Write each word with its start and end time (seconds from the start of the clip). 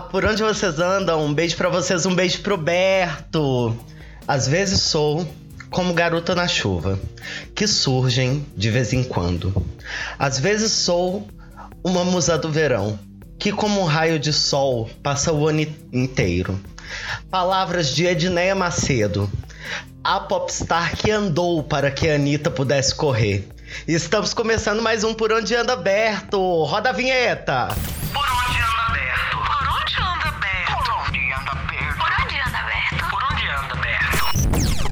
Por 0.00 0.24
onde 0.24 0.42
vocês 0.42 0.78
andam? 0.78 1.24
Um 1.24 1.34
beijo 1.34 1.56
para 1.56 1.68
vocês, 1.68 2.06
um 2.06 2.14
beijo 2.14 2.40
pro 2.40 2.56
Berto. 2.56 3.76
Às 4.26 4.48
vezes 4.48 4.80
sou 4.80 5.26
como 5.70 5.92
garota 5.92 6.34
na 6.34 6.48
chuva, 6.48 6.98
que 7.54 7.66
surgem 7.66 8.46
de 8.56 8.70
vez 8.70 8.92
em 8.92 9.04
quando. 9.04 9.54
Às 10.18 10.38
vezes 10.38 10.72
sou 10.72 11.28
uma 11.84 12.04
musa 12.04 12.38
do 12.38 12.50
verão, 12.50 12.98
que 13.38 13.52
como 13.52 13.80
um 13.80 13.84
raio 13.84 14.18
de 14.18 14.32
sol 14.32 14.88
passa 15.02 15.32
o 15.32 15.46
ano 15.46 15.66
inteiro. 15.92 16.58
Palavras 17.30 17.94
de 17.94 18.06
Edneia 18.06 18.54
Macedo, 18.54 19.30
a 20.02 20.20
popstar 20.20 20.96
que 20.96 21.10
andou 21.10 21.62
para 21.62 21.90
que 21.90 22.08
a 22.08 22.14
Anitta 22.14 22.50
pudesse 22.50 22.94
correr. 22.94 23.48
Estamos 23.86 24.32
começando 24.32 24.80
mais 24.80 25.04
um 25.04 25.12
Por 25.14 25.32
Onde 25.32 25.54
Anda 25.54 25.74
Aberto. 25.74 26.64
Roda 26.64 26.90
a 26.90 26.92
vinheta! 26.92 27.68
Por 28.12 28.41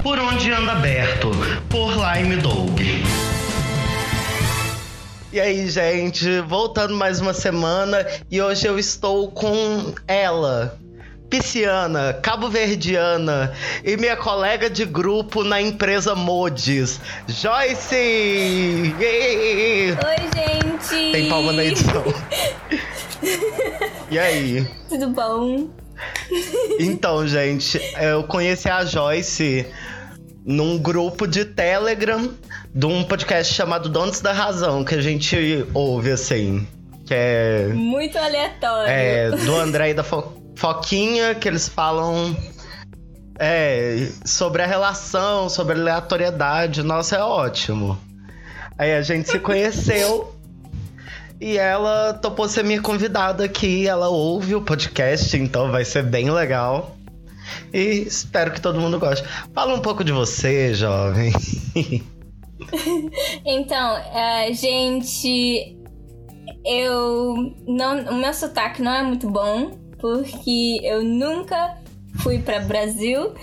Por 0.02 0.18
Onde 0.18 0.50
Anda 0.50 0.72
Aberto, 0.72 1.30
por 1.68 1.92
Lime 1.92 2.36
Dog. 2.36 2.82
E 5.32 5.38
aí, 5.38 5.68
gente, 5.68 6.40
voltando 6.40 6.94
mais 6.94 7.20
uma 7.20 7.32
semana 7.34 8.06
e 8.30 8.40
hoje 8.40 8.66
eu 8.66 8.78
estou 8.78 9.30
com 9.30 9.94
ela, 10.08 10.78
pisciana, 11.28 12.14
cabo-verdiana 12.14 13.52
e 13.84 13.96
minha 13.96 14.16
colega 14.16 14.70
de 14.70 14.84
grupo 14.84 15.44
na 15.44 15.60
empresa 15.60 16.14
Modes, 16.14 16.98
Joyce! 17.28 18.94
Yay! 18.98 19.90
Oi, 19.92 20.16
gente! 20.34 21.12
Tem 21.12 21.28
palma 21.28 21.52
na 21.52 21.64
edição. 21.64 22.04
E 24.10 24.18
aí? 24.18 24.66
Tudo 24.88 25.10
bom? 25.10 25.68
Então, 26.80 27.26
gente, 27.26 27.78
eu 28.00 28.24
conheci 28.24 28.68
a 28.68 28.84
Joyce 28.84 29.66
num 30.44 30.78
grupo 30.78 31.26
de 31.26 31.44
Telegram 31.44 32.30
de 32.74 32.86
um 32.86 33.04
podcast 33.04 33.52
chamado 33.52 33.88
Donos 33.88 34.20
da 34.20 34.32
Razão, 34.32 34.84
que 34.84 34.94
a 34.94 35.00
gente 35.02 35.66
ouve 35.74 36.10
assim. 36.10 36.66
Que 37.06 37.14
é, 37.14 37.68
Muito 37.74 38.16
aleatório. 38.18 38.90
é 38.90 39.30
do 39.30 39.56
André 39.56 39.90
e 39.90 39.94
da 39.94 40.02
Fo- 40.02 40.32
Foquinha, 40.56 41.34
que 41.34 41.46
eles 41.48 41.68
falam 41.68 42.34
é, 43.38 44.08
sobre 44.24 44.62
a 44.62 44.66
relação, 44.66 45.48
sobre 45.48 45.74
a 45.74 45.80
aleatoriedade. 45.80 46.82
Nossa, 46.82 47.16
é 47.16 47.22
ótimo. 47.22 47.98
Aí 48.78 48.94
a 48.94 49.02
gente 49.02 49.28
se 49.28 49.38
conheceu. 49.38 50.34
E 51.40 51.56
ela 51.56 52.12
topou 52.14 52.48
ser 52.48 52.62
minha 52.62 52.82
convidada 52.82 53.44
aqui. 53.44 53.86
Ela 53.86 54.08
ouve 54.08 54.54
o 54.54 54.62
podcast, 54.62 55.36
então 55.36 55.70
vai 55.70 55.84
ser 55.84 56.02
bem 56.02 56.30
legal. 56.30 56.96
E 57.72 58.04
espero 58.06 58.52
que 58.52 58.60
todo 58.60 58.80
mundo 58.80 58.98
goste. 58.98 59.26
Fala 59.54 59.74
um 59.74 59.80
pouco 59.80 60.04
de 60.04 60.12
você, 60.12 60.74
jovem. 60.74 61.32
Então, 63.44 63.96
é, 64.14 64.52
gente, 64.52 65.76
eu 66.64 67.54
não, 67.66 68.00
o 68.10 68.14
meu 68.14 68.32
sotaque 68.34 68.82
não 68.82 68.92
é 68.92 69.02
muito 69.02 69.28
bom 69.28 69.72
porque 69.98 70.80
eu 70.82 71.02
nunca 71.02 71.76
fui 72.22 72.38
para 72.38 72.60
Brasil, 72.60 73.34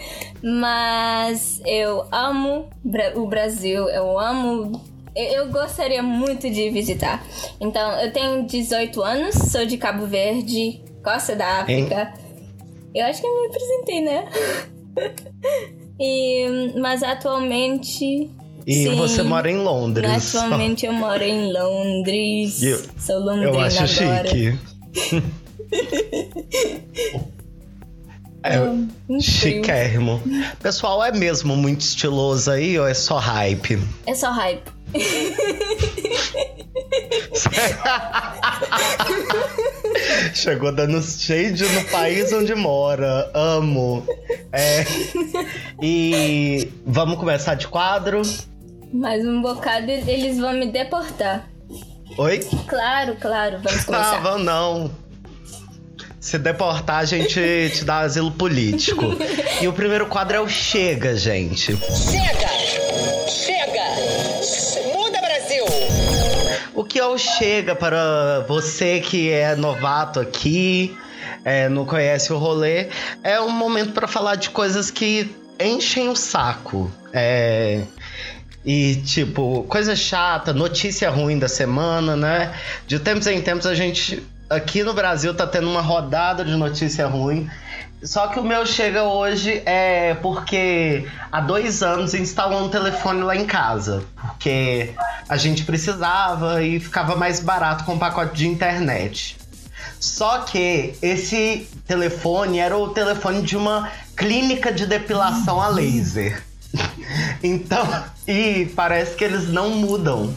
mas 0.43 1.61
eu 1.65 2.05
amo 2.11 2.69
o 3.15 3.27
Brasil, 3.27 3.87
eu 3.89 4.19
amo 4.19 4.81
eu 5.17 5.49
gostaria 5.49 6.01
muito 6.03 6.49
de 6.49 6.69
visitar. 6.69 7.25
Então, 7.59 7.91
eu 8.01 8.11
tenho 8.13 8.45
18 8.45 9.01
anos, 9.01 9.35
sou 9.35 9.65
de 9.65 9.77
Cabo 9.77 10.05
Verde, 10.05 10.81
Costa 11.03 11.35
da 11.35 11.61
África. 11.61 12.13
Eu 12.93 13.05
acho 13.05 13.21
que 13.21 13.27
eu 13.27 13.41
me 13.41 13.47
apresentei, 13.47 14.01
né? 14.01 14.25
E, 15.99 16.73
mas 16.79 17.01
atualmente 17.01 18.29
E 18.67 18.73
Sim. 18.83 18.95
você 18.95 19.23
mora 19.23 19.49
em 19.49 19.57
Londres. 19.57 20.35
Atualmente 20.35 20.85
eu 20.85 20.93
moro 20.93 21.23
em 21.23 21.51
Londres. 21.51 22.61
Eu- 22.61 22.83
Sou 22.99 23.17
londrina 23.19 23.45
Eu 23.49 23.59
acho 23.59 24.03
agora. 24.03 24.27
chique. 24.29 24.59
é, 28.43 28.59
Um 28.59 28.87
frio. 29.07 29.21
chiquérrimo. 29.21 30.21
Pessoal, 30.61 31.03
é 31.03 31.11
mesmo 31.11 31.55
muito 31.55 31.81
estiloso 31.81 32.51
aí 32.51 32.77
ou 32.77 32.87
é 32.87 32.93
só 32.93 33.17
hype? 33.17 33.79
É 34.05 34.13
só 34.13 34.31
hype. 34.31 34.76
Chegou 40.33 40.71
dando 40.71 41.01
shade 41.01 41.63
no 41.63 41.83
país 41.85 42.31
onde 42.33 42.53
mora. 42.55 43.29
Amo. 43.33 44.05
É. 44.51 44.85
E 45.81 46.69
vamos 46.85 47.17
começar 47.17 47.55
de 47.55 47.67
quadro. 47.67 48.21
Mais 48.93 49.25
um 49.25 49.41
bocado 49.41 49.89
e 49.89 50.09
eles 50.09 50.37
vão 50.37 50.53
me 50.53 50.71
deportar. 50.71 51.47
Oi? 52.17 52.39
Claro, 52.67 53.15
claro, 53.19 53.57
vamos 53.61 53.79
Não, 53.79 53.85
começar. 53.85 54.19
vamos 54.21 54.45
não. 54.45 54.91
Se 56.19 56.37
deportar, 56.39 56.99
a 56.99 57.05
gente 57.05 57.39
te 57.73 57.85
dá 57.85 57.99
asilo 57.99 58.31
político. 58.31 59.05
E 59.61 59.67
o 59.67 59.73
primeiro 59.73 60.07
quadro 60.07 60.37
é 60.37 60.41
o 60.41 60.47
Chega, 60.47 61.15
gente. 61.15 61.77
Chega! 61.77 62.47
Chega! 63.29 63.66
O 66.77 66.83
que 66.83 66.99
é 66.99 67.05
o 67.07 67.17
Chega 67.17 67.75
para 67.75 68.45
você 68.47 68.99
que 68.99 69.31
é 69.31 69.55
novato 69.55 70.19
aqui, 70.19 70.95
é, 71.43 71.67
não 71.67 71.87
conhece 71.87 72.31
o 72.31 72.37
rolê? 72.37 72.89
É 73.23 73.41
um 73.41 73.49
momento 73.49 73.93
para 73.93 74.07
falar 74.07 74.35
de 74.35 74.51
coisas 74.51 74.91
que 74.91 75.27
enchem 75.59 76.07
o 76.07 76.15
saco. 76.15 76.91
É, 77.11 77.81
e, 78.63 78.97
tipo, 78.97 79.63
coisa 79.63 79.95
chata, 79.95 80.53
notícia 80.53 81.09
ruim 81.09 81.39
da 81.39 81.47
semana, 81.47 82.15
né? 82.15 82.53
De 82.85 82.99
tempos 82.99 83.25
em 83.25 83.41
tempos 83.41 83.65
a 83.65 83.73
gente. 83.73 84.21
Aqui 84.47 84.83
no 84.83 84.93
Brasil 84.93 85.33
tá 85.33 85.47
tendo 85.47 85.67
uma 85.67 85.81
rodada 85.81 86.45
de 86.45 86.55
notícia 86.55 87.07
ruim. 87.07 87.49
Só 88.03 88.27
que 88.27 88.39
o 88.39 88.43
meu 88.43 88.65
chega 88.65 89.03
hoje 89.03 89.61
é 89.65 90.13
porque 90.15 91.07
há 91.31 91.41
dois 91.41 91.81
anos 91.81 92.13
instalou 92.13 92.63
um 92.63 92.69
telefone 92.69 93.23
lá 93.23 93.35
em 93.35 93.45
casa. 93.45 94.03
Porque 94.15 94.93
a 95.27 95.35
gente 95.35 95.63
precisava 95.63 96.61
e 96.63 96.79
ficava 96.79 97.15
mais 97.15 97.39
barato 97.39 97.83
com 97.83 97.93
um 97.93 97.97
pacote 97.97 98.35
de 98.35 98.47
internet. 98.47 99.37
Só 99.99 100.39
que 100.39 100.93
esse 101.01 101.67
telefone 101.87 102.59
era 102.59 102.77
o 102.77 102.89
telefone 102.89 103.41
de 103.41 103.57
uma 103.57 103.91
clínica 104.15 104.71
de 104.71 104.85
depilação 104.85 105.61
a 105.61 105.67
laser. 105.67 106.43
Então, 107.41 107.87
e 108.27 108.65
parece 108.75 109.15
que 109.15 109.23
eles 109.23 109.47
não 109.47 109.69
mudam 109.69 110.35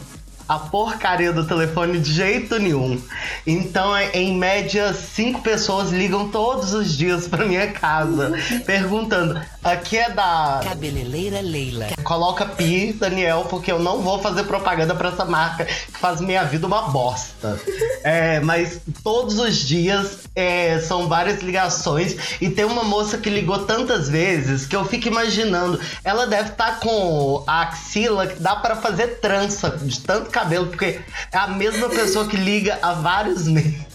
a 0.51 0.59
porcaria 0.59 1.31
do 1.31 1.45
telefone 1.47 1.97
de 1.97 2.11
jeito 2.11 2.59
nenhum. 2.59 3.01
Então, 3.47 3.95
é- 3.95 4.11
em 4.13 4.37
média, 4.37 4.93
cinco 4.93 5.41
pessoas 5.41 5.91
ligam 5.91 6.27
todos 6.27 6.73
os 6.73 6.97
dias 6.97 7.25
pra 7.25 7.45
minha 7.45 7.67
casa, 7.71 8.33
perguntando: 8.65 9.39
aqui 9.63 9.97
é 9.97 10.09
da 10.09 10.59
Cabeleireira 10.61 11.39
Leila. 11.39 11.87
Coloca 12.03 12.45
Pi, 12.45 12.91
Daniel, 12.91 13.45
porque 13.49 13.71
eu 13.71 13.79
não 13.79 14.01
vou 14.01 14.19
fazer 14.19 14.43
propaganda 14.43 14.93
pra 14.93 15.07
essa 15.09 15.23
marca 15.23 15.63
que 15.63 15.97
faz 15.97 16.19
minha 16.19 16.43
vida 16.43 16.67
uma 16.67 16.83
bosta. 16.89 17.57
É, 18.03 18.39
mas 18.39 18.79
todos 19.03 19.37
os 19.37 19.57
dias 19.57 20.21
é, 20.35 20.79
são 20.79 21.07
várias 21.07 21.41
ligações 21.43 22.15
e 22.41 22.49
tem 22.49 22.65
uma 22.65 22.83
moça 22.83 23.15
que 23.15 23.29
ligou 23.29 23.59
tantas 23.59 24.09
vezes 24.09 24.65
que 24.65 24.75
eu 24.75 24.83
fico 24.85 25.07
imaginando. 25.07 25.79
Ela 26.03 26.25
deve 26.25 26.49
estar 26.49 26.79
com 26.79 27.43
a 27.45 27.61
axila 27.61 28.25
que 28.25 28.39
dá 28.41 28.55
pra 28.55 28.75
fazer 28.75 29.19
trança 29.19 29.69
de 29.69 29.99
tanto 29.99 30.31
cabelo, 30.41 30.67
porque 30.67 30.99
é 31.31 31.37
a 31.37 31.47
mesma 31.47 31.87
pessoa 31.89 32.27
que 32.27 32.35
liga 32.35 32.79
há 32.81 32.93
vários 32.93 33.47
meses. 33.47 33.85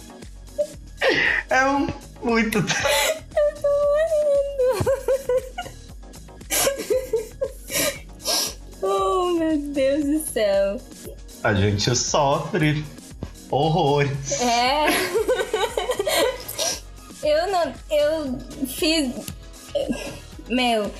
É 1.51 1.65
um, 1.67 1.89
muito. 2.23 2.65
Oh, 8.89 9.33
meu 9.33 9.59
Deus 9.59 10.05
do 10.05 10.33
céu. 10.33 10.81
A 11.43 11.53
gente 11.55 11.97
sofre 11.97 12.85
horrores. 13.51 14.41
É. 14.41 14.87
Eu 17.25 17.51
não. 17.51 17.75
Eu 17.91 18.39
fiz. 18.69 19.13
Meu, 20.49 20.91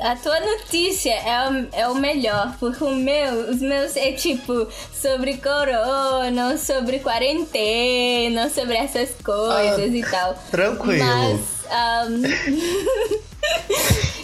a 0.00 0.16
tua 0.16 0.38
notícia 0.40 1.12
é 1.12 1.48
o, 1.50 1.68
é 1.72 1.88
o 1.88 1.94
melhor, 1.96 2.54
porque 2.60 2.84
o 2.84 2.94
meu, 2.94 3.50
os 3.50 3.60
meus 3.60 3.96
é 3.96 4.12
tipo 4.12 4.68
sobre 4.92 5.38
corona, 5.38 6.56
sobre 6.56 7.00
quarentena, 7.00 8.48
sobre 8.48 8.76
essas 8.76 9.10
coisas 9.24 9.92
e 9.92 10.02
tal. 10.08 10.34
Tranquilo. 10.50 11.04
Mas 11.04 11.40
ahm, 11.70 12.22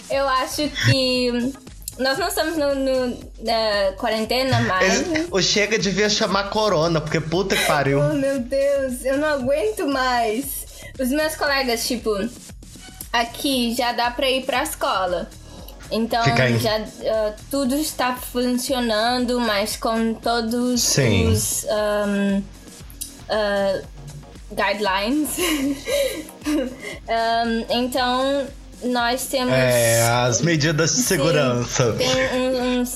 eu 0.09 0.27
acho 0.27 0.67
que 0.85 1.53
nós 1.97 2.17
não 2.17 2.27
estamos 2.29 2.57
no, 2.57 2.75
no- 2.75 3.19
na 3.41 3.93
quarentena 3.97 4.61
mais. 4.61 5.03
O 5.31 5.41
Chega 5.41 5.77
devia 5.77 6.09
chamar 6.09 6.49
Corona, 6.49 7.01
porque 7.01 7.19
puta 7.19 7.55
que 7.55 7.65
pariu. 7.65 7.99
Oh 7.99 8.13
meu 8.13 8.39
Deus, 8.39 9.03
eu 9.03 9.17
não 9.17 9.27
aguento 9.27 9.85
mais. 9.87 10.65
os 10.99 11.09
meus 11.09 11.35
colegas, 11.35 11.85
tipo, 11.87 12.11
aqui 13.11 13.73
já 13.75 13.91
dá 13.91 14.11
pra 14.11 14.29
ir 14.29 14.45
pra 14.45 14.63
escola. 14.63 15.29
Então 15.91 16.23
já 16.59 16.77
ah, 16.77 17.33
tudo 17.49 17.75
está 17.75 18.15
funcionando, 18.15 19.39
mas 19.39 19.75
com 19.75 20.13
todos 20.13 20.81
Sim. 20.81 21.27
os 21.27 21.65
um, 21.65 22.43
ah, 23.29 23.81
guidelines. 24.51 25.29
Um, 27.09 27.65
então 27.69 28.47
nós 28.83 29.25
temos 29.27 29.53
É, 29.53 30.01
as 30.01 30.41
medidas 30.41 30.91
de 30.91 30.97
Sim, 30.97 31.03
segurança. 31.03 31.93
Tem 31.97 32.39
um- 32.39 32.79
uns 32.81 32.91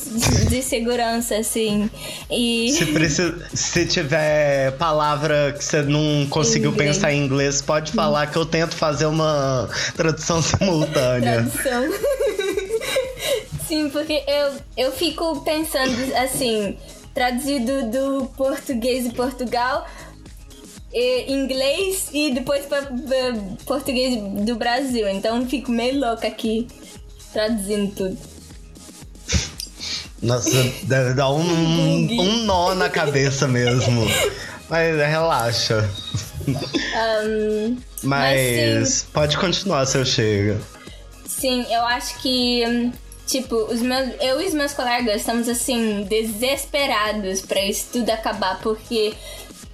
de 0.49 0.61
segurança, 0.61 1.35
assim. 1.35 1.89
E. 2.31 2.71
Se, 2.71 2.85
precisa, 2.87 3.35
se 3.53 3.85
tiver 3.85 4.71
palavra 4.77 5.53
que 5.57 5.63
você 5.63 5.81
não 5.81 6.25
conseguiu 6.29 6.71
Inglês. 6.71 6.95
pensar 6.95 7.11
em 7.13 7.23
inglês, 7.25 7.61
pode 7.61 7.91
falar 7.91 8.27
que 8.27 8.37
eu 8.37 8.45
tento 8.45 8.75
fazer 8.75 9.05
uma 9.07 9.69
tradução 9.95 10.41
simultânea. 10.41 11.43
Tradução. 11.61 11.93
Sim, 13.67 13.89
porque 13.89 14.23
eu, 14.27 14.51
eu 14.77 14.91
fico 14.91 15.41
pensando 15.41 15.95
assim, 16.15 16.77
traduzido 17.13 17.89
do 17.89 18.25
português 18.37 19.03
de 19.05 19.11
Portugal, 19.15 19.87
inglês 21.27 22.09
e 22.13 22.31
depois 22.31 22.65
para 22.65 22.87
português 23.65 24.15
do 24.45 24.55
Brasil. 24.55 25.07
Então 25.09 25.45
fico 25.47 25.71
meio 25.71 25.99
louca 25.99 26.27
aqui 26.27 26.67
traduzindo 27.31 27.93
tudo. 27.95 28.17
Nossa, 30.21 30.63
deve 30.83 31.13
dar 31.13 31.29
um, 31.31 31.41
um 31.41 32.43
nó 32.45 32.73
na 32.75 32.89
cabeça 32.89 33.47
mesmo. 33.47 34.07
Mas 34.69 34.95
relaxa. 34.97 35.89
Um, 36.47 37.77
Mas, 38.01 38.89
sim. 38.89 39.07
pode 39.13 39.37
continuar 39.37 39.85
se 39.85 39.97
eu 39.97 40.05
chego. 40.05 40.59
Sim, 41.25 41.65
eu 41.69 41.81
acho 41.85 42.19
que, 42.21 42.63
hum, 42.65 42.91
tipo, 43.27 43.55
os 43.55 43.81
meus, 43.81 44.09
eu 44.21 44.41
e 44.41 44.47
os 44.47 44.53
meus 44.53 44.73
colegas 44.73 45.21
estamos, 45.21 45.49
assim, 45.49 46.05
desesperados 46.09 47.41
pra 47.41 47.63
isso 47.65 47.87
tudo 47.91 48.09
acabar, 48.09 48.59
porque, 48.61 49.13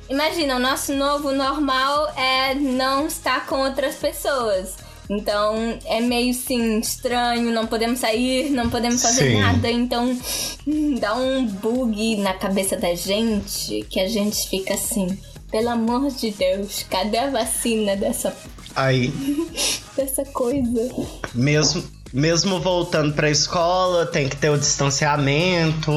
imagina, 0.09 0.55
o 0.55 0.59
nosso 0.59 0.93
novo 0.93 1.31
normal 1.31 2.11
é 2.15 2.55
não 2.55 3.07
estar 3.07 3.45
com 3.45 3.57
outras 3.59 3.95
pessoas. 3.95 4.75
Então, 5.09 5.79
é 5.85 5.99
meio, 6.01 6.31
assim, 6.31 6.79
estranho, 6.79 7.51
não 7.51 7.65
podemos 7.65 7.99
sair, 7.99 8.51
não 8.51 8.69
podemos 8.69 9.01
fazer 9.01 9.31
Sim. 9.31 9.39
nada, 9.39 9.69
então 9.71 10.15
dá 10.99 11.15
um 11.15 11.47
bug 11.47 12.17
na 12.17 12.35
cabeça 12.35 12.77
da 12.77 12.93
gente, 12.93 13.83
que 13.89 13.99
a 13.99 14.07
gente 14.07 14.47
fica 14.47 14.75
assim, 14.75 15.17
pelo 15.49 15.69
amor 15.69 16.11
de 16.11 16.29
Deus, 16.29 16.85
cadê 16.87 17.17
a 17.17 17.29
vacina 17.31 17.95
dessa, 17.95 18.35
Aí, 18.75 19.11
dessa 19.97 20.23
coisa? 20.25 20.89
mesmo, 21.33 21.83
mesmo 22.13 22.59
voltando 22.59 23.13
pra 23.15 23.31
escola, 23.31 24.05
tem 24.05 24.29
que 24.29 24.35
ter 24.35 24.49
o 24.51 24.59
distanciamento. 24.59 25.91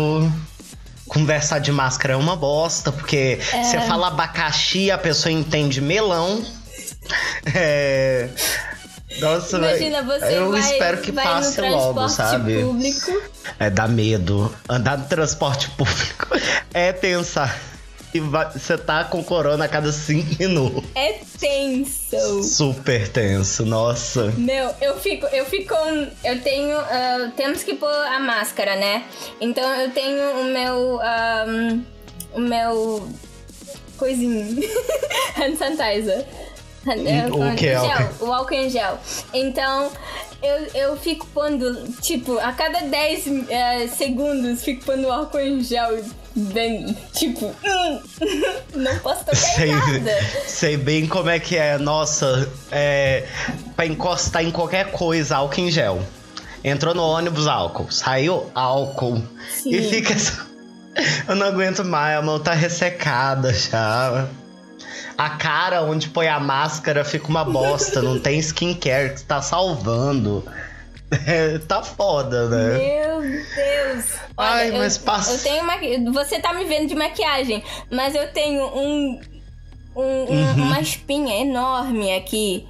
Conversar 1.13 1.59
de 1.59 1.71
máscara 1.71 2.15
é 2.15 2.17
uma 2.17 2.35
bosta, 2.35 2.91
porque 2.91 3.39
você 3.51 3.79
fala 3.83 4.09
abacaxi, 4.09 4.91
a 4.91 4.97
pessoa 4.97 5.31
entende 5.31 5.79
melão. 5.79 6.43
É. 7.55 8.31
Nossa, 9.21 9.59
Imagina, 9.59 10.03
você 10.03 10.39
eu 10.39 10.51
vai, 10.51 10.61
espero 10.61 11.03
que 11.03 11.13
passe 11.13 11.61
no 11.61 11.69
logo, 11.69 12.01
transporte 12.01 12.13
sabe? 12.15 12.63
público. 12.63 13.23
É 13.59 13.69
dar 13.69 13.89
medo. 13.89 14.55
Andar 14.67 14.97
no 14.97 15.05
transporte 15.05 15.69
público 15.71 16.29
é 16.73 16.93
pensar 16.95 17.61
vai- 18.21 18.51
você 18.53 18.77
tá 18.79 19.05
com 19.05 19.23
corona 19.25 19.65
a 19.65 19.69
cada 19.69 19.91
cinco 19.93 20.35
minutos. 20.39 20.85
É 20.95 21.19
tenso. 21.39 22.43
Super 22.43 23.09
tenso, 23.09 23.65
nossa. 23.67 24.33
Meu, 24.37 24.75
eu 24.81 24.99
fico, 24.99 25.27
eu 25.27 25.45
fico, 25.47 25.75
eu 26.25 26.41
tenho, 26.43 26.77
ah, 26.79 27.31
temos 27.37 27.63
que 27.63 27.75
pôr 27.75 27.89
a 27.89 28.19
máscara, 28.21 28.77
né? 28.77 29.05
Então 29.41 29.65
eu 29.81 29.91
tenho 29.91 30.41
o 30.41 30.45
meu, 30.45 31.01
ahm, 31.01 31.81
o 32.35 32.41
meu 32.41 33.09
coisinho, 33.97 34.63
hand 35.39 35.57
sanitizer. 35.57 36.27
É, 36.87 37.27
O 37.31 37.57
que 37.57 37.67
é 37.69 37.79
gel, 37.79 38.11
o 38.21 38.33
álcool 38.33 38.55
em 38.55 38.69
gel. 38.71 38.99
Então 39.33 39.91
eu, 40.43 40.67
eu 40.75 40.97
fico 40.97 41.25
pondo, 41.29 41.87
tipo, 42.01 42.39
a 42.39 42.53
cada 42.53 42.81
10 42.81 43.27
eh, 43.49 43.87
segundos 43.87 44.65
fico 44.65 44.85
pondo 44.85 45.07
o 45.07 45.13
álcool 45.13 45.39
em 45.41 45.63
gel. 45.63 46.03
Bem, 46.35 46.97
tipo, 47.15 47.47
hum, 47.47 48.01
não 48.75 48.99
posso 49.01 49.21
tocar 49.27 49.37
Sei, 49.37 49.71
nada. 49.71 50.23
sei 50.47 50.77
bem 50.77 51.07
como 51.07 51.29
é 51.31 51.39
que 51.39 51.57
é. 51.57 51.79
Nossa, 51.79 52.51
é. 52.71 53.27
Pra 53.77 53.87
encostar 53.87 54.43
em 54.43 54.51
qualquer 54.51 54.91
coisa, 54.93 55.37
álcool 55.37 55.61
em 55.61 55.71
gel. 55.71 56.03
Entrou 56.65 56.95
no 56.95 57.03
ônibus, 57.03 57.47
álcool. 57.47 57.91
Saiu, 57.93 58.51
álcool. 58.55 59.23
Sim. 59.51 59.75
E 59.75 59.83
fica. 59.83 60.15
Eu 61.29 61.37
não 61.37 61.47
aguento 61.47 61.85
mais, 61.85 62.19
a 62.19 62.23
mão 62.23 62.39
tá 62.39 62.53
ressecada 62.53 63.53
já. 63.53 64.27
A 65.19 65.31
cara 65.31 65.83
onde 65.83 66.09
põe 66.09 66.29
a 66.29 66.41
máscara 66.41 67.05
fica 67.05 67.29
uma 67.29 67.45
bosta, 67.45 68.01
não 68.03 68.19
tem 68.19 68.39
skincare 68.39 69.15
que 69.15 69.23
tá 69.23 69.41
salvando. 69.43 70.45
É, 71.27 71.59
tá 71.59 71.83
foda, 71.83 72.49
né? 72.49 72.79
Meu 72.79 73.21
Deus! 73.21 74.07
Olha, 74.35 74.49
Ai, 74.51 74.71
eu, 74.71 74.79
mas 74.79 74.97
passa- 74.97 75.33
Eu 75.35 75.39
tenho 75.43 75.67
maqui... 75.67 76.03
Você 76.11 76.41
tá 76.41 76.55
me 76.55 76.65
vendo 76.65 76.89
de 76.89 76.95
maquiagem, 76.95 77.63
mas 77.91 78.15
eu 78.15 78.33
tenho 78.33 78.65
um, 78.65 79.21
um- 79.95 80.01
um- 80.01 80.25
Uhum. 80.31 80.53
uma 80.55 80.81
espinha 80.81 81.39
enorme 81.43 82.17
aqui, 82.17 82.67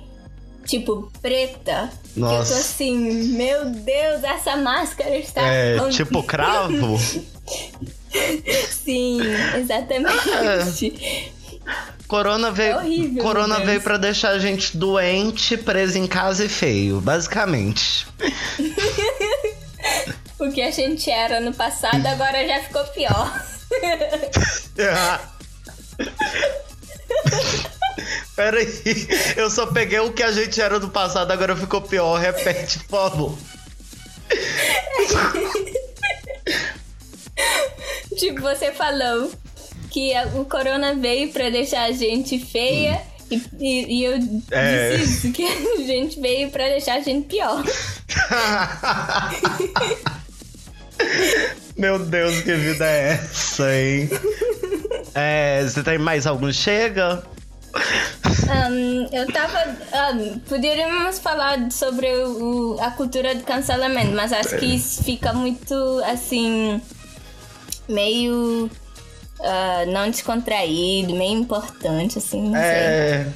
tipo 0.66 1.08
preta. 1.22 1.88
Que 2.14 2.18
eu 2.18 2.24
Nossa. 2.24 2.54
tô 2.54 2.60
assim, 2.60 2.98
meu 3.36 3.66
Deus, 3.66 4.24
essa 4.24 4.56
máscara 4.56 5.16
está. 5.16 5.42
É, 5.42 5.78
tipo 5.90 6.20
cravo. 6.24 6.98
Sim, 8.70 9.20
exatamente. 9.56 11.32
Corona 12.12 12.50
veio, 12.50 12.72
É 12.72 12.76
horrível, 12.76 13.22
corona 13.22 13.56
meu 13.56 13.66
veio 13.68 13.80
pra 13.80 13.96
deixar 13.96 14.32
a 14.32 14.38
gente 14.38 14.76
doente, 14.76 15.56
preso 15.56 15.96
em 15.96 16.06
casa 16.06 16.44
e 16.44 16.48
feio, 16.48 17.00
basicamente. 17.00 18.06
o 20.38 20.52
que 20.52 20.60
a 20.60 20.70
gente 20.70 21.10
era 21.10 21.40
no 21.40 21.54
passado 21.54 22.06
agora 22.06 22.46
já 22.46 22.60
ficou 22.64 22.84
pior. 22.88 23.42
Peraí, 28.36 28.68
eu 29.34 29.48
só 29.48 29.64
peguei 29.68 30.00
o 30.00 30.12
que 30.12 30.22
a 30.22 30.32
gente 30.32 30.60
era 30.60 30.78
do 30.78 30.90
passado, 30.90 31.30
agora 31.30 31.56
ficou 31.56 31.80
pior. 31.80 32.20
Repete, 32.20 32.78
por 32.80 33.08
favor. 33.08 33.38
Tipo, 38.18 38.42
você 38.42 38.70
falou 38.70 39.32
que 39.92 40.12
o 40.34 40.44
corona 40.44 40.94
veio 40.94 41.30
pra 41.32 41.50
deixar 41.50 41.84
a 41.84 41.92
gente 41.92 42.38
feia. 42.38 43.00
E, 43.30 43.40
e- 43.60 44.00
e 44.00 44.04
eu 44.04 44.18
É. 44.50 44.96
disse 44.96 45.26
isso, 45.28 45.32
que 45.32 45.44
a 45.44 45.76
gente 45.86 46.20
veio 46.20 46.50
pra 46.50 46.68
deixar 46.68 46.94
a 46.96 47.00
gente 47.00 47.26
pior. 47.28 47.62
Meu 51.76 51.98
Deus, 51.98 52.40
que 52.42 52.54
vida 52.54 52.86
é 52.86 53.12
essa, 53.14 53.74
hein? 53.74 54.08
É, 55.14 55.62
você 55.64 55.82
tem 55.82 55.98
mais 55.98 56.26
algum? 56.26 56.52
Chega? 56.52 57.22
Ahn, 58.48 59.08
eu 59.12 59.26
tava. 59.32 59.58
ahn, 59.92 60.38
poderíamos 60.48 61.18
falar 61.18 61.70
sobre 61.72 62.06
o- 62.24 62.76
a 62.80 62.90
cultura 62.90 63.34
do 63.34 63.42
cancelamento, 63.44 64.12
mas 64.14 64.32
acho 64.32 64.56
que 64.58 64.66
isso 64.66 65.02
fica 65.02 65.32
muito 65.32 65.74
assim. 66.04 66.80
meio. 67.88 68.70
Ah, 69.42 69.84
não 69.86 70.10
descontraído, 70.10 71.14
meio 71.14 71.38
importante, 71.40 72.18
assim, 72.18 72.42
não 72.42 72.52
sei. 72.52 72.60
É. 72.62 73.26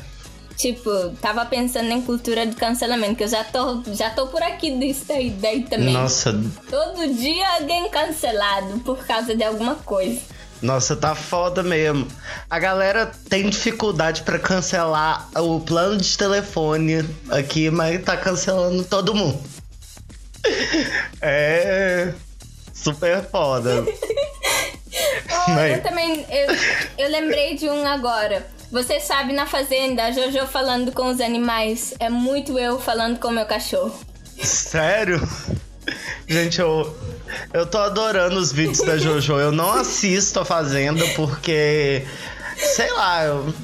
Tipo, 0.57 1.11
tava 1.21 1.45
pensando 1.45 1.91
em 1.91 2.01
cultura 2.01 2.47
do 2.47 2.57
cancelamento, 2.57 3.17
que 3.17 3.25
eu 3.25 3.29
já 3.29 3.45
tô, 3.45 3.83
já 3.93 4.09
tô 4.09 4.27
por 4.29 4.43
aqui 4.43 4.71
disso 4.79 5.05
daí, 5.07 5.29
daí 5.31 5.63
também. 5.65 5.93
Nossa, 5.93 6.33
Todo 6.71 7.13
dia 7.15 7.47
alguém 7.61 7.91
cancelado 7.91 8.79
por 8.81 9.05
causa 9.07 9.35
de 9.37 9.45
alguma 9.45 9.75
coisa. 9.75 10.19
nossa, 10.63 10.97
tá 10.97 11.15
foda 11.15 11.63
mesmo. 11.63 12.09
A 12.49 12.59
galera 12.59 13.13
tem 13.29 13.51
dificuldade 13.51 14.23
pra 14.23 14.39
cancelar 14.39 15.29
o 15.37 15.61
plano 15.61 15.99
de 15.99 16.17
telefone 16.17 17.05
aqui, 17.29 17.69
mas 17.71 18.03
tá 18.03 18.17
cancelando 18.17 18.83
todo 18.85 19.15
mundo. 19.15 19.39
É. 21.21 22.13
Super 22.73 23.23
foda. 23.29 23.85
Eu 25.49 25.83
também. 25.83 26.27
Eu, 26.31 26.47
eu 26.99 27.11
lembrei 27.11 27.57
de 27.57 27.69
um 27.69 27.87
agora. 27.87 28.47
Você 28.71 28.99
sabe, 28.99 29.33
na 29.33 29.47
fazenda, 29.47 30.05
a 30.05 30.11
Jojo 30.11 30.47
falando 30.47 30.91
com 30.93 31.09
os 31.09 31.21
animais. 31.21 31.95
É 32.01 32.09
muito 32.11 32.59
eu 32.59 32.81
falando 32.81 33.19
com 33.19 33.29
o 33.29 33.33
meu 33.33 33.47
cachorro. 33.47 33.95
Sério? 34.43 35.27
Gente, 36.27 36.61
eu, 36.61 36.97
eu 37.53 37.65
tô 37.65 37.79
adorando 37.79 38.37
os 38.37 38.53
vídeos 38.53 38.81
da 38.81 38.99
Jojo. 38.99 39.35
Eu 39.35 39.53
não 39.53 39.73
assisto 39.73 40.41
a 40.41 40.45
Fazenda 40.45 41.05
porque, 41.15 42.05
sei 42.57 42.91
lá, 42.93 43.25
eu, 43.25 43.55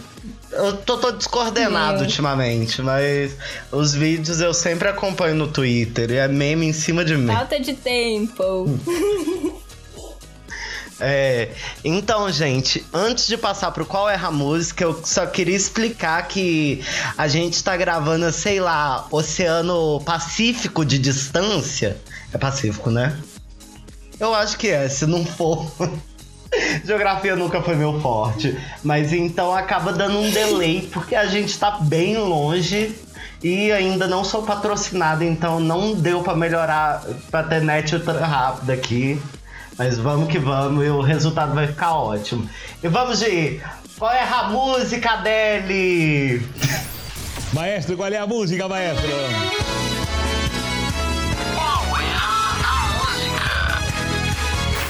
Eu 0.53 0.77
tô, 0.77 0.99
tô 0.99 1.11
descoordenado 1.11 1.95
Meu. 1.99 2.03
ultimamente, 2.03 2.83
mas 2.83 3.35
os 3.71 3.95
vídeos 3.95 4.41
eu 4.41 4.53
sempre 4.53 4.87
acompanho 4.87 5.35
no 5.35 5.49
Twitter 5.49 6.11
e 6.11 6.17
é 6.17 6.29
meme 6.29 6.67
em 6.67 6.73
cima 6.73 7.05
de 7.05 7.17
mim. 7.17 7.33
Falta 7.33 7.59
de 7.59 7.73
tempo. 7.75 8.79
É, 11.01 11.49
então, 11.85 12.31
gente, 12.31 12.85
antes 12.93 13.27
de 13.27 13.37
passar 13.37 13.71
pro 13.73 13.87
qual 13.87 14.09
é 14.09 14.17
a 14.17 14.31
música, 14.31 14.85
eu 14.85 15.01
só 15.05 15.27
queria 15.27 15.57
explicar 15.57 16.27
que 16.29 16.85
a 17.17 17.27
gente 17.27 17.63
tá 17.63 17.77
gravando, 17.77 18.31
sei 18.31 18.61
lá, 18.61 19.07
Oceano 19.11 20.01
Pacífico 20.05 20.85
de 20.85 20.99
distância. 20.99 21.97
É 22.33 22.39
Pacífico, 22.39 22.91
né? 22.91 23.19
Eu 24.19 24.35
acho 24.35 24.57
que 24.57 24.69
é, 24.69 24.89
se 24.89 25.07
não 25.07 25.25
for. 25.25 25.71
Geografia 26.85 27.35
nunca 27.35 27.63
foi 27.63 27.75
meu 27.75 28.01
forte. 28.01 28.57
Mas 28.83 29.13
então 29.13 29.55
acaba 29.55 29.93
dando 29.93 30.19
um 30.19 30.31
delay, 30.31 30.89
porque 30.93 31.15
a 31.15 31.27
gente 31.27 31.59
tá 31.59 31.79
bem 31.81 32.17
longe 32.17 32.95
e 33.43 33.73
ainda 33.73 34.07
não 34.07 34.23
sou 34.23 34.43
patrocinado, 34.43 35.25
então 35.25 35.59
não 35.59 35.95
deu 35.95 36.23
pra 36.23 36.35
melhorar, 36.37 37.03
pra 37.31 37.43
ter 37.43 37.61
net 37.61 37.95
ultra 37.95 38.25
rápido 38.25 38.71
aqui. 38.71 39.21
Mas 39.85 39.99
vamos 39.99 40.29
que 40.29 40.39
vamos 40.39 40.85
e 40.85 40.89
o 40.89 41.01
resultado 41.01 41.57
vai 41.57 41.67
ficar 41.67 41.95
ótimo. 41.95 42.49
E 42.81 42.87
vamos 42.87 43.19
de. 43.19 43.61
Qual 43.99 44.12
é 44.12 44.23
a 44.23 44.45
música 44.45 45.17
dele? 45.17 46.41
Maestro, 47.53 47.97
qual 47.97 48.09
é 48.09 48.17
a 48.17 48.25
música, 48.25 48.69
maestro? 48.69 49.09
Qual 51.57 51.97
é 51.99 52.05
a 52.15 52.47
música? 52.95 53.41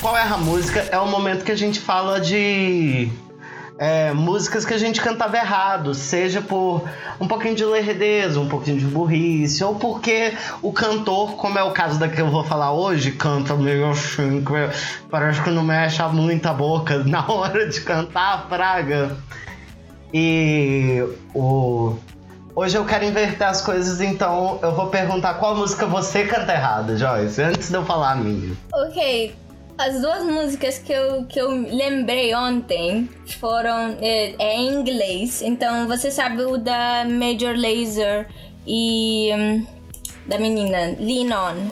Qual 0.03 0.17
é 0.19 0.23
a 0.23 0.37
música? 0.37 0.81
É 0.91 0.99
o 0.99 1.07
momento 1.07 1.43
que 1.43 1.53
a 1.53 1.57
gente 1.57 1.81
fala 1.81 2.21
de 2.21 3.09
é, 3.83 4.13
músicas 4.13 4.65
que 4.65 4.73
a 4.73 4.79
gente 4.79 5.01
cantava 5.01 5.37
errado, 5.37 5.93
seja 5.93 6.41
por 6.41 6.89
um 7.21 7.27
pouquinho 7.27 7.57
de 7.57 7.65
lerdeza, 7.65 8.39
um 8.39 8.49
pouquinho 8.49 8.79
de 8.79 8.87
burrice, 8.87 9.65
ou 9.65 9.75
porque 9.75 10.35
o 10.63 10.73
cantor, 10.73 11.33
como 11.33 11.59
é 11.59 11.65
o 11.65 11.73
caso 11.73 11.99
da 11.99 12.09
que 12.09 12.21
eu 12.21 12.31
vou 12.31 12.45
falar 12.45 12.71
hoje, 12.71 13.11
canta 13.11 13.57
meio 13.57 13.91
assim, 13.91 14.45
parece 15.11 15.43
que 15.43 15.51
não 15.51 15.65
mexe 15.65 16.01
muito 16.13 16.47
a 16.47 16.53
boca 16.53 16.99
na 17.03 17.29
hora 17.29 17.69
de 17.69 17.81
cantar 17.81 18.35
a 18.35 18.39
praga. 18.39 19.17
E 20.15 21.05
o. 21.35 21.97
Hoje 22.55 22.77
eu 22.77 22.85
quero 22.85 23.05
inverter 23.05 23.49
as 23.49 23.63
coisas, 23.63 24.01
então 24.01 24.61
eu 24.63 24.77
vou 24.77 24.87
perguntar 24.89 25.35
qual 25.35 25.57
música 25.57 25.87
você 25.87 26.25
canta 26.25 26.53
errado, 26.53 26.97
Joyce, 26.97 27.43
antes 27.43 27.69
de 27.69 27.75
eu 27.75 27.85
falar 27.85 28.13
a 28.13 28.17
minha. 28.17 28.55
Ok, 28.75 29.35
as 29.79 30.01
duas 30.01 30.25
músicas 30.25 30.79
que 30.79 30.93
eu, 30.93 31.25
que 31.27 31.41
eu 31.41 31.51
lembrei 31.51 32.35
ontem 32.35 33.09
foram 33.41 33.97
é, 34.01 34.35
é 34.39 34.57
em 34.57 34.69
inglês, 34.75 35.43
então 35.43 35.89
você 35.89 36.11
sabe 36.11 36.43
o 36.43 36.57
da 36.57 37.05
Major 37.09 37.55
Laser 37.57 38.29
e 38.67 39.31
um, 39.35 39.67
da 40.27 40.39
menina 40.39 40.97
Lean 40.99 41.37
On. 41.37 41.71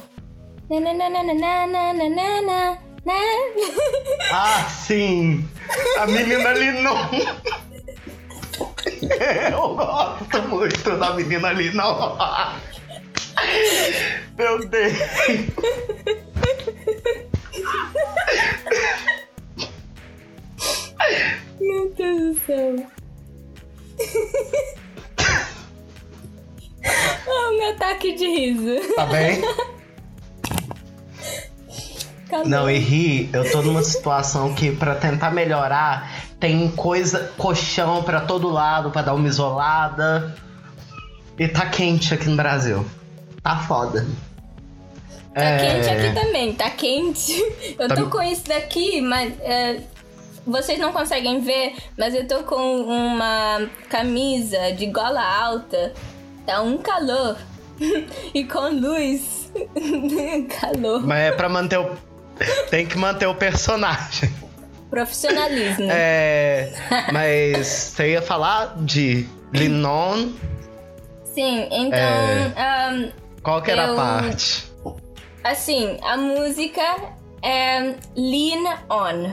Ah, 4.32 4.64
sim! 4.68 5.44
A 5.98 6.06
menina 6.06 6.52
Linon! 6.52 7.08
Eu 9.50 9.74
gosto 9.74 10.42
muito 10.48 10.96
da 10.98 11.14
menina 11.14 11.52
Linon! 11.52 12.16
Meu 14.38 14.68
Deus! 14.68 14.92
Meu 21.60 21.92
Deus 21.94 22.36
do 22.36 22.40
céu. 22.46 22.86
oh, 27.26 27.50
meu 27.56 27.70
ataque 27.70 28.14
de 28.14 28.26
riso. 28.26 28.94
Tá 28.96 29.06
bem? 29.06 29.42
Não, 32.46 32.70
e 32.70 32.78
ri, 32.78 33.28
eu 33.32 33.50
tô 33.50 33.60
numa 33.60 33.82
situação 33.82 34.54
que 34.54 34.70
pra 34.70 34.94
tentar 34.94 35.32
melhorar 35.32 36.30
tem 36.40 36.70
coisa, 36.70 37.30
colchão 37.36 38.02
pra 38.02 38.22
todo 38.22 38.48
lado 38.48 38.90
pra 38.90 39.02
dar 39.02 39.12
uma 39.12 39.28
isolada. 39.28 40.34
E 41.38 41.46
tá 41.46 41.66
quente 41.66 42.14
aqui 42.14 42.28
no 42.28 42.36
Brasil. 42.36 42.84
Tá 43.42 43.58
foda. 43.58 44.06
Tá 45.34 45.58
quente 45.58 45.88
aqui 45.88 46.14
também, 46.14 46.52
tá 46.54 46.70
quente. 46.70 47.32
Eu 47.78 47.88
Tá- 47.88 47.94
tô 47.94 48.06
com 48.08 48.20
isso 48.22 48.44
daqui, 48.46 49.00
mas 49.00 49.32
é, 49.40 49.80
vocês 50.46 50.78
não 50.78 50.92
conseguem 50.92 51.40
ver, 51.40 51.74
mas 51.96 52.14
eu 52.14 52.26
tô 52.26 52.42
com 52.42 52.56
uma 52.82 53.68
camisa 53.88 54.72
de 54.72 54.86
gola 54.86 55.22
alta. 55.22 55.92
Tá 56.46 56.60
um 56.62 56.78
calor. 56.78 57.36
e 58.34 58.44
com 58.44 58.68
luz. 58.70 59.50
calor. 60.60 61.06
Mas 61.06 61.18
é 61.20 61.32
pra 61.32 61.48
manter 61.48 61.78
o. 61.78 61.90
Tem 62.70 62.86
que 62.86 62.98
manter 62.98 63.26
o 63.26 63.34
personagem. 63.34 64.30
Profissionalismo. 64.90 65.86
É. 65.90 66.72
Mas 67.12 67.66
você 67.66 68.12
ia 68.12 68.22
falar 68.22 68.74
de 68.78 69.26
Linon. 69.52 70.28
Sim, 71.34 71.68
então. 71.70 71.98
É. 71.98 72.52
ahn, 72.56 73.10
Qual 73.42 73.62
que 73.62 73.70
era 73.70 73.86
Eu- 73.86 73.92
a 73.92 73.96
parte? 73.96 74.69
Assim, 75.44 75.96
a 76.02 76.16
música 76.16 76.82
é 77.42 77.94
Lean 78.16 78.78
On. 78.90 79.32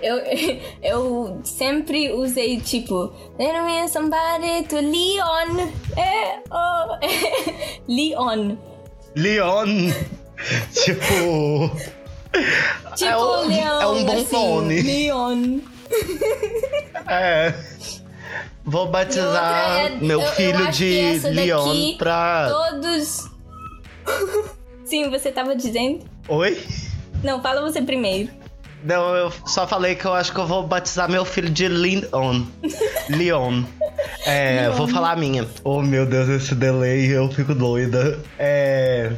Eu, 0.00 0.16
eu 0.82 1.40
sempre 1.44 2.12
usei 2.12 2.60
tipo 2.60 3.08
There 3.36 3.84
is 3.84 3.90
somebody 3.90 4.62
to 4.68 4.76
lean 4.76 5.24
on 5.26 5.72
é, 5.96 6.38
oh, 6.50 6.94
é, 7.04 7.80
Leon 7.88 8.56
Leon. 9.16 9.66
tipo. 10.72 11.70
Tipo 12.94 13.04
É 13.10 13.16
um- 13.18 13.48
leão 13.48 13.80
é 13.82 13.86
um 13.88 14.04
bom 14.04 14.12
assim, 14.12 14.32
nome. 14.36 14.82
Leon 14.82 15.60
É. 17.08 17.54
Vou 18.64 18.86
batizar 18.88 19.86
é- 19.86 19.90
meu 20.00 20.20
eu- 20.20 20.26
eu 20.26 20.32
filho 20.34 20.64
que 20.66 20.70
de 20.72 21.18
Leon 21.30 21.96
pra. 21.98 22.48
Todos 22.50 23.28
Sim, 24.88 25.10
você 25.10 25.30
tava 25.30 25.54
dizendo? 25.54 26.00
Oi? 26.28 26.58
Não, 27.22 27.42
fala 27.42 27.60
você 27.60 27.82
primeiro 27.82 28.30
Não, 28.82 29.14
eu 29.14 29.30
só 29.44 29.66
falei 29.66 29.94
que 29.94 30.06
eu 30.06 30.14
acho 30.14 30.32
que 30.32 30.38
eu 30.38 30.46
vou 30.46 30.66
batizar 30.66 31.10
meu 31.10 31.26
filho 31.26 31.50
de 31.50 31.68
Leon. 31.68 32.44
Leon. 33.10 33.64
É, 34.24 34.62
Leon. 34.62 34.72
vou 34.76 34.88
falar 34.88 35.12
a 35.12 35.16
minha. 35.16 35.46
Oh 35.62 35.82
meu 35.82 36.06
Deus, 36.06 36.28
esse 36.30 36.54
delay, 36.54 37.06
eu 37.14 37.30
fico 37.30 37.54
doida. 37.54 38.18
É. 38.38 39.12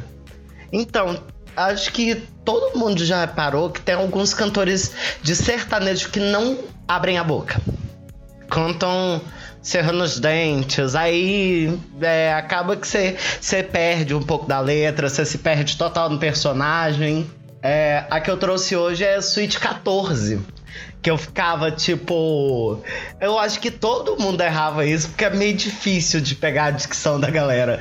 Então, 0.73 1.23
acho 1.55 1.93
que 1.93 2.15
todo 2.43 2.77
mundo 2.77 3.05
já 3.05 3.21
reparou 3.21 3.69
que 3.69 3.79
tem 3.79 3.95
alguns 3.95 4.33
cantores 4.33 4.91
de 5.21 5.33
sertanejo 5.37 6.09
que 6.09 6.19
não 6.19 6.57
abrem 6.85 7.17
a 7.17 7.23
boca. 7.23 7.61
Cantam 8.49 9.21
cerrando 9.61 10.03
os 10.03 10.19
dentes, 10.19 10.95
aí 10.95 11.77
é, 12.01 12.33
acaba 12.33 12.75
que 12.75 12.87
você 12.87 13.63
perde 13.63 14.13
um 14.15 14.21
pouco 14.21 14.47
da 14.47 14.59
letra, 14.59 15.07
você 15.07 15.25
se 15.25 15.37
perde 15.37 15.77
total 15.77 16.09
no 16.09 16.17
personagem. 16.17 17.29
É, 17.63 18.05
a 18.09 18.19
que 18.19 18.31
eu 18.31 18.37
trouxe 18.37 18.75
hoje 18.75 19.03
é 19.03 19.21
Suite 19.21 19.59
14. 19.59 20.41
Que 21.01 21.11
eu 21.11 21.17
ficava 21.17 21.71
tipo. 21.71 22.81
Eu 23.19 23.37
acho 23.37 23.59
que 23.59 23.69
todo 23.69 24.17
mundo 24.17 24.41
errava 24.41 24.85
isso, 24.85 25.09
porque 25.09 25.25
é 25.25 25.29
meio 25.29 25.55
difícil 25.55 26.21
de 26.21 26.35
pegar 26.35 26.65
a 26.65 26.71
dicção 26.71 27.19
da 27.19 27.29
galera. 27.29 27.79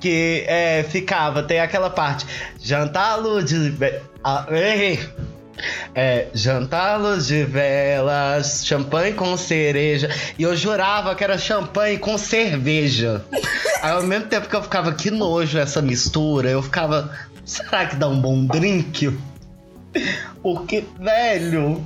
Que 0.00 0.44
é, 0.46 0.84
ficava, 0.88 1.42
tem 1.42 1.60
aquela 1.60 1.90
parte. 1.90 2.26
Jantá-lo 2.60 3.42
de. 3.42 3.74
Ah, 4.22 4.46
errei. 4.50 5.00
É, 5.94 6.28
jantar 6.32 7.18
de 7.18 7.44
velas, 7.44 8.64
champanhe 8.64 9.12
com 9.12 9.36
cereja. 9.36 10.08
E 10.38 10.42
eu 10.42 10.56
jurava 10.56 11.14
que 11.14 11.24
era 11.24 11.36
champanhe 11.38 11.98
com 11.98 12.16
cerveja. 12.16 13.24
Aí 13.82 13.90
ao 13.90 14.02
mesmo 14.02 14.26
tempo 14.26 14.48
que 14.48 14.56
eu 14.56 14.62
ficava, 14.62 14.92
que 14.92 15.10
nojo 15.10 15.58
essa 15.58 15.82
mistura, 15.82 16.48
eu 16.50 16.62
ficava, 16.62 17.10
será 17.44 17.86
que 17.86 17.96
dá 17.96 18.08
um 18.08 18.20
bom 18.20 18.44
drink? 18.46 19.16
Porque, 20.42 20.84
velho, 20.98 21.84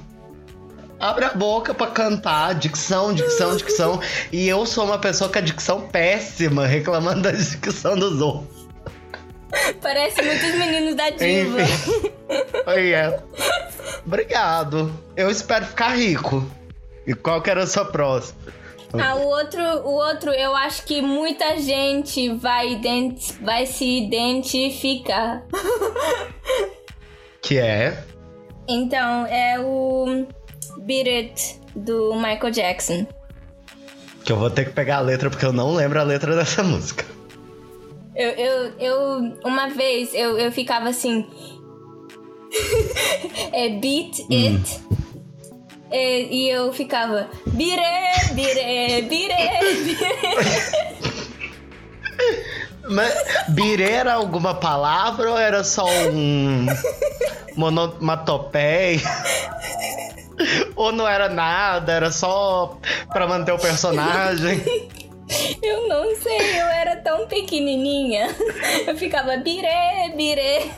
abre 0.98 1.24
a 1.24 1.34
boca 1.34 1.74
pra 1.74 1.88
cantar, 1.88 2.54
dicção, 2.54 3.12
dicção, 3.12 3.56
dicção. 3.56 4.00
E 4.30 4.48
eu 4.48 4.64
sou 4.66 4.84
uma 4.84 4.98
pessoa 4.98 5.30
com 5.30 5.38
a 5.38 5.42
dicção 5.42 5.80
péssima, 5.82 6.66
reclamando 6.66 7.22
da 7.22 7.32
dicção 7.32 7.96
dos 7.96 8.20
outros. 8.20 8.61
Parece 9.80 10.22
muitos 10.22 10.54
meninos 10.54 10.94
da 10.94 11.10
diva. 11.10 11.58
Oi, 12.66 12.92
é. 12.92 13.20
Obrigado. 14.06 14.92
Eu 15.16 15.30
espero 15.30 15.64
ficar 15.66 15.90
rico. 15.96 16.46
E 17.06 17.14
qual 17.14 17.42
que 17.42 17.50
era 17.50 17.64
a 17.64 17.66
sua 17.66 17.84
próxima? 17.84 18.38
Ah, 18.94 19.14
o 19.14 19.26
outro, 19.26 19.62
o 19.62 19.92
outro, 19.94 20.30
eu 20.32 20.54
acho 20.54 20.84
que 20.84 21.00
muita 21.00 21.58
gente 21.58 22.28
vai, 22.34 22.72
ident- 22.72 23.32
vai 23.40 23.66
se 23.66 23.84
identificar. 23.84 25.42
Que 27.40 27.58
é. 27.58 28.04
Então, 28.68 29.26
é 29.26 29.58
o 29.58 30.26
Beat 30.78 31.06
It 31.08 31.60
do 31.74 32.14
Michael 32.14 32.50
Jackson. 32.52 33.06
Que 34.24 34.30
eu 34.30 34.36
vou 34.36 34.48
ter 34.48 34.66
que 34.66 34.70
pegar 34.70 34.98
a 34.98 35.00
letra 35.00 35.28
porque 35.28 35.44
eu 35.44 35.52
não 35.52 35.74
lembro 35.74 35.98
a 35.98 36.04
letra 36.04 36.36
dessa 36.36 36.62
música. 36.62 37.04
Eu, 38.14 38.30
eu, 38.30 38.72
eu 38.78 39.38
uma 39.44 39.68
vez 39.68 40.14
eu, 40.14 40.38
eu 40.38 40.52
ficava 40.52 40.88
assim. 40.88 41.26
é 43.52 43.68
beat 43.70 44.20
it. 44.30 44.80
É, 45.90 46.22
e 46.22 46.48
eu 46.48 46.72
ficava. 46.72 47.28
Bire, 47.46 47.82
bire, 48.34 49.02
bire, 49.02 49.82
bire. 49.82 51.02
Mas 52.88 53.14
birê 53.48 53.90
era 53.90 54.14
alguma 54.14 54.54
palavra 54.54 55.30
ou 55.30 55.38
era 55.38 55.62
só 55.62 55.86
um 55.86 56.66
monomatopeia? 57.56 59.00
ou 60.74 60.90
não 60.92 61.06
era 61.06 61.28
nada, 61.28 61.92
era 61.92 62.10
só 62.10 62.78
pra 63.12 63.26
manter 63.26 63.52
o 63.52 63.58
personagem? 63.58 64.62
Eu 65.62 65.88
não 65.88 66.14
sei, 66.16 66.60
eu 66.60 66.66
era 66.66 66.96
tão 66.96 67.26
pequenininha. 67.26 68.28
Eu 68.86 68.96
ficava 68.96 69.36
bire, 69.36 69.68
bire. 70.16 70.70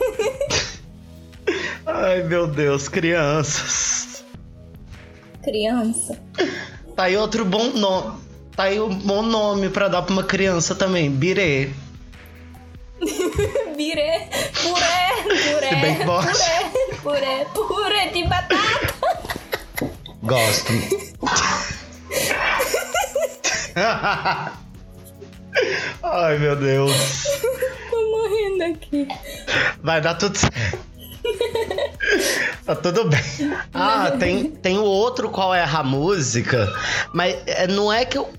Ai, 1.85 2.23
meu 2.23 2.47
Deus, 2.47 2.87
crianças. 2.87 4.23
Criança. 5.43 6.19
Tá 6.95 7.03
aí 7.03 7.17
outro 7.17 7.45
bom 7.45 7.71
nome. 7.71 8.17
Tá 8.55 8.63
aí 8.63 8.79
um 8.79 8.93
bom 8.95 9.21
nome 9.21 9.69
pra 9.69 9.87
dar 9.89 10.01
pra 10.01 10.13
uma 10.13 10.23
criança 10.23 10.73
também, 10.73 11.11
birê. 11.11 11.71
Bire, 13.75 14.29
puré, 14.63 15.09
puré, 15.51 15.69
Se 15.69 15.75
bem 15.75 15.95
puré, 15.97 16.25
puré, 17.03 17.45
puré 17.53 18.07
de 18.07 18.23
batata. 18.23 18.95
Gosto. 20.23 20.71
Ai, 26.03 26.37
meu 26.39 26.55
Deus. 26.55 26.91
Tô 27.89 28.11
morrendo 28.11 28.75
aqui. 28.75 29.07
Vai 29.81 30.01
dar 30.01 30.15
tudo 30.15 30.37
certo. 30.37 30.79
Tá 32.65 32.75
tudo 32.75 33.09
bem. 33.09 33.21
Ah, 33.73 34.11
tem, 34.11 34.49
tem 34.49 34.77
o 34.77 34.83
outro 34.83 35.29
qual 35.29 35.53
é 35.53 35.63
a 35.63 35.83
música, 35.83 36.71
mas 37.13 37.35
é, 37.45 37.67
não 37.67 37.91
é 37.91 38.05
que 38.05 38.17
eu 38.17 38.31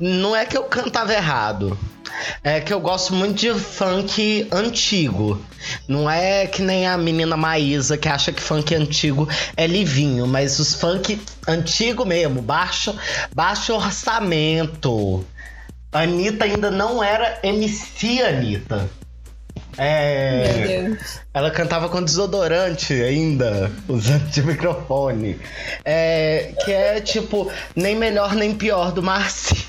não 0.00 0.34
é 0.34 0.44
que 0.44 0.56
eu 0.56 0.64
cantava 0.64 1.12
errado. 1.12 1.78
É 2.42 2.60
que 2.60 2.72
eu 2.72 2.80
gosto 2.80 3.14
muito 3.14 3.34
de 3.34 3.54
funk 3.54 4.48
antigo. 4.52 5.40
Não 5.86 6.10
é 6.10 6.46
que 6.46 6.62
nem 6.62 6.86
a 6.86 6.96
menina 6.96 7.36
Maísa 7.36 7.96
que 7.96 8.08
acha 8.08 8.32
que 8.32 8.40
funk 8.40 8.74
antigo 8.74 9.28
é 9.56 9.66
livinho, 9.66 10.26
mas 10.26 10.58
os 10.58 10.74
funk 10.74 11.20
antigo 11.46 12.04
mesmo, 12.04 12.40
baixo, 12.40 12.96
baixo 13.34 13.74
orçamento. 13.74 15.24
Anitta 15.92 16.44
ainda 16.44 16.70
não 16.70 17.02
era 17.02 17.38
MC 17.42 18.22
Anitta. 18.22 18.88
É. 19.76 20.52
Meu 20.52 20.88
Deus. 20.90 21.20
Ela 21.32 21.50
cantava 21.50 21.88
com 21.88 22.02
desodorante 22.02 22.92
ainda, 22.92 23.70
usando 23.88 24.28
de 24.30 24.42
microfone. 24.42 25.38
É, 25.84 26.52
que 26.64 26.72
é 26.72 27.00
tipo, 27.00 27.50
nem 27.74 27.96
melhor 27.96 28.34
nem 28.34 28.54
pior 28.54 28.92
do 28.92 29.02
Marci. 29.02 29.66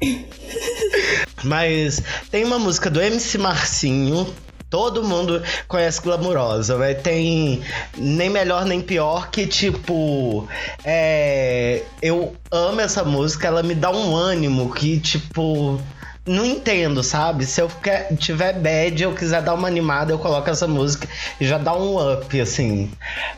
Mas 1.44 2.02
tem 2.30 2.44
uma 2.44 2.58
música 2.58 2.90
do 2.90 3.00
MC 3.00 3.38
Marcinho. 3.38 4.32
Todo 4.68 5.04
mundo 5.04 5.40
conhece 5.68 6.02
Glamurosa, 6.02 6.76
mas 6.76 7.00
tem 7.00 7.62
nem 7.96 8.28
melhor 8.28 8.64
nem 8.64 8.80
pior 8.80 9.30
que 9.30 9.46
tipo. 9.46 10.48
É, 10.84 11.84
eu 12.02 12.34
amo 12.50 12.80
essa 12.80 13.04
música, 13.04 13.46
ela 13.46 13.62
me 13.62 13.76
dá 13.76 13.90
um 13.92 14.16
ânimo 14.16 14.74
que, 14.74 14.98
tipo. 14.98 15.80
Não 16.26 16.44
entendo, 16.44 17.02
sabe? 17.04 17.46
Se 17.46 17.60
eu 17.60 17.68
quer, 17.68 18.08
tiver 18.16 18.52
bad 18.54 19.00
eu 19.00 19.14
quiser 19.14 19.40
dar 19.42 19.54
uma 19.54 19.68
animada, 19.68 20.12
eu 20.12 20.18
coloco 20.18 20.50
essa 20.50 20.66
música 20.66 21.06
e 21.40 21.46
já 21.46 21.56
dá 21.56 21.72
um 21.72 22.12
up, 22.14 22.40
assim. 22.40 22.90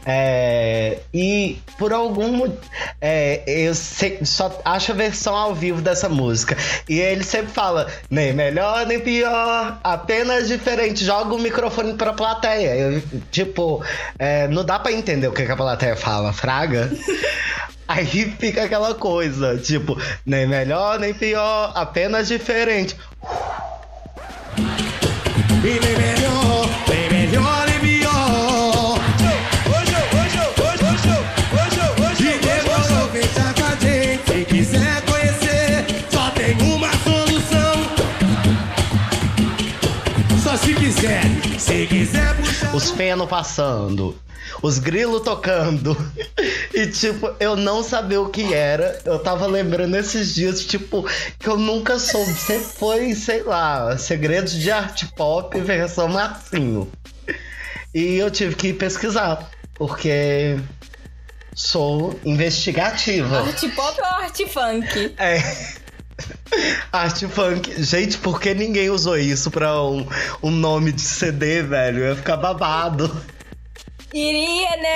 É, 0.07 0.99
e 1.13 1.59
por 1.79 1.93
algum 1.93 2.51
é, 3.01 3.43
eu 3.47 3.75
sei- 3.75 4.21
só 4.25 4.59
acho 4.65 4.93
a 4.93 4.95
versão 4.95 5.37
ao 5.37 5.55
vivo 5.55 5.83
dessa 5.83 6.09
música. 6.09 6.57
E 6.89 6.99
ele 6.99 7.25
sempre 7.25 7.53
fala, 7.53 7.89
nem 8.11 8.33
melhor 8.33 8.87
nem 8.87 8.99
pior, 9.01 9.79
apenas 9.85 10.49
diferente. 10.49 11.05
Joga 11.05 11.35
o 11.35 11.39
microfone 11.39 11.93
pra 11.93 12.15
plateia. 12.15 12.75
Eu, 12.75 13.03
tipo, 13.31 13.85
é, 14.19 14.49
não 14.49 14.65
dá 14.65 14.79
pra 14.79 14.93
entender 14.93 15.29
o 15.29 15.33
que, 15.33 15.45
que 15.45 15.53
a 15.53 15.57
plateia 15.57 15.95
fala, 15.95 16.33
fraga. 16.33 16.91
Aí 17.89 18.07
fica 18.39 18.65
aquela 18.65 18.95
coisa, 18.95 19.57
tipo, 19.57 19.99
nem 20.27 20.47
melhor 20.47 21.01
nem 21.01 21.15
pior, 21.15 21.73
apenas 21.75 22.29
diferente. 22.29 22.95
E 24.59 25.81
nem 25.81 25.97
melhor, 25.97 26.69
nem 26.87 27.11
melhor, 27.11 27.67
nem 27.67 27.81
pior. 27.81 28.99
Hoje, 29.71 29.97
hoje, 30.13 30.39
hoje, 30.61 30.85
hoje, 30.85 31.09
hoje, 31.55 31.81
hoje, 32.05 32.27
E 32.27 32.39
demorou, 32.39 33.09
vem 33.09 33.27
cá 33.29 33.55
com 33.55 33.65
a 33.65 33.75
gente. 33.77 34.23
Quem 34.25 34.45
quiser 34.45 35.03
conhecer, 35.07 35.87
só 36.11 36.31
tem 36.33 36.55
uma 36.61 36.93
solução. 36.99 37.73
Só 40.43 40.57
se 40.59 40.75
quiser, 40.75 41.23
se 41.59 41.87
quiser 41.87 42.37
puxar. 42.37 42.75
os 42.75 42.91
feno 42.91 43.27
passando, 43.27 44.15
os 44.63 44.79
grilos 44.79 45.23
tocando. 45.23 45.97
E, 46.75 46.87
tipo, 46.87 47.35
eu 47.41 47.57
não 47.57 47.83
sabia 47.83 48.21
o 48.21 48.29
que 48.29 48.53
era. 48.53 49.01
Eu 49.05 49.19
tava 49.19 49.47
lembrando 49.47 49.97
esses 49.97 50.35
dias, 50.35 50.65
tipo, 50.65 51.05
que 51.39 51.49
eu 51.49 51.57
nunca 51.57 51.99
soube. 51.99 52.33
Sempre 52.33 52.67
foi, 52.67 53.15
sei 53.15 53.43
lá, 53.43 53.97
segredos 53.99 54.53
de 54.53 54.71
arte 54.71 55.07
pop 55.17 55.59
versão 55.61 56.09
Marcinho. 56.09 56.91
E 57.95 58.17
eu 58.17 58.31
tive 58.31 58.55
que 58.55 58.73
pesquisar, 58.73 59.51
porque 59.75 60.59
sou 61.55 62.19
investigativa. 62.25 63.41
Arte 63.41 63.69
pop 63.71 64.01
ou 64.01 64.07
arte 64.07 64.47
funk? 64.47 65.15
É. 65.19 65.43
Arte 66.93 67.27
funk. 67.27 67.83
Gente, 67.83 68.19
por 68.19 68.41
que 68.41 68.55
ninguém 68.55 68.91
usou 68.91 69.17
isso 69.17 69.51
pra 69.51 69.83
um, 69.83 70.07
um 70.43 70.51
nome 70.51 70.93
de 70.93 71.01
CD, 71.01 71.63
velho? 71.63 71.99
Eu 72.01 72.09
ia 72.11 72.17
ficar 72.17 72.37
babado. 72.37 73.11
Iria, 74.13 74.77
né? 74.77 74.95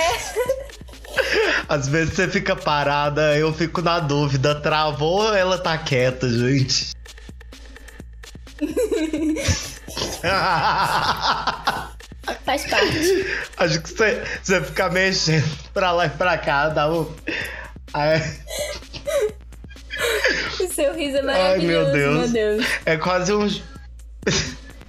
Às 1.69 1.87
vezes 1.87 2.15
você 2.15 2.27
fica 2.27 2.55
parada, 2.55 3.35
eu 3.37 3.53
fico 3.53 3.81
na 3.81 3.99
dúvida. 3.99 4.55
Travou 4.55 5.23
ou 5.23 5.35
ela 5.35 5.57
tá 5.57 5.77
quieta, 5.77 6.27
gente? 6.29 6.93
Faz 12.45 12.65
parte. 12.69 13.25
Acho 13.57 13.81
que 13.81 13.89
você, 13.89 14.23
você 14.41 14.61
fica 14.61 14.89
mexendo 14.89 15.45
pra 15.73 15.91
lá 15.91 16.05
e 16.05 16.09
pra 16.09 16.37
cá, 16.37 16.69
dá 16.69 16.89
um. 16.91 17.13
Ai, 17.93 18.21
O 20.59 20.73
seu 20.73 20.93
riso 20.95 21.17
é 21.17 21.19
ai, 21.19 21.25
maravilhoso, 21.25 21.91
meu 21.91 21.93
Deus. 21.93 22.15
meu 22.15 22.27
Deus. 22.57 22.65
É 22.85 22.97
quase 22.97 23.33
um. 23.33 23.47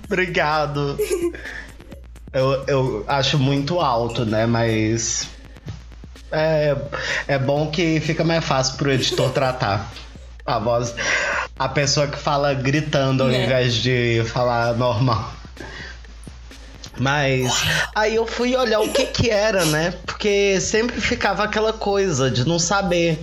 Obrigado. 0.06 0.96
Eu, 2.34 2.64
eu 2.66 3.04
acho 3.06 3.38
muito 3.38 3.80
alto, 3.80 4.24
né? 4.24 4.44
Mas. 4.46 5.28
É, 6.32 6.76
é 7.28 7.38
bom 7.38 7.70
que 7.70 8.00
fica 8.00 8.24
mais 8.24 8.44
fácil 8.44 8.76
pro 8.76 8.90
editor 8.90 9.30
tratar 9.30 9.88
a 10.44 10.58
voz. 10.58 10.94
A 11.56 11.68
pessoa 11.68 12.08
que 12.08 12.18
fala 12.18 12.52
gritando 12.52 13.22
ao 13.22 13.30
É. 13.30 13.44
invés 13.44 13.74
de 13.74 14.22
falar 14.26 14.74
normal. 14.74 15.32
Mas 16.98 17.52
aí 17.94 18.14
eu 18.16 18.26
fui 18.26 18.54
olhar 18.56 18.80
o 18.80 18.88
que 18.92 19.06
que 19.06 19.30
era, 19.30 19.64
né? 19.64 19.94
Porque 20.06 20.60
sempre 20.60 21.00
ficava 21.00 21.42
aquela 21.44 21.72
coisa 21.72 22.30
de 22.30 22.46
não 22.46 22.58
saber. 22.58 23.18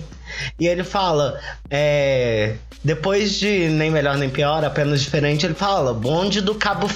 E 0.58 0.66
ele 0.66 0.84
fala, 0.84 1.40
é, 1.70 2.54
depois 2.84 3.38
de 3.38 3.68
nem 3.68 3.90
melhor 3.90 4.16
nem 4.16 4.28
pior, 4.30 4.64
apenas 4.64 5.00
diferente, 5.02 5.44
ele 5.46 5.54
fala, 5.54 5.92
bonde 5.94 6.40
do 6.40 6.54
Cabo 6.54 6.90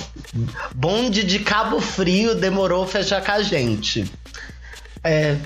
bonde 0.75 1.23
de 1.25 1.39
Cabo 1.41 1.81
Frio 1.81 2.35
demorou 2.35 2.85
a 2.85 2.87
fechar 2.87 3.25
com 3.25 3.33
a 3.33 3.43
gente. 3.43 4.11
É, 5.05 5.37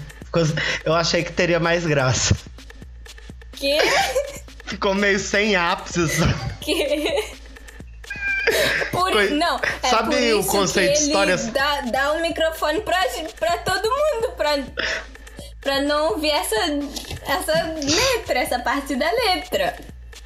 eu 0.84 0.94
achei 0.94 1.22
que 1.24 1.32
teria 1.32 1.60
mais 1.60 1.84
graça. 1.86 2.36
Que? 3.52 3.78
Ficou 4.66 4.94
meio 4.94 5.18
sem 5.18 5.56
ápice. 5.56 6.00
Que? 6.60 6.86
Por, 8.90 9.12
Coi- 9.12 9.30
não, 9.30 9.60
é 9.82 9.88
Sabe 9.88 10.32
o 10.34 10.44
conceito 10.44 10.92
que 10.92 10.98
de 10.98 11.02
ele 11.04 11.08
histórias- 11.10 11.46
Dá, 11.48 11.80
dá 11.82 12.12
um 12.14 12.22
microfone 12.22 12.80
pra, 12.80 12.98
pra 13.38 13.58
todo 13.58 13.82
mundo, 13.88 14.32
pra, 14.36 14.58
pra 15.60 15.80
não 15.82 16.12
ouvir 16.12 16.30
essa, 16.30 16.56
essa 17.26 17.52
letra, 17.74 18.38
essa 18.40 18.58
parte 18.58 18.94
da 18.96 19.10
letra. 19.10 19.76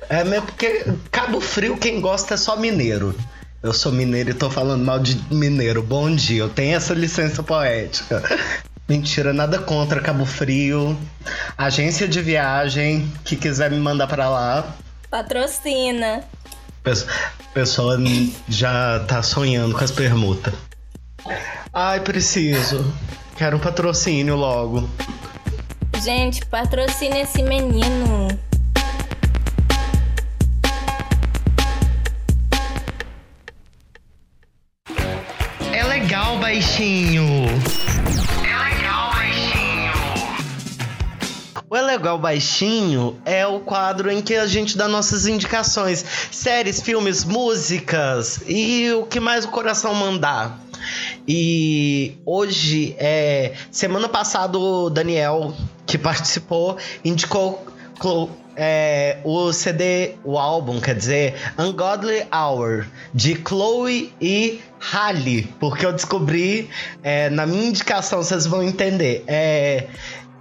É 0.08 0.22
mesmo 0.24 0.46
porque 0.46 0.84
Cabo 1.10 1.40
Frio 1.40 1.76
quem 1.76 2.00
gosta 2.00 2.34
é 2.34 2.36
só 2.36 2.56
mineiro. 2.56 3.14
Eu 3.62 3.72
sou 3.72 3.90
mineiro 3.90 4.30
e 4.30 4.34
tô 4.34 4.50
falando 4.50 4.84
mal 4.84 4.98
de 4.98 5.16
mineiro. 5.34 5.82
Bom 5.82 6.14
dia, 6.14 6.40
eu 6.42 6.50
tenho 6.50 6.76
essa 6.76 6.92
licença 6.92 7.42
poética. 7.42 8.22
Mentira, 8.86 9.32
nada 9.32 9.58
contra 9.58 10.00
Cabo 10.02 10.26
Frio. 10.26 10.94
Agência 11.56 12.06
de 12.06 12.20
viagem 12.20 13.10
que 13.24 13.34
quiser 13.34 13.70
me 13.70 13.78
mandar 13.78 14.06
pra 14.06 14.28
lá. 14.28 14.76
Patrocina. 15.10 16.22
Pesso- 16.82 17.06
Pessoa 17.54 17.96
já 18.48 18.98
tá 19.08 19.22
sonhando 19.22 19.74
com 19.74 19.82
as 19.82 19.90
permutas. 19.90 20.52
Ai, 21.72 22.00
preciso. 22.00 22.92
Quero 23.36 23.56
um 23.56 23.60
patrocínio 23.60 24.36
logo. 24.36 24.88
Gente, 26.02 26.44
patrocina 26.46 27.18
esse 27.18 27.42
menino. 27.42 28.28
É 35.72 35.82
legal, 35.82 36.38
baixinho. 36.38 37.24
É 38.44 38.56
legal, 38.56 39.10
baixinho. 39.12 39.92
O 41.68 41.76
É 41.76 41.82
Legal 41.82 42.18
Baixinho 42.18 43.20
é 43.24 43.44
o 43.46 43.58
quadro 43.60 44.10
em 44.10 44.22
que 44.22 44.36
a 44.36 44.46
gente 44.46 44.76
dá 44.76 44.86
nossas 44.86 45.26
indicações, 45.26 46.04
séries, 46.30 46.80
filmes, 46.80 47.24
músicas 47.24 48.42
e 48.46 48.92
o 48.92 49.04
que 49.06 49.18
mais 49.18 49.44
o 49.44 49.48
coração 49.48 49.92
mandar. 49.92 50.60
E 51.26 52.18
hoje 52.24 52.94
é 52.98 53.54
semana 53.70 54.08
passada 54.08 54.58
o 54.58 54.90
Daniel 54.90 55.54
que 55.86 55.96
participou 55.96 56.76
indicou 57.04 57.64
é, 58.56 59.18
o 59.24 59.52
CD, 59.52 60.14
o 60.24 60.38
álbum, 60.38 60.80
quer 60.80 60.94
dizer, 60.94 61.34
Ungodly 61.58 62.26
Hour, 62.32 62.86
de 63.12 63.40
Chloe 63.46 64.12
e 64.20 64.60
Halle, 64.78 65.48
porque 65.58 65.84
eu 65.84 65.92
descobri, 65.92 66.68
é, 67.02 67.30
na 67.30 67.46
minha 67.46 67.68
indicação, 67.68 68.22
vocês 68.22 68.46
vão 68.46 68.62
entender. 68.62 69.24
É, 69.26 69.86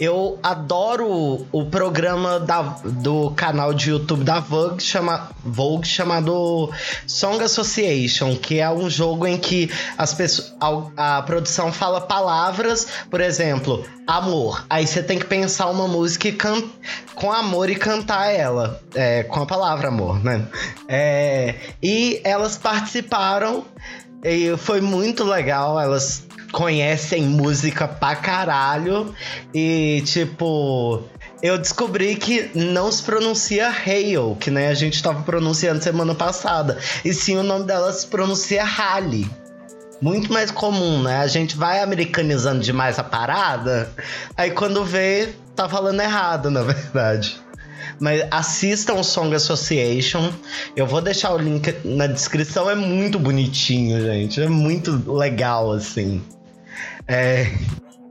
eu 0.04 0.38
adoro 0.44 1.46
o 1.52 1.66
programa 1.66 2.39
da- 2.39 2.76
do 2.84 3.32
canal 3.32 3.74
de 3.74 3.89
YouTube 3.92 4.24
da 4.24 4.39
Vogue, 4.39 4.82
chama, 4.84 5.30
Vogue 5.44 5.88
chamado 5.88 6.70
Song 7.08 7.42
Association, 7.44 8.36
que 8.36 8.60
é 8.60 8.70
um 8.70 8.89
jogo 8.89 9.26
em 9.26 9.38
que 9.38 9.72
as 9.98 10.13
pessoas, 10.13 10.54
a, 10.96 11.18
a 11.18 11.22
produção 11.22 11.72
fala 11.72 12.02
palavras, 12.02 12.88
por 13.10 13.22
exemplo, 13.22 13.86
amor. 14.08 14.66
Aí 14.70 14.86
você 14.86 15.02
tem 15.02 15.18
que 15.20 15.26
pensar 15.26 15.70
uma 15.70 15.88
música 15.88 16.32
can, 16.32 16.63
com 17.16 17.32
amor 17.32 17.70
e 17.70 17.76
cantar 17.76 18.28
ela, 18.28 18.82
é, 18.94 19.24
com 19.24 19.42
a 19.42 19.46
palavra 19.46 19.88
amor, 19.88 20.24
né? 20.24 20.46
É, 20.88 21.56
e 21.82 22.20
elas 22.24 22.58
participaram 22.58 23.66
e 24.24 24.56
foi 24.58 24.80
muito 24.80 25.24
legal, 25.24 25.80
elas 25.80 26.24
conhecem 26.54 27.24
música 27.24 27.88
pra 27.88 28.16
caralho. 28.16 29.13
E, 29.54 30.02
tipo, 30.06 31.04
eu 31.42 31.58
descobri 31.58 32.16
que 32.16 32.52
não 32.56 32.89
se 32.89 33.04
pronuncia 33.04 33.68
Hale, 33.68 34.38
que 34.39 34.50
né, 34.50 34.70
a 34.70 34.74
gente 34.74 35.04
tava 35.04 35.24
pronunciando 35.24 35.84
semana 35.84 36.16
passada. 36.16 36.78
E 37.04 37.12
sim, 37.13 37.36
o 37.36 37.44
nome 37.44 37.66
dela 37.66 37.92
se 37.92 38.08
pronuncia 38.08 38.63
Halle. 38.63 39.30
Muito 40.00 40.32
mais 40.32 40.52
comum, 40.52 41.02
né? 41.02 41.18
A 41.18 41.28
gente 41.28 41.58
vai 41.58 41.82
americanizando 41.82 42.62
demais 42.62 43.00
a 43.00 43.04
parada, 43.04 43.89
aí 44.36 44.52
quando 44.52 44.84
vê, 44.84 45.30
tá 45.56 45.68
falando 45.68 46.02
errado, 46.02 46.52
na 46.52 46.62
verdade. 46.62 47.42
Mas 48.00 48.26
assistam 48.30 48.96
o 48.96 49.04
Song 49.04 49.34
Association. 49.34 50.32
Eu 50.76 50.86
vou 50.86 51.02
deixar 51.02 51.34
o 51.34 51.38
link 51.38 51.74
na 51.86 52.08
descrição. 52.08 52.70
É 52.70 52.76
muito 52.76 53.18
bonitinho, 53.18 54.02
gente. 54.02 54.42
É 54.42 54.50
muito 54.50 54.92
legal, 55.10 55.72
assim. 55.72 56.22
É, 57.08 57.48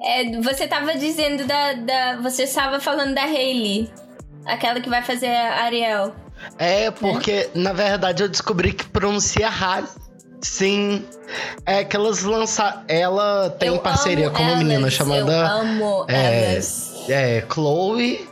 É, 0.04 0.40
você 0.42 0.66
tava 0.66 0.94
dizendo 0.96 1.44
da, 1.46 1.72
da. 1.74 2.16
Você 2.22 2.42
estava 2.44 2.80
falando 2.80 3.14
da 3.14 3.22
Hailey. 3.22 3.90
Aquela 4.46 4.80
que 4.80 4.88
vai 4.90 5.02
fazer 5.02 5.28
a 5.28 5.62
Ariel. 5.64 6.14
é 6.58 6.90
porque, 6.90 7.48
na 7.54 7.72
verdade, 7.72 8.22
eu 8.24 8.28
descobri 8.28 8.72
que 8.72 8.84
pronuncia 8.86 9.48
Halle. 9.48 9.86
Sim. 10.40 11.04
É 11.64 11.84
que 11.84 11.94
elas 11.94 12.22
lançaram. 12.24 12.82
Ela 12.88 13.50
tem 13.50 13.68
Eu 13.68 13.78
parceria 13.78 14.28
com 14.30 14.42
uma 14.42 14.56
menina 14.56 14.90
chamada. 14.90 15.32
Eu 15.32 15.46
amo 15.46 16.04
é, 16.08 16.54
elas. 16.54 17.04
É, 17.08 17.44
Chloe. 17.48 18.28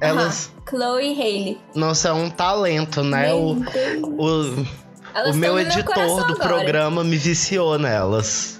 Elas. 0.00 0.52
Aham, 0.54 0.62
Chloe 0.70 1.12
e 1.12 1.20
Hailey. 1.20 1.60
Nossa, 1.74 2.10
é 2.10 2.12
um 2.12 2.30
talento, 2.30 3.02
né? 3.02 3.34
O, 3.34 3.54
Meu 3.56 3.72
Deus. 3.72 4.04
o, 4.56 4.66
Elas 5.12 5.34
o 5.34 5.38
meu 5.38 5.58
editor 5.58 5.84
coração 5.84 6.16
do 6.18 6.34
agora. 6.34 6.48
programa 6.48 7.02
me 7.02 7.16
viciou 7.16 7.76
nelas. 7.80 8.53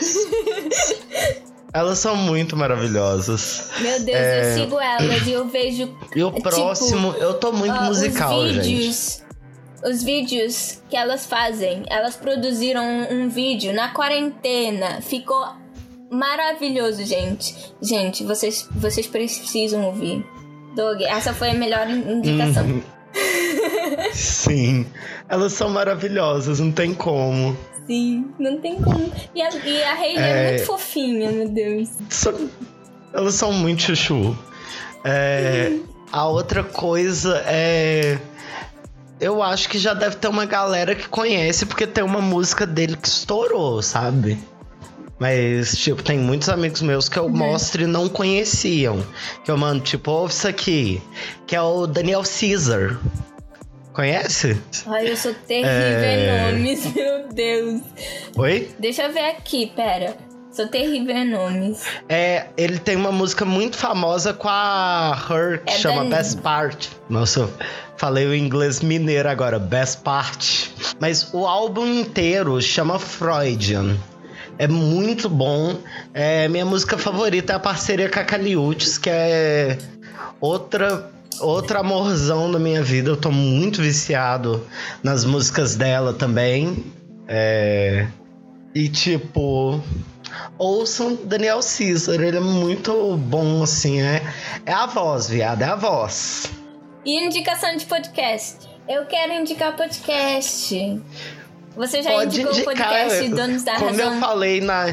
Elas 1.72 1.98
são 2.00 2.16
muito 2.16 2.56
maravilhosas. 2.56 3.70
Meu 3.80 4.00
Deus, 4.00 4.18
É. 4.18 4.40
eu 4.40 4.58
sigo 4.64 4.80
elas 4.80 5.24
e 5.26 5.30
eu 5.32 5.46
vejo 5.46 5.94
E 6.16 6.22
o 6.24 6.32
Tipo, 6.32 6.42
próximo, 6.50 7.12
eu 7.14 7.34
tô 7.34 7.52
muito 7.52 7.74
ah, 7.74 7.82
musical, 7.84 8.38
os 8.40 8.52
gente. 8.54 8.62
vídeos. 8.66 9.22
Os 9.84 10.02
vídeos 10.02 10.82
que 10.90 10.96
elas 10.96 11.26
fazem. 11.26 11.84
Elas 11.88 12.16
produziram 12.16 12.84
um, 12.84 13.22
um 13.22 13.28
vídeo 13.28 13.72
na 13.72 13.88
quarentena. 13.90 15.00
Ficou 15.00 15.46
maravilhoso, 16.10 17.04
gente. 17.04 17.54
Gente, 17.80 18.24
vocês, 18.24 18.68
vocês 18.72 19.06
precisam 19.06 19.84
ouvir. 19.84 20.26
Doug, 20.74 21.00
essa 21.02 21.32
foi 21.32 21.50
a 21.50 21.54
melhor 21.54 21.88
in- 21.88 22.12
indicação. 22.14 22.64
Uhum. 22.66 22.82
Sim, 24.12 24.86
elas 25.28 25.52
são 25.52 25.70
maravilhosas, 25.70 26.58
não 26.60 26.72
tem 26.72 26.92
como. 26.94 27.56
Sim, 27.90 28.26
não 28.38 28.56
tem 28.60 28.80
como. 28.80 29.12
E 29.34 29.42
a, 29.42 29.50
e 29.50 29.82
a 29.82 29.94
Hailey 29.94 30.16
é... 30.16 30.46
É. 30.46 30.50
muito 30.50 30.66
fofinha, 30.66 31.32
meu 31.32 31.48
Deus. 31.48 31.88
São- 32.08 32.48
elas 33.12 33.34
são 33.34 33.52
muito 33.52 33.82
chuchu. 33.82 34.38
É, 35.04 35.72
a 36.12 36.28
outra 36.28 36.62
coisa 36.62 37.42
é. 37.46 38.16
Eu 39.20 39.42
acho 39.42 39.68
que 39.68 39.76
já 39.76 39.92
deve 39.92 40.14
ter 40.16 40.28
uma 40.28 40.46
galera 40.46 40.94
que 40.94 41.08
conhece, 41.08 41.66
porque 41.66 41.84
tem 41.84 42.04
uma 42.04 42.20
música 42.20 42.64
dele 42.64 42.96
que 42.96 43.08
estourou, 43.08 43.82
sabe? 43.82 44.38
Mas, 45.18 45.76
tipo, 45.76 46.00
tem 46.00 46.16
muitos 46.16 46.48
amigos 46.48 46.80
meus 46.82 47.08
que 47.08 47.18
eu 47.18 47.28
mostro 47.28 47.82
e 47.82 47.86
não 47.86 48.08
conheciam. 48.08 49.04
Que 49.44 49.50
eu 49.50 49.56
mando, 49.58 49.82
tipo, 49.82 50.12
ouve 50.12 50.32
isso 50.32 50.46
aqui. 50.46 51.02
Que 51.44 51.56
é 51.56 51.60
o 51.60 51.88
Daniel 51.88 52.22
Caesar. 52.22 53.00
Conhece? 53.92 54.60
Ai, 54.86 55.10
eu 55.10 55.16
sou 55.16 55.34
terrível 55.34 55.70
É. 55.70 56.50
em 56.50 56.52
nomes, 56.52 56.94
meu 56.94 57.28
Deus. 57.32 57.80
Oi? 58.36 58.70
Deixa 58.78 59.02
eu 59.04 59.12
ver 59.12 59.30
aqui, 59.30 59.72
pera. 59.74 60.14
Sou 60.52 60.66
terrível 60.68 61.14
em 61.16 61.28
nomes. 61.30 61.84
É, 62.08 62.46
ele 62.56 62.78
tem 62.78 62.96
uma 62.96 63.12
música 63.12 63.44
muito 63.44 63.76
famosa 63.76 64.32
com 64.32 64.48
a 64.48 65.16
Her, 65.30 65.62
que 65.64 65.72
É 65.74 65.76
chama 65.78 66.04
da- 66.04 66.16
Best 66.16 66.38
Part. 66.40 66.90
Nossa, 67.08 67.48
falei 67.96 68.26
o 68.26 68.34
inglês 68.34 68.80
mineiro 68.80 69.28
agora, 69.28 69.58
Best 69.58 70.00
Part. 70.02 70.72
Mas 71.00 71.32
o 71.32 71.46
álbum 71.46 71.86
inteiro 71.86 72.60
chama 72.60 72.98
Freudian. 72.98 73.96
É 74.58 74.66
muito 74.68 75.28
bom. 75.28 75.78
É, 76.12 76.46
minha 76.48 76.66
música 76.66 76.98
favorita 76.98 77.52
é 77.52 77.56
a 77.56 77.60
parceria 77.60 78.08
com 78.10 78.18
a 78.20 78.24
Caliutes, 78.24 78.98
que 78.98 79.08
é 79.10 79.78
outra 80.40 81.10
outro 81.38 81.78
amorzão 81.78 82.50
da 82.50 82.58
minha 82.58 82.82
vida. 82.82 83.10
Eu 83.10 83.16
tô 83.16 83.30
muito 83.30 83.82
viciado 83.82 84.66
nas 85.02 85.24
músicas 85.24 85.76
dela 85.76 86.12
também. 86.12 86.84
É, 87.28 88.06
e 88.74 88.88
tipo, 88.88 89.80
ouçam 90.58 91.16
Daniel 91.24 91.60
Caesar, 91.60 92.20
ele 92.20 92.36
é 92.36 92.40
muito 92.40 93.16
bom, 93.16 93.62
assim, 93.62 94.00
é, 94.00 94.22
é 94.66 94.72
a 94.72 94.86
voz, 94.86 95.28
viado, 95.28 95.62
é 95.62 95.66
a 95.66 95.76
voz. 95.76 96.50
E 97.04 97.24
indicação 97.24 97.76
de 97.76 97.86
podcast. 97.86 98.68
Eu 98.88 99.06
quero 99.06 99.32
indicar 99.32 99.76
podcast. 99.76 101.00
Você 101.80 102.02
já 102.02 102.10
Pode 102.10 102.42
indicou 102.42 102.60
o 102.60 102.64
podcast 102.64 103.28
Donos 103.30 103.62
da 103.62 103.76
como 103.76 103.86
Razão 103.86 104.12
eu 104.12 104.20
falei 104.20 104.60
na. 104.60 104.88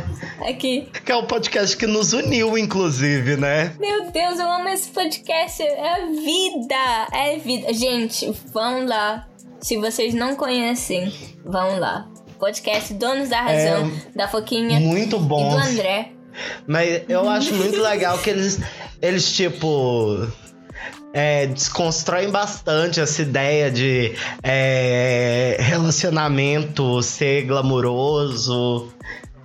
aqui? 0.47 0.87
Que 1.03 1.11
é 1.11 1.15
o 1.17 1.23
podcast 1.23 1.75
que 1.75 1.85
nos 1.85 2.13
uniu, 2.13 2.57
inclusive, 2.57 3.35
né? 3.35 3.75
Meu 3.77 4.09
Deus, 4.09 4.39
eu 4.39 4.49
amo 4.49 4.69
esse 4.69 4.87
podcast. 4.91 5.61
É 5.61 6.05
vida. 6.05 7.07
É 7.11 7.37
vida. 7.39 7.73
Gente, 7.73 8.31
vão 8.53 8.85
lá. 8.85 9.27
Se 9.59 9.75
vocês 9.75 10.13
não 10.13 10.37
conhecem, 10.37 11.13
vão 11.43 11.77
lá. 11.77 12.07
Podcast 12.39 12.93
Donos 12.93 13.27
da 13.27 13.41
Razão, 13.41 13.91
da 14.15 14.29
Foquinha 14.29 14.77
É 14.77 14.79
Muito 14.79 15.17
e 15.17 15.19
bom. 15.19 15.49
do 15.49 15.57
André. 15.57 16.11
Mas 16.65 17.01
eu 17.09 17.27
acho 17.27 17.51
muito 17.55 17.81
legal 17.81 18.17
que 18.19 18.29
eles, 18.29 18.61
eles 19.01 19.29
tipo. 19.33 20.25
É, 21.13 21.47
desconstroem 21.47 22.29
bastante 22.29 22.99
essa 22.99 23.21
ideia 23.21 23.71
de 23.71 24.13
é, 24.43 25.55
relacionamento 25.59 27.01
ser 27.01 27.43
glamuroso. 27.43 28.89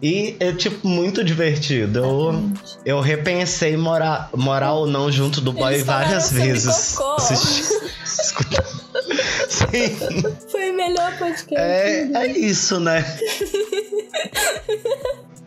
E 0.03 0.37
é, 0.41 0.53
tipo, 0.53 0.87
muito 0.87 1.23
divertido. 1.23 2.01
Eu, 2.01 2.53
eu 2.85 3.01
repensei 3.01 3.77
morar, 3.77 4.31
morar 4.35 4.73
ou 4.73 4.87
não 4.87 5.13
junto 5.13 5.41
do 5.41 5.53
boy 5.53 5.75
Eles 5.75 5.87
várias 5.87 6.33
vezes. 6.33 6.95
cocô. 6.97 7.15
Assisti- 7.23 7.73
escuta- 8.05 8.65
Sim. 9.49 9.97
Foi 10.51 10.71
o 10.73 10.77
melhor 10.77 11.17
podcast. 11.19 11.55
É, 11.57 12.09
é 12.15 12.27
isso, 12.27 12.81
né? 12.81 13.03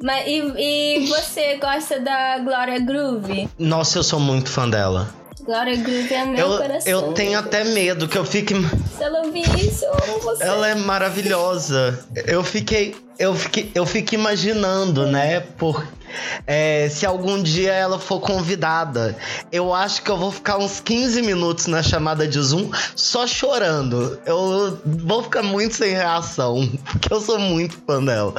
Mas, 0.01 0.27
e, 0.27 0.39
e 0.57 1.07
você 1.07 1.57
gosta 1.57 1.99
da 1.99 2.39
Glória 2.39 2.79
Groove? 2.79 3.49
Nossa, 3.57 3.97
eu 3.99 4.03
sou 4.03 4.19
muito 4.19 4.49
fã 4.49 4.69
dela. 4.69 5.09
Glória 5.45 5.75
Groove 5.77 6.13
é 6.13 6.25
meu 6.25 6.37
Eu, 6.51 6.57
coração. 6.57 6.91
eu 6.91 7.13
tenho 7.13 7.37
até 7.37 7.63
medo 7.63 8.07
que 8.07 8.17
eu 8.17 8.25
fique. 8.25 8.55
Se 8.97 9.03
ela 9.03 9.21
ouvir 9.25 9.43
isso, 9.63 9.85
eu 9.85 9.93
amo 9.93 10.19
você. 10.21 10.43
Ela 10.43 10.69
é 10.69 10.75
maravilhosa. 10.75 11.99
Eu 12.25 12.43
fiquei. 12.43 12.95
Eu 13.17 13.33
fiquei, 13.33 13.71
eu 13.73 13.85
fico 13.85 14.13
imaginando, 14.13 15.05
né? 15.07 15.39
Por, 15.39 15.87
é, 16.45 16.89
se 16.89 17.05
algum 17.05 17.41
dia 17.41 17.71
ela 17.71 17.97
for 17.97 18.19
convidada. 18.19 19.15
Eu 19.51 19.73
acho 19.73 20.01
que 20.01 20.09
eu 20.11 20.17
vou 20.17 20.31
ficar 20.31 20.57
uns 20.57 20.79
15 20.81 21.21
minutos 21.21 21.67
na 21.67 21.81
chamada 21.81 22.27
de 22.27 22.41
Zoom 22.41 22.69
só 22.95 23.25
chorando. 23.25 24.19
Eu 24.25 24.77
vou 24.85 25.23
ficar 25.23 25.43
muito 25.43 25.75
sem 25.75 25.93
reação. 25.93 26.67
Porque 26.91 27.13
eu 27.13 27.21
sou 27.21 27.39
muito 27.39 27.77
fã 27.87 28.03
dela. 28.03 28.33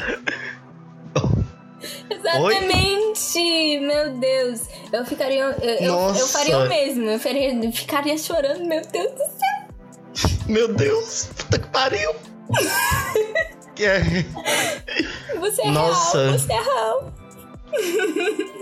Exatamente! 2.10 3.80
Meu 3.80 4.10
Deus. 4.18 4.60
Eu 4.92 5.04
ficaria. 5.04 5.42
Eu, 5.42 5.50
eu, 5.52 5.74
eu 5.80 5.92
Nossa. 5.92 6.38
faria 6.38 6.58
o 6.58 6.68
mesmo. 6.68 7.04
Eu 7.10 7.18
faria, 7.20 7.72
ficaria 7.72 8.16
chorando, 8.18 8.64
meu 8.64 8.82
Deus 8.86 9.12
do 9.12 9.18
céu. 9.18 10.36
Meu 10.48 10.72
Deus, 10.72 11.28
puta 11.36 11.58
que 11.58 11.68
pariu. 11.68 12.10
É. 13.78 14.00
Você 15.38 15.60
é 15.62 15.70
Nossa. 15.70 16.18
real, 16.30 16.38
você 16.38 16.52
é 16.52 16.62
real. 16.62 17.12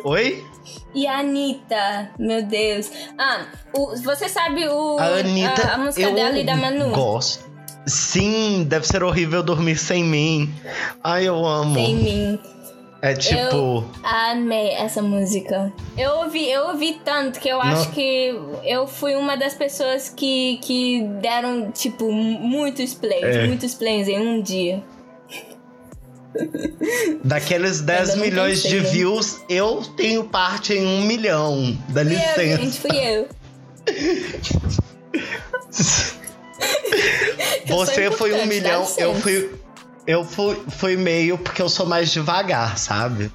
Oi? 0.05 0.45
E 0.93 1.07
a 1.07 1.19
Anitta, 1.21 2.11
meu 2.19 2.43
Deus. 2.43 2.91
Ah, 3.17 3.47
o- 3.73 3.95
você 4.03 4.29
sabe 4.29 4.67
o, 4.67 4.99
A 4.99 5.05
Anitta. 5.21 5.69
a, 5.69 5.75
a 5.75 5.79
música 5.79 6.03
eu 6.09 6.15
dela 6.17 6.37
e 6.37 6.45
da 6.45 6.57
Manu? 6.57 6.91
Gosto. 6.91 7.45
Sim, 7.87 8.65
deve 8.69 8.87
ser 8.89 9.05
horrível 9.05 9.41
dormir 9.43 9.77
sem 9.77 10.03
mim. 10.03 10.53
Ai, 11.03 11.29
eu 11.29 11.45
amo. 11.47 11.75
Sem 11.75 11.95
mim. 11.95 12.41
É 13.07 13.13
tipo. 13.13 13.39
Eu 13.39 13.85
amei 14.03 14.71
essa 14.71 15.03
música. 15.03 15.71
Eu 15.97 16.11
ouvi, 16.21 16.51
eu 16.51 16.69
ouvi 16.69 16.99
tanto 17.05 17.39
que 17.39 17.49
eu 17.51 17.61
acho 17.61 17.89
No- 17.89 17.95
que 17.95 18.35
eu 18.65 18.87
fui 18.87 19.15
uma 19.15 19.37
das 19.37 19.53
pessoas 19.55 20.09
que, 20.09 20.59
que 20.63 21.03
deram, 21.21 21.71
tipo, 21.71 22.11
muitos 22.11 22.95
plays, 22.95 23.37
É. 23.37 23.47
muitos 23.47 23.75
plays 23.75 24.09
em 24.09 24.19
um 24.19 24.41
dia. 24.41 24.83
Daqueles 27.23 27.81
10 27.83 28.01
Ainda 28.11 28.17
não 28.17 28.25
milhões 28.25 28.63
de 28.63 28.81
né? 28.81 28.89
views, 28.91 29.41
eu 29.49 29.83
tenho 29.97 30.25
parte 30.25 30.73
em 30.73 30.85
um 30.87 31.03
milhão. 31.03 31.77
Dá 31.91 32.03
Fui 32.05 32.15
eu, 32.15 32.19
licença. 32.19 32.57
gente, 32.63 32.81
fui 32.81 32.97
eu. 32.97 33.29
eu 37.69 37.77
Você 37.77 38.11
foi 38.11 38.33
um 38.33 38.47
milhão, 38.47 38.87
eu 38.99 39.15
fui. 39.17 39.51
Eu 40.07 40.25
fui, 40.25 40.63
fui 40.69 40.97
meio 40.97 41.39
porque 41.39 41.63
eu 41.63 41.69
sou 41.69 41.87
mais 41.87 42.11
devagar, 42.11 42.77
sabe? 42.79 43.31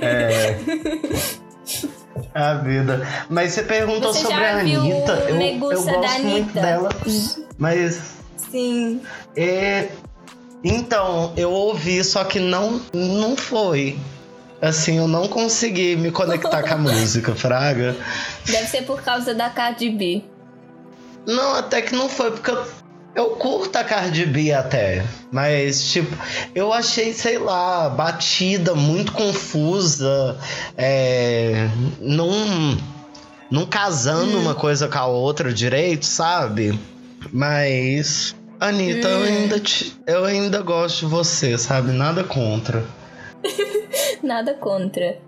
É. 0.00 0.58
A 2.34 2.54
vida. 2.54 3.06
Mas 3.30 3.52
você 3.52 3.62
perguntou 3.62 4.12
Você 4.12 4.22
sobre 4.22 4.44
a 4.44 4.58
Anitta. 4.58 5.14
o 5.24 5.28
Eu, 5.28 5.40
eu 5.40 5.58
gosto 5.58 5.86
da 5.86 5.92
muito 5.92 6.04
Anitta? 6.26 6.60
dela. 6.60 6.88
Mas. 7.56 8.14
Sim. 8.50 9.00
É, 9.36 9.88
então, 10.62 11.32
eu 11.36 11.50
ouvi, 11.50 12.02
só 12.02 12.24
que 12.24 12.38
não, 12.40 12.80
não 12.92 13.36
foi. 13.36 13.98
Assim, 14.60 14.98
eu 14.98 15.06
não 15.06 15.28
consegui 15.28 15.96
me 15.96 16.10
conectar 16.10 16.62
com 16.62 16.74
a 16.74 16.76
música, 16.78 17.34
Fraga. 17.34 17.96
Deve 18.44 18.66
ser 18.66 18.82
por 18.82 19.00
causa 19.02 19.32
da 19.34 19.48
Cardi 19.50 19.90
B. 19.90 20.22
Não, 21.26 21.54
até 21.54 21.80
que 21.82 21.94
não 21.94 22.08
foi, 22.08 22.30
porque 22.32 22.50
eu, 22.50 22.64
eu 23.18 23.30
curto 23.30 23.76
a 23.76 23.84
Cardi 23.84 24.24
B 24.24 24.52
até. 24.52 25.04
Mas, 25.30 25.90
tipo, 25.90 26.16
eu 26.54 26.72
achei, 26.72 27.12
sei 27.12 27.38
lá, 27.38 27.88
batida, 27.88 28.74
muito 28.74 29.12
confusa. 29.12 30.38
É, 30.76 31.68
não, 32.00 32.30
não 33.50 33.66
casando 33.66 34.38
uma 34.38 34.54
coisa 34.54 34.88
com 34.88 34.98
a 34.98 35.06
outra 35.06 35.52
direito, 35.52 36.06
sabe? 36.06 36.78
Mas. 37.32 38.34
Anitta, 38.60 39.06
eu, 39.08 39.22
ainda 39.22 39.60
te- 39.60 39.96
eu 40.06 40.24
ainda 40.24 40.60
gosto 40.62 41.00
de 41.00 41.06
você, 41.06 41.56
sabe? 41.56 41.92
Nada 41.92 42.24
contra. 42.24 42.84
Nada 44.22 44.54
contra. 44.54 45.18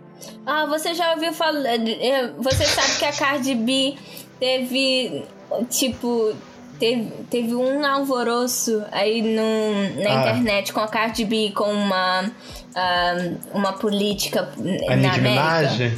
Ah, 0.44 0.66
você 0.66 0.94
já 0.94 1.12
ouviu 1.14 1.32
falar. 1.32 1.76
eh, 1.76 2.32
Você 2.38 2.64
sabe 2.66 2.96
que 2.98 3.04
a 3.04 3.12
Cardi 3.12 3.54
B 3.54 3.94
teve. 4.38 5.24
Tipo. 5.68 6.34
Teve, 6.80 7.12
teve 7.30 7.54
um 7.54 7.84
alvoroço 7.86 8.82
aí 8.90 9.20
no, 9.22 10.02
na 10.02 10.10
Ah. 10.10 10.30
internet 10.30 10.72
com 10.72 10.80
a 10.80 10.88
Cardi 10.88 11.24
B 11.26 11.52
com 11.54 11.70
uma. 11.70 12.30
ah, 12.74 13.16
uma 13.52 13.72
política 13.74 14.48
A 14.88 14.96
na 14.96 15.12
América. 15.14 15.92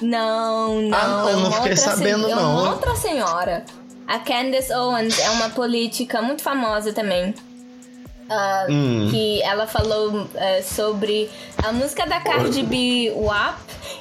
Não, 0.00 0.80
não. 0.82 0.96
Ah, 0.98 1.06
não, 1.08 1.28
é 1.28 1.32
não 1.34 1.52
fiquei 1.52 1.76
sabendo, 1.76 2.26
É 2.30 2.34
não. 2.34 2.52
uma 2.62 2.70
outra 2.70 2.94
senhora. 2.96 3.64
A 4.06 4.18
Candace 4.20 4.72
Owens 4.72 5.18
é 5.18 5.28
uma 5.30 5.50
política 5.50 6.22
muito 6.22 6.42
famosa 6.42 6.92
também. 6.92 7.34
Ah, 8.28 8.66
Hum. 8.68 9.08
Que 9.10 9.42
ela 9.42 9.66
falou 9.66 10.26
eh, 10.36 10.62
sobre 10.62 11.28
a 11.64 11.72
música 11.72 12.06
da 12.06 12.20
Cardi 12.20 12.62
B, 12.62 13.12
WAP, 13.16 13.58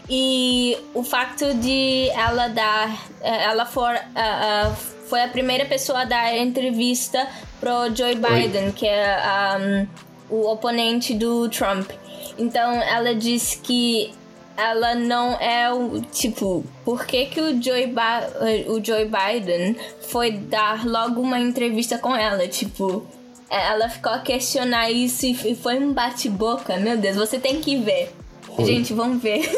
e 0.07 0.77
o 0.93 1.03
facto 1.03 1.51
de 1.55 2.09
ela 2.11 2.47
dar. 2.47 2.89
eh, 3.21 3.43
ela 3.45 3.65
for, 3.65 3.93
ah, 4.15 4.71
foi 5.09 5.23
a 5.23 5.27
primeira 5.27 5.65
pessoa 5.65 6.01
a 6.01 6.05
dar 6.05 6.37
entrevista 6.37 7.27
pro 7.59 7.93
Joe 7.95 8.15
Biden, 8.15 8.71
que 8.71 8.87
é 8.87 9.11
ah, 9.15 9.85
o 10.29 10.47
oponente 10.51 11.13
do 11.13 11.49
Trump. 11.49 11.89
Então 12.37 12.71
ela 12.81 13.13
disse 13.15 13.57
que 13.57 14.13
ela 14.55 14.93
não 14.93 15.33
é 15.39 15.71
o 15.73 16.01
tipo, 16.11 16.63
por 16.85 17.05
que, 17.05 17.25
que 17.27 17.39
o, 17.41 17.61
Joe 17.61 17.87
Ba- 17.87 18.27
o 18.67 18.83
Joe 18.83 19.05
Biden 19.05 19.75
foi 20.09 20.31
dar 20.31 20.85
logo 20.85 21.21
uma 21.21 21.39
entrevista 21.39 21.97
com 21.97 22.15
ela? 22.15 22.47
Tipo, 22.47 23.05
ela 23.49 23.89
ficou 23.89 24.11
a 24.11 24.19
questionar 24.19 24.91
isso 24.91 25.25
e 25.25 25.55
foi 25.55 25.79
um 25.79 25.91
bate-boca. 25.93 26.77
Meu 26.77 26.97
Deus, 26.97 27.15
você 27.15 27.39
tem 27.39 27.59
que 27.61 27.77
ver. 27.77 28.13
Gente, 28.59 28.93
vamos 28.93 29.21
ver. 29.23 29.49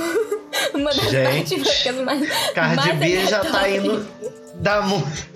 uma 0.74 0.90
das 0.90 1.12
bate-bocas 1.12 1.96
mais. 2.04 2.28
Cardi 2.54 2.76
mais 2.76 2.98
B 2.98 3.26
já 3.26 3.40
tá 3.40 3.68
indo. 3.68 4.06
Da. 4.60 4.82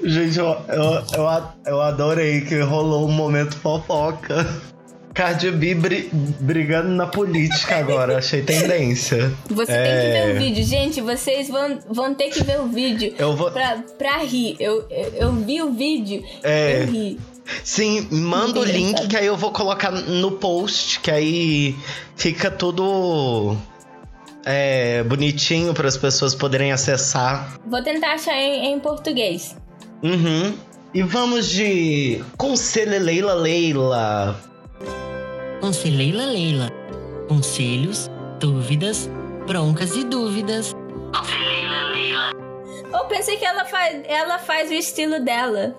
Gente, 0.03 0.39
eu, 0.39 0.47
eu, 0.69 1.03
eu, 1.17 1.43
eu 1.67 1.81
adorei 1.81 2.43
que 2.43 2.61
rolou 2.61 3.09
um 3.09 3.13
momento 3.13 3.57
fofoca. 3.57 4.47
Cardi 5.15 5.49
B 5.53 5.77
bri- 5.77 6.11
brigando 6.13 6.89
na 6.89 7.07
política 7.07 7.77
agora, 7.77 8.19
achei 8.19 8.43
tendência. 8.43 9.33
Você 9.49 9.71
É. 9.73 9.85
tem 9.85 9.95
que 9.95 10.13
ver 10.13 10.35
o 10.37 10.39
vídeo. 10.41 10.65
Gente, 10.65 11.01
vocês 11.01 11.49
vão, 11.49 11.79
vão 11.89 12.15
ter 12.15 12.31
que 12.31 12.43
ver 12.43 12.61
o 12.61 12.67
vídeo 12.67 13.15
Eu 13.17 13.37
vou- 13.37 13.51
pra, 13.53 13.79
pra 13.97 14.19
rir. 14.19 14.57
Eu, 14.59 14.85
eu, 14.91 15.13
eu 15.15 15.33
vi 15.33 15.63
o 15.63 15.73
vídeo, 15.73 16.21
É. 16.43 16.83
eu 16.83 16.87
ri. 16.87 17.21
Sim, 17.63 18.09
manda 18.11 18.59
o 18.59 18.65
link 18.65 19.07
que 19.07 19.17
aí 19.17 19.27
eu 19.27 19.37
vou 19.37 19.53
colocar 19.53 19.93
no 19.93 20.33
post, 20.33 20.99
que 20.99 21.11
aí 21.13 21.77
fica 22.17 22.51
tudo 22.51 23.57
é, 24.45 25.03
bonitinho 25.03 25.73
para 25.75 25.89
as 25.89 25.97
pessoas 25.97 26.35
poderem 26.35 26.73
acessar. 26.73 27.59
Vou 27.67 27.83
tentar 27.83 28.15
achar 28.15 28.37
em, 28.37 28.73
em 28.73 28.81
português. 28.81 29.57
Uhum. 30.03 30.55
E 30.93 31.03
vamos 31.03 31.49
de 31.49 32.23
Conselho 32.37 33.03
Leila 33.03 33.35
Leila. 33.35 34.41
Conselho 35.61 35.97
Leila 35.97 36.27
Leila. 36.27 36.71
Conselhos, 37.29 38.11
dúvidas, 38.39 39.11
broncas 39.47 39.97
e 39.97 40.05
dúvidas. 40.05 40.77
Eu 42.93 43.05
pensei 43.07 43.37
que 43.37 43.45
ela 43.45 43.65
faz, 43.65 44.03
ela 44.07 44.39
faz 44.39 44.71
o 44.71 44.75
estilo 44.75 45.25
dela. 45.25 45.75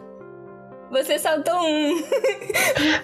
Você 0.92 1.18
saltou 1.18 1.56
um. 1.62 2.04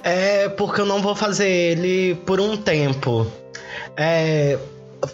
É 0.03 0.49
porque 0.49 0.81
eu 0.81 0.85
não 0.85 1.01
vou 1.01 1.15
fazer 1.15 1.47
ele 1.47 2.15
por 2.25 2.39
um 2.39 2.57
tempo. 2.57 3.25
É. 3.95 4.57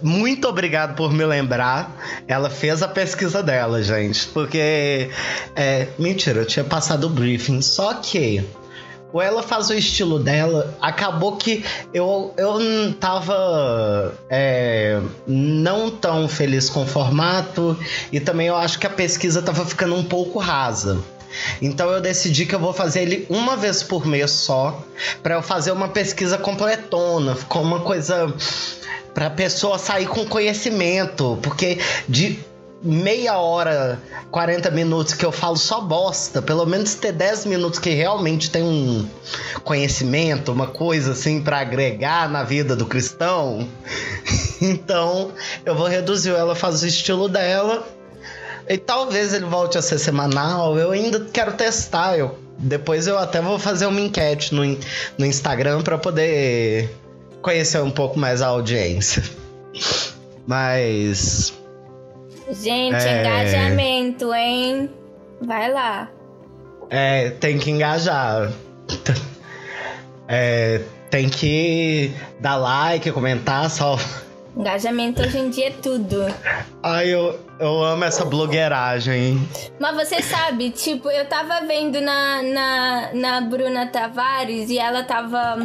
Muito 0.01 0.47
obrigado 0.47 0.95
por 0.95 1.11
me 1.13 1.25
lembrar. 1.25 1.95
Ela 2.27 2.49
fez 2.49 2.83
a 2.83 2.87
pesquisa 2.87 3.41
dela, 3.41 3.81
gente. 3.81 4.27
Porque. 4.27 5.09
É, 5.55 5.87
mentira, 5.97 6.41
eu 6.41 6.45
tinha 6.45 6.65
passado 6.65 7.05
o 7.05 7.09
briefing. 7.09 7.61
Só 7.61 7.93
que. 7.95 8.43
Ou 9.13 9.21
ela 9.21 9.41
faz 9.41 9.69
o 9.69 9.73
estilo 9.73 10.19
dela, 10.19 10.75
acabou 10.81 11.37
que 11.37 11.63
eu, 11.93 12.33
eu 12.35 12.59
não 12.59 12.91
tava 12.91 14.13
é, 14.29 14.99
não 15.25 15.89
tão 15.89 16.27
feliz 16.27 16.69
com 16.69 16.83
o 16.83 16.85
formato 16.85 17.79
e 18.11 18.19
também 18.19 18.47
eu 18.47 18.55
acho 18.57 18.77
que 18.77 18.85
a 18.85 18.89
pesquisa 18.89 19.41
tava 19.41 19.65
ficando 19.65 19.95
um 19.95 20.03
pouco 20.03 20.39
rasa. 20.39 20.99
Então 21.61 21.89
eu 21.89 22.01
decidi 22.01 22.45
que 22.45 22.55
eu 22.55 22.59
vou 22.59 22.73
fazer 22.73 23.01
ele 23.01 23.25
uma 23.29 23.55
vez 23.55 23.83
por 23.83 24.05
mês 24.05 24.31
só, 24.31 24.83
pra 25.21 25.35
eu 25.35 25.41
fazer 25.41 25.71
uma 25.71 25.89
pesquisa 25.89 26.37
completona, 26.37 27.35
ficou 27.35 27.61
uma 27.61 27.81
coisa 27.81 28.33
pra 29.13 29.29
pessoa 29.29 29.79
sair 29.79 30.07
com 30.07 30.25
conhecimento, 30.25 31.39
porque 31.41 31.79
de 32.07 32.39
meia 32.83 33.37
hora, 33.37 33.99
40 34.31 34.69
minutos 34.71 35.13
que 35.13 35.25
eu 35.25 35.31
falo 35.31 35.57
só 35.57 35.81
bosta, 35.81 36.41
pelo 36.41 36.65
menos 36.65 36.93
ter 36.95 37.11
10 37.11 37.45
minutos 37.45 37.79
que 37.79 37.89
realmente 37.89 38.51
tem 38.51 38.63
um 38.63 39.07
conhecimento, 39.63 40.51
uma 40.51 40.67
coisa 40.67 41.13
assim 41.13 41.41
pra 41.41 41.59
agregar 41.59 42.29
na 42.29 42.43
vida 42.43 42.75
do 42.75 42.85
cristão. 42.85 43.67
Então, 44.59 45.33
eu 45.63 45.75
vou 45.75 45.85
reduzir 45.85 46.31
ela 46.31 46.55
faz 46.55 46.81
o 46.81 46.87
estilo 46.87 47.29
dela. 47.29 47.87
E 48.69 48.77
talvez 48.77 49.33
ele 49.33 49.45
volte 49.45 49.77
a 49.77 49.81
ser 49.81 49.97
semanal. 49.97 50.77
Eu 50.77 50.91
ainda 50.91 51.19
quero 51.31 51.53
testar. 51.53 52.17
Eu, 52.17 52.37
depois 52.57 53.07
eu 53.07 53.17
até 53.17 53.41
vou 53.41 53.57
fazer 53.57 53.85
uma 53.85 53.99
enquete 54.01 54.53
no, 54.53 54.63
no 55.17 55.25
Instagram 55.25 55.81
pra 55.81 55.97
poder 55.97 56.93
conhecer 57.41 57.81
um 57.81 57.91
pouco 57.91 58.19
mais 58.19 58.41
a 58.41 58.47
audiência. 58.47 59.23
Mas 60.45 61.53
Gente, 62.49 62.95
É. 62.95 63.19
engajamento, 63.19 64.33
hein? 64.33 64.89
Vai 65.41 65.71
lá. 65.71 66.09
É, 66.89 67.29
tem 67.31 67.57
que 67.57 67.69
engajar. 67.69 68.51
É, 70.27 70.81
tem 71.09 71.29
que 71.29 72.11
dar 72.39 72.55
like, 72.57 73.11
comentar, 73.11 73.69
só. 73.69 73.97
Engajamento 74.55 75.21
hoje 75.21 75.37
em 75.37 75.49
dia 75.49 75.67
é 75.67 75.71
tudo. 75.71 76.25
Ai, 76.81 77.09
eu, 77.09 77.37
eu 77.59 77.83
amo 77.83 78.03
essa 78.03 78.23
blogueiragem. 78.25 79.47
Mas 79.79 79.95
você 79.95 80.21
sabe, 80.21 80.69
tipo, 80.69 81.09
eu 81.09 81.25
tava 81.27 81.61
vendo 81.65 81.99
na, 82.01 82.41
na, 82.43 83.09
na 83.13 83.41
Bruna 83.41 83.87
Tavares 83.87 84.69
e 84.69 84.77
ela 84.77 85.03
tava. 85.03 85.57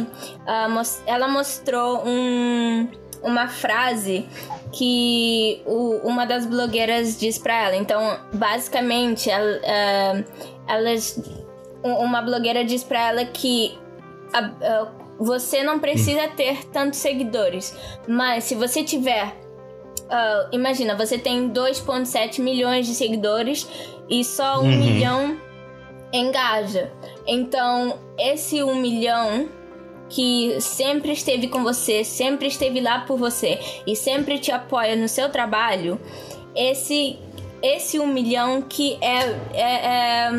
mos- 0.69 1.01
ela 1.05 1.27
mostrou 1.27 2.03
um, 2.05 2.87
uma 3.21 3.47
frase 3.47 4.25
que 4.71 5.61
o- 5.65 5.99
uma 6.07 6.25
das 6.25 6.45
blogueiras 6.45 7.19
diz 7.19 7.37
pra 7.37 7.65
ela. 7.65 7.75
Então, 7.75 8.17
basicamente, 8.33 9.29
ela, 9.29 9.59
ah, 9.65 10.23
elas. 10.67 11.19
um- 11.83 11.93
Uma 12.03 12.21
blogueira 12.21 12.63
diz 12.65 12.83
pra 12.83 13.09
ela 13.09 13.25
que 13.25 13.77
a- 14.33 14.49
ah, 14.63 14.87
você 15.19 15.63
não 15.63 15.77
precisa 15.79 16.27
ter 16.29 16.65
tantos 16.65 16.97
seguidores, 16.99 17.75
mas 18.07 18.45
se 18.45 18.55
você 18.55 18.83
tiver 18.83 19.35
ah, 20.13 20.47
imagina, 20.51 20.95
você 20.95 21.17
tem 21.17 21.49
2,7 21.49 22.39
milhões 22.39 22.85
de 22.85 22.93
seguidores 22.93 23.67
e 24.07 24.23
só 24.23 24.59
um 24.61 24.65
Uhum. 24.65 24.77
milhão 24.77 25.37
engaja. 26.13 26.91
Então, 27.25 27.97
esse 28.17 28.63
um 28.63 28.75
milhão 28.75 29.49
que 30.09 30.61
sempre 30.61 31.11
esteve 31.13 31.47
com 31.47 31.63
você, 31.63 32.03
sempre 32.03 32.47
esteve 32.47 32.79
lá 32.79 32.99
por 32.99 33.17
você 33.17 33.59
e 33.87 33.95
sempre 33.95 34.37
te 34.37 34.51
apoia 34.51 34.95
no 34.95 35.07
seu 35.07 35.29
trabalho, 35.29 35.99
esse, 36.55 37.17
esse 37.63 37.99
um 37.99 38.05
milhão 38.05 38.61
que 38.61 38.99
é, 39.01 39.17
é, 39.53 39.87
é, 39.87 40.31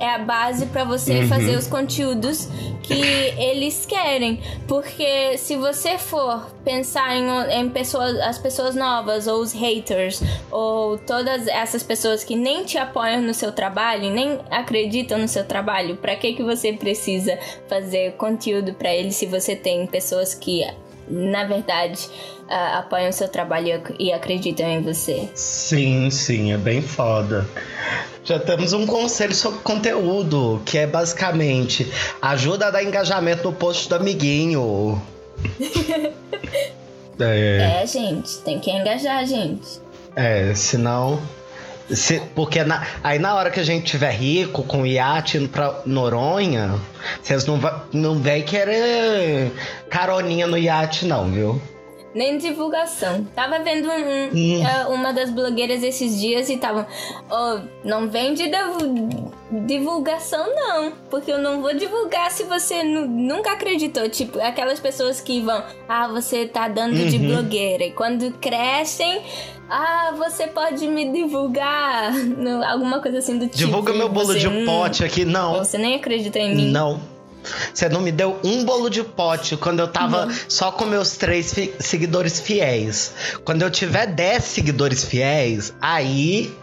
é 0.00 0.14
a 0.14 0.18
base 0.18 0.66
para 0.66 0.82
você 0.82 1.26
fazer 1.26 1.56
os 1.56 1.66
conteúdos 1.66 2.48
que 2.82 3.00
eles 3.38 3.84
querem. 3.86 4.40
Porque 4.66 5.36
se 5.38 5.56
você 5.56 5.98
for 5.98 6.46
pensar 6.64 7.14
em, 7.14 7.60
em 7.60 7.68
pessoas, 7.68 8.18
as 8.20 8.38
pessoas 8.38 8.74
novas, 8.74 9.26
ou 9.26 9.40
os 9.40 9.52
haters, 9.52 10.22
ou 10.50 10.98
todas 10.98 11.46
essas 11.46 11.82
pessoas 11.82 12.24
que 12.24 12.34
nem 12.34 12.64
te 12.64 12.78
apoiam 12.78 13.20
no 13.20 13.34
seu 13.34 13.52
trabalho, 13.52 14.10
nem 14.10 14.40
acreditam 14.50 15.18
no 15.18 15.28
seu 15.28 15.44
trabalho, 15.44 15.96
para 15.96 16.16
que, 16.16 16.32
que 16.32 16.42
você 16.42 16.72
precisa 16.72 17.38
fazer 17.68 18.12
conteúdo 18.12 18.72
para 18.72 18.92
eles 18.92 19.16
se 19.16 19.26
você 19.26 19.54
tem 19.54 19.86
pessoas 19.86 20.34
que, 20.34 20.66
na 21.10 21.44
verdade, 21.44 22.08
ah, 22.48 22.78
apoiam 22.78 23.08
o 23.08 23.12
seu 23.12 23.28
trabalho 23.28 23.82
e 23.98 24.10
e 24.10 24.12
acreditam 24.12 24.66
em 24.66 24.80
você? 24.82 25.28
Sim, 25.34 26.10
sim, 26.10 26.52
é 26.52 26.56
bem 26.56 26.80
foda. 26.80 27.46
Já 28.24 28.38
temos 28.38 28.72
um 28.72 28.86
conselho 28.86 29.34
sobre 29.34 29.60
conteúdo, 29.60 30.60
que 30.64 30.78
é 30.78 30.86
basicamente 30.86 31.90
ajuda 32.22 32.66
a 32.66 32.70
dar 32.70 32.82
engajamento 32.84 33.44
no 33.44 33.52
post 33.52 33.88
do 33.88 33.94
amiguinho. 33.96 35.00
é, 37.20 37.82
É, 37.82 37.86
gente, 37.86 38.38
tem 38.38 38.58
que 38.58 38.70
engajar, 38.70 39.26
gente. 39.26 39.80
é, 40.16 40.54
senão. 40.54 41.20
Se- 41.94 42.20
porque 42.34 42.62
na- 42.64 42.86
aí 43.02 43.18
na 43.18 43.34
hora 43.34 43.50
que 43.50 43.60
a 43.60 43.64
gente 43.64 43.84
tiver 43.86 44.10
rico, 44.12 44.62
com 44.62 44.86
iate 44.86 45.38
indo 45.38 45.48
pra 45.48 45.80
Noronha, 45.86 46.74
vocês 47.22 47.44
não, 47.46 47.58
va- 47.58 47.84
não 47.92 48.18
vêm 48.18 48.42
querer 48.42 49.52
caroninha 49.88 50.46
no 50.46 50.56
iate, 50.58 51.04
não, 51.06 51.30
viu? 51.30 51.60
Nem 52.14 52.38
divulgação. 52.38 53.24
Tava 53.36 53.60
vendo 53.60 53.88
um- 53.88 53.92
um- 53.92 54.30
Hum. 54.34 54.66
é, 54.66 54.86
uma 54.86 55.12
das 55.12 55.30
blogueiras 55.30 55.82
esses 55.82 56.20
dias 56.20 56.48
e 56.50 56.56
tava. 56.56 56.86
Oh, 57.30 57.60
não 57.84 58.08
vende 58.08 58.48
divulgação, 59.66 60.46
não. 60.54 60.92
Porque 61.10 61.30
eu 61.32 61.38
não 61.38 61.60
vou 61.62 61.74
divulgar 61.74 62.30
se 62.30 62.44
você 62.44 62.82
nu- 62.82 63.06
nunca 63.06 63.52
acreditou. 63.52 64.08
Tipo, 64.08 64.40
aquelas 64.40 64.80
pessoas 64.80 65.20
que 65.20 65.40
vão. 65.40 65.62
Ah, 65.88 66.08
você 66.08 66.46
tá 66.46 66.68
dando 66.68 66.96
de 67.08 67.16
Uhum. 67.16 67.28
blogueira. 67.28 67.84
E 67.84 67.92
quando 67.92 68.32
crescem. 68.40 69.22
Ah, 69.68 70.12
você 70.16 70.48
pode 70.48 70.86
me 70.88 71.12
divulgar. 71.12 72.10
Alguma 72.68 73.00
coisa 73.00 73.18
assim 73.18 73.38
do 73.38 73.44
tipo. 73.46 73.56
Divulga 73.56 73.92
meu 73.92 74.08
bolo 74.08 74.26
Você, 74.26 74.40
de 74.40 74.48
hum, 74.48 74.64
pote 74.66 75.04
aqui. 75.04 75.24
Não, 75.24 75.58
Você 75.58 75.78
nem 75.78 75.94
acredita 75.94 76.38
em 76.40 76.56
mim. 76.56 76.70
Não. 76.72 77.00
Você 77.72 77.88
não 77.88 78.00
me 78.00 78.12
deu 78.12 78.38
um 78.44 78.64
bolo 78.64 78.88
de 78.90 79.02
pote 79.02 79.56
quando 79.56 79.80
eu 79.80 79.88
tava 79.88 80.28
só 80.48 80.70
com 80.72 80.84
meus 80.84 81.16
três 81.16 81.52
fi- 81.54 81.72
seguidores 81.78 82.40
fiéis. 82.40 83.12
Quando 83.44 83.62
eu 83.62 83.70
tiver 83.70 84.06
10 84.06 84.44
seguidores 84.44 85.04
fiéis, 85.04 85.72
aí 85.80 86.54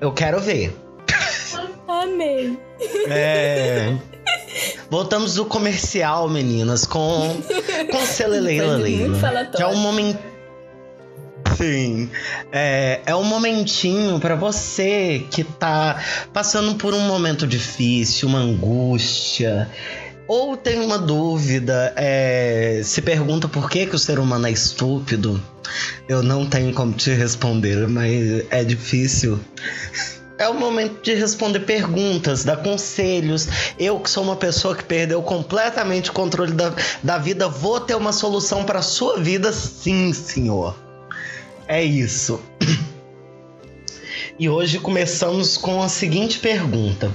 eu 0.00 0.12
quero 0.12 0.40
ver. 0.40 0.76
Amei. 1.88 2.58
É. 3.08 3.96
Voltamos 4.90 5.34
do 5.34 5.44
comercial, 5.44 6.28
meninas, 6.28 6.84
com 6.86 7.40
com 7.90 7.98
falatório. 9.20 9.50
Que 9.56 9.62
é 9.62 9.66
um 9.66 9.76
momento 9.76 10.18
Sim, 11.56 12.10
é, 12.52 13.00
é 13.06 13.14
um 13.14 13.24
momentinho 13.24 14.20
pra 14.20 14.34
você 14.34 15.24
que 15.30 15.42
tá 15.42 16.02
passando 16.32 16.74
por 16.74 16.92
um 16.92 17.00
momento 17.00 17.46
difícil, 17.46 18.28
uma 18.28 18.40
angústia, 18.40 19.70
ou 20.28 20.56
tem 20.56 20.80
uma 20.80 20.98
dúvida, 20.98 21.94
é, 21.96 22.82
se 22.84 23.00
pergunta 23.00 23.48
por 23.48 23.70
que, 23.70 23.86
que 23.86 23.94
o 23.94 23.98
ser 23.98 24.18
humano 24.18 24.46
é 24.46 24.50
estúpido. 24.50 25.42
Eu 26.08 26.22
não 26.22 26.44
tenho 26.44 26.74
como 26.74 26.92
te 26.92 27.10
responder, 27.14 27.88
mas 27.88 28.44
é 28.50 28.62
difícil. 28.62 29.40
É 30.38 30.48
o 30.48 30.54
momento 30.54 31.02
de 31.02 31.14
responder 31.14 31.60
perguntas, 31.60 32.44
dar 32.44 32.58
conselhos. 32.58 33.48
Eu, 33.78 33.98
que 33.98 34.10
sou 34.10 34.22
uma 34.22 34.36
pessoa 34.36 34.76
que 34.76 34.84
perdeu 34.84 35.22
completamente 35.22 36.10
o 36.10 36.12
controle 36.12 36.52
da, 36.52 36.74
da 37.02 37.16
vida, 37.16 37.48
vou 37.48 37.80
ter 37.80 37.94
uma 37.94 38.12
solução 38.12 38.62
para 38.64 38.82
sua 38.82 39.18
vida, 39.18 39.52
sim, 39.52 40.12
senhor. 40.12 40.85
É 41.68 41.82
isso. 41.82 42.40
E 44.38 44.48
hoje 44.48 44.78
começamos 44.78 45.56
com 45.56 45.82
a 45.82 45.88
seguinte 45.88 46.38
pergunta: 46.38 47.10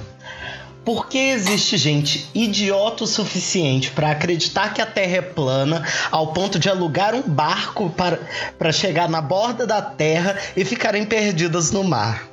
Por 0.84 1.08
que 1.08 1.18
existe 1.18 1.76
gente 1.76 2.28
idiota 2.34 3.04
o 3.04 3.06
suficiente 3.06 3.90
para 3.92 4.10
acreditar 4.10 4.74
que 4.74 4.82
a 4.82 4.86
Terra 4.86 5.16
é 5.16 5.22
plana 5.22 5.86
ao 6.10 6.32
ponto 6.32 6.58
de 6.58 6.68
alugar 6.68 7.14
um 7.14 7.22
barco 7.22 7.88
para, 7.90 8.20
para 8.58 8.72
chegar 8.72 9.08
na 9.08 9.20
borda 9.20 9.66
da 9.66 9.80
Terra 9.80 10.36
e 10.56 10.64
ficarem 10.64 11.06
perdidas 11.06 11.70
no 11.70 11.84
mar? 11.84 12.28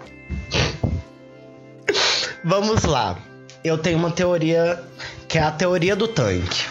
Vamos 2.44 2.84
lá. 2.84 3.18
Eu 3.64 3.78
tenho 3.78 3.98
uma 3.98 4.12
teoria 4.12 4.82
que 5.28 5.38
é 5.38 5.44
a 5.44 5.52
teoria 5.52 5.96
do 5.96 6.08
tanque. 6.08 6.66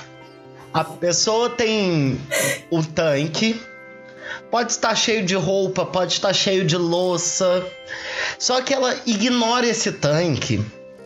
A 0.75 0.83
pessoa 0.85 1.51
tem 1.51 2.21
o 2.71 2.83
tanque, 2.83 3.61
pode 4.51 4.73
estar 4.73 4.95
cheio 4.95 5.25
de 5.25 5.35
roupa, 5.35 5.85
pode 5.85 6.15
estar 6.15 6.33
cheio 6.33 6.65
de 6.65 6.77
louça, 6.77 7.67
só 8.39 8.61
que 8.61 8.73
ela 8.73 8.95
ignora 9.07 9.67
esse 9.67 9.93
tanque 9.93 10.65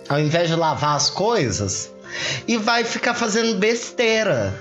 ao 0.08 0.18
invés 0.18 0.48
de 0.48 0.56
lavar 0.56 0.96
as 0.96 1.10
coisas 1.10 1.92
e 2.46 2.56
vai 2.56 2.84
ficar 2.84 3.14
fazendo 3.14 3.54
besteira. 3.56 4.54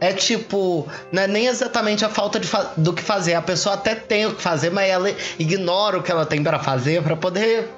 É 0.00 0.12
tipo, 0.12 0.86
não 1.12 1.22
é 1.22 1.26
nem 1.26 1.46
exatamente 1.46 2.04
a 2.04 2.08
falta 2.08 2.38
de 2.38 2.48
do 2.76 2.92
que 2.92 3.02
fazer. 3.02 3.34
A 3.34 3.42
pessoa 3.42 3.74
até 3.74 3.94
tem 3.94 4.26
o 4.26 4.34
que 4.34 4.40
fazer, 4.40 4.70
mas 4.70 4.88
ela 4.88 5.10
ignora 5.38 5.98
o 5.98 6.02
que 6.02 6.10
ela 6.10 6.24
tem 6.24 6.42
para 6.42 6.58
fazer 6.58 7.02
para 7.02 7.16
poder 7.16 7.68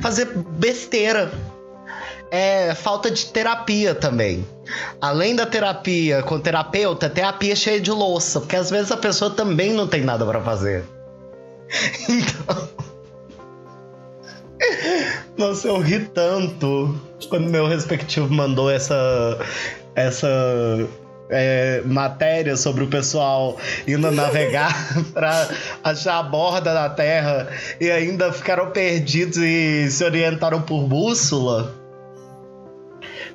fazer 0.00 0.26
besteira. 0.34 1.32
É 2.30 2.74
falta 2.74 3.10
de 3.10 3.26
terapia 3.26 3.94
também. 3.94 4.46
Além 5.00 5.34
da 5.34 5.46
terapia 5.46 6.22
com 6.22 6.38
terapeuta, 6.38 7.10
terapia 7.10 7.56
cheia 7.56 7.80
de 7.80 7.90
louça, 7.90 8.40
porque 8.40 8.54
às 8.54 8.70
vezes 8.70 8.92
a 8.92 8.96
pessoa 8.96 9.30
também 9.30 9.72
não 9.72 9.86
tem 9.86 10.02
nada 10.02 10.24
para 10.24 10.40
fazer. 10.40 10.84
Então. 12.08 12.68
Nossa, 15.38 15.68
eu 15.68 15.78
ri 15.78 16.00
tanto 16.00 16.94
quando 17.30 17.48
meu 17.48 17.66
respectivo 17.66 18.32
mandou 18.32 18.70
essa 18.70 19.38
essa 19.94 20.28
é, 21.30 21.80
matéria 21.84 22.56
sobre 22.56 22.84
o 22.84 22.88
pessoal 22.88 23.56
indo 23.86 24.10
navegar 24.10 24.74
pra 25.14 25.48
achar 25.82 26.18
a 26.18 26.22
borda 26.22 26.74
da 26.74 26.90
Terra 26.90 27.48
e 27.80 27.90
ainda 27.90 28.32
ficaram 28.32 28.70
perdidos 28.70 29.38
e 29.38 29.90
se 29.90 30.04
orientaram 30.04 30.60
por 30.60 30.82
bússola 30.82 31.79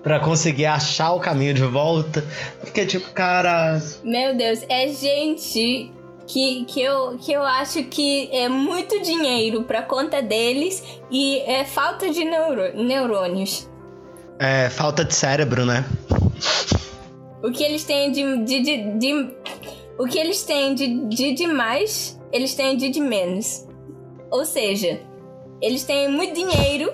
pra 0.06 0.20
conseguir 0.20 0.68
achar 0.68 1.14
o 1.14 1.20
caminho 1.20 1.51
de 1.56 1.64
volta. 1.64 2.24
Eu 2.62 2.68
fiquei 2.68 2.86
tipo, 2.86 3.10
cara. 3.12 3.82
Meu 4.03 4.36
Deus, 4.38 4.64
é 4.70 4.88
gente 4.89 5.91
que, 6.28 6.64
que, 6.66 6.80
eu, 6.80 7.18
que 7.18 7.34
eu 7.34 7.41
acho 7.41 7.84
que 7.86 8.30
é 8.32 8.47
muito 8.47 9.01
dinheiro 9.01 9.64
pra 9.64 9.82
conta 9.82 10.22
deles 10.22 10.84
e 11.10 11.39
é 11.39 11.66
falta 11.66 12.08
de 12.08 12.24
neuro, 12.24 12.78
neurônios. 12.78 13.68
É, 14.38 14.70
falta 14.70 15.03
de 15.03 15.16
cérebro, 15.16 15.66
né? 15.66 15.84
O 17.43 17.51
que 17.51 17.64
eles 17.64 17.84
têm 17.84 18.12
de. 18.12 18.43
de, 18.43 18.60
de, 18.62 18.78
de- 18.99 19.36
o 19.97 20.06
que 20.06 20.20
eles 20.20 20.43
têm 20.43 20.76
de, 20.76 21.08
de 21.08 21.34
demais, 21.34 22.22
eles 22.32 22.53
têm 22.53 22.78
de 22.78 22.89
de 22.89 22.99
menos. 22.99 23.66
Ou 24.30 24.45
seja, 24.45 24.99
eles 25.60 25.84
têm 25.84 26.10
muito 26.12 26.36
dinheiro 26.36 26.93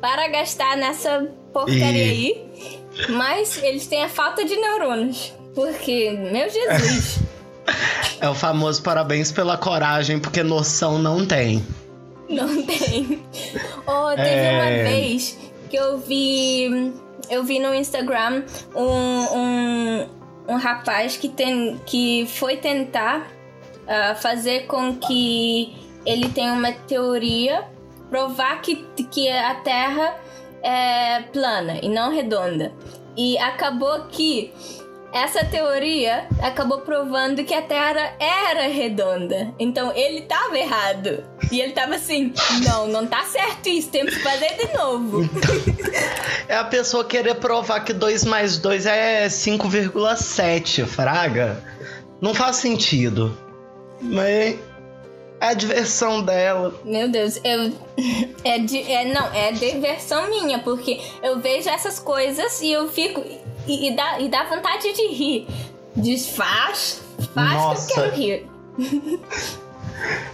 para 0.00 0.28
gastar 0.28 0.76
nessa 0.76 1.30
porcaria 1.52 2.06
E- 2.06 2.10
aí, 2.10 2.50
mas 3.10 3.62
eles 3.62 3.86
têm 3.86 4.02
a 4.04 4.08
falta 4.08 4.44
de 4.44 4.56
neurônios. 4.56 5.32
Porque, 5.54 6.10
meu 6.10 6.48
Jesus. 6.48 7.18
É 8.20 8.28
o 8.28 8.34
famoso 8.34 8.82
parabéns 8.82 9.32
pela 9.32 9.56
coragem, 9.56 10.18
porque 10.18 10.42
noção 10.42 10.98
não 10.98 11.26
tem. 11.26 11.64
Não 12.28 12.62
tem. 12.62 13.22
Oh, 13.86 14.14
teve 14.14 14.28
É. 14.28 14.52
uma 14.52 14.90
vez 14.90 15.36
que 15.68 15.76
eu 15.76 15.98
vi. 15.98 16.92
Eu 17.28 17.42
vi 17.44 17.58
no 17.58 17.74
Instagram 17.74 18.44
um, 18.74 19.36
um, 19.38 20.06
um 20.48 20.56
rapaz 20.56 21.16
que, 21.16 21.28
tem, 21.28 21.80
que 21.86 22.26
foi 22.34 22.56
tentar 22.56 23.28
ah, 23.86 24.14
fazer 24.16 24.66
com 24.66 24.96
que 24.96 25.74
ele 26.04 26.28
tenha 26.30 26.52
uma 26.52 26.72
teoria, 26.72 27.64
provar 28.08 28.60
que, 28.62 28.84
que 29.10 29.28
a 29.28 29.54
Terra 29.56 30.16
é 30.62 31.22
plana 31.32 31.78
e 31.82 31.88
não 31.88 32.12
redonda. 32.12 32.72
E 33.16 33.36
acabou 33.38 34.06
que 34.08 34.52
essa 35.12 35.44
teoria 35.44 36.26
acabou 36.40 36.80
provando 36.80 37.42
que 37.44 37.52
a 37.52 37.62
Terra 37.62 38.14
era 38.18 38.68
redonda. 38.68 39.52
Então 39.58 39.92
ele 39.94 40.22
tava 40.22 40.58
errado. 40.58 41.24
E 41.50 41.60
ele 41.60 41.72
tava 41.72 41.96
assim: 41.96 42.32
não, 42.64 42.86
não 42.86 43.06
tá 43.06 43.24
certo 43.24 43.68
isso, 43.68 43.88
temos 43.90 44.14
que 44.14 44.22
fazer 44.22 44.56
de 44.56 44.76
novo. 44.76 45.28
É 46.48 46.56
a 46.56 46.64
pessoa 46.64 47.04
querer 47.04 47.36
provar 47.36 47.80
que 47.80 47.92
2 47.92 48.24
mais 48.24 48.58
2 48.58 48.86
é 48.86 49.26
5,7, 49.26 50.84
fraga. 50.84 51.62
Não 52.20 52.34
faz 52.34 52.56
sentido. 52.56 53.36
Mas 54.00 54.58
é 55.40 55.48
a 55.48 55.54
diversão 55.54 56.22
dela. 56.22 56.74
Meu 56.84 57.08
Deus, 57.08 57.40
eu. 57.42 57.72
É, 58.42 58.58
de, 58.58 58.80
é 58.90 59.12
não, 59.12 59.26
é 59.34 59.52
diversão 59.52 60.30
minha, 60.30 60.60
porque 60.60 60.98
eu 61.22 61.40
vejo 61.40 61.68
essas 61.68 61.98
coisas 61.98 62.62
e 62.62 62.72
eu 62.72 62.88
fico. 62.88 63.22
E, 63.66 63.88
e 63.88 63.94
dá, 63.94 64.18
e 64.18 64.30
dá 64.30 64.44
vontade 64.44 64.90
de 64.94 65.08
rir. 65.08 65.46
Desfaz, 65.94 67.02
faz 67.34 67.52
Nossa. 67.52 67.86
que 67.86 68.00
eu 68.00 68.04
quero 68.04 68.16
rir. 68.16 68.46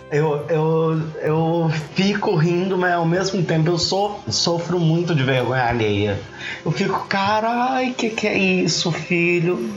Eu, 0.09 0.47
eu, 0.49 1.03
eu 1.21 1.71
fico 1.95 2.37
rindo, 2.37 2.79
mas 2.79 2.93
ao 2.93 3.05
mesmo 3.05 3.43
tempo 3.43 3.69
eu 3.69 3.77
so, 3.77 4.15
sofro 4.29 4.79
muito 4.79 5.13
de 5.13 5.25
vergonha 5.25 5.65
alheia. 5.65 6.21
Eu 6.65 6.71
fico, 6.71 7.07
carai, 7.09 7.93
que 7.93 8.11
que 8.11 8.29
é 8.29 8.39
isso, 8.39 8.93
filho? 8.93 9.75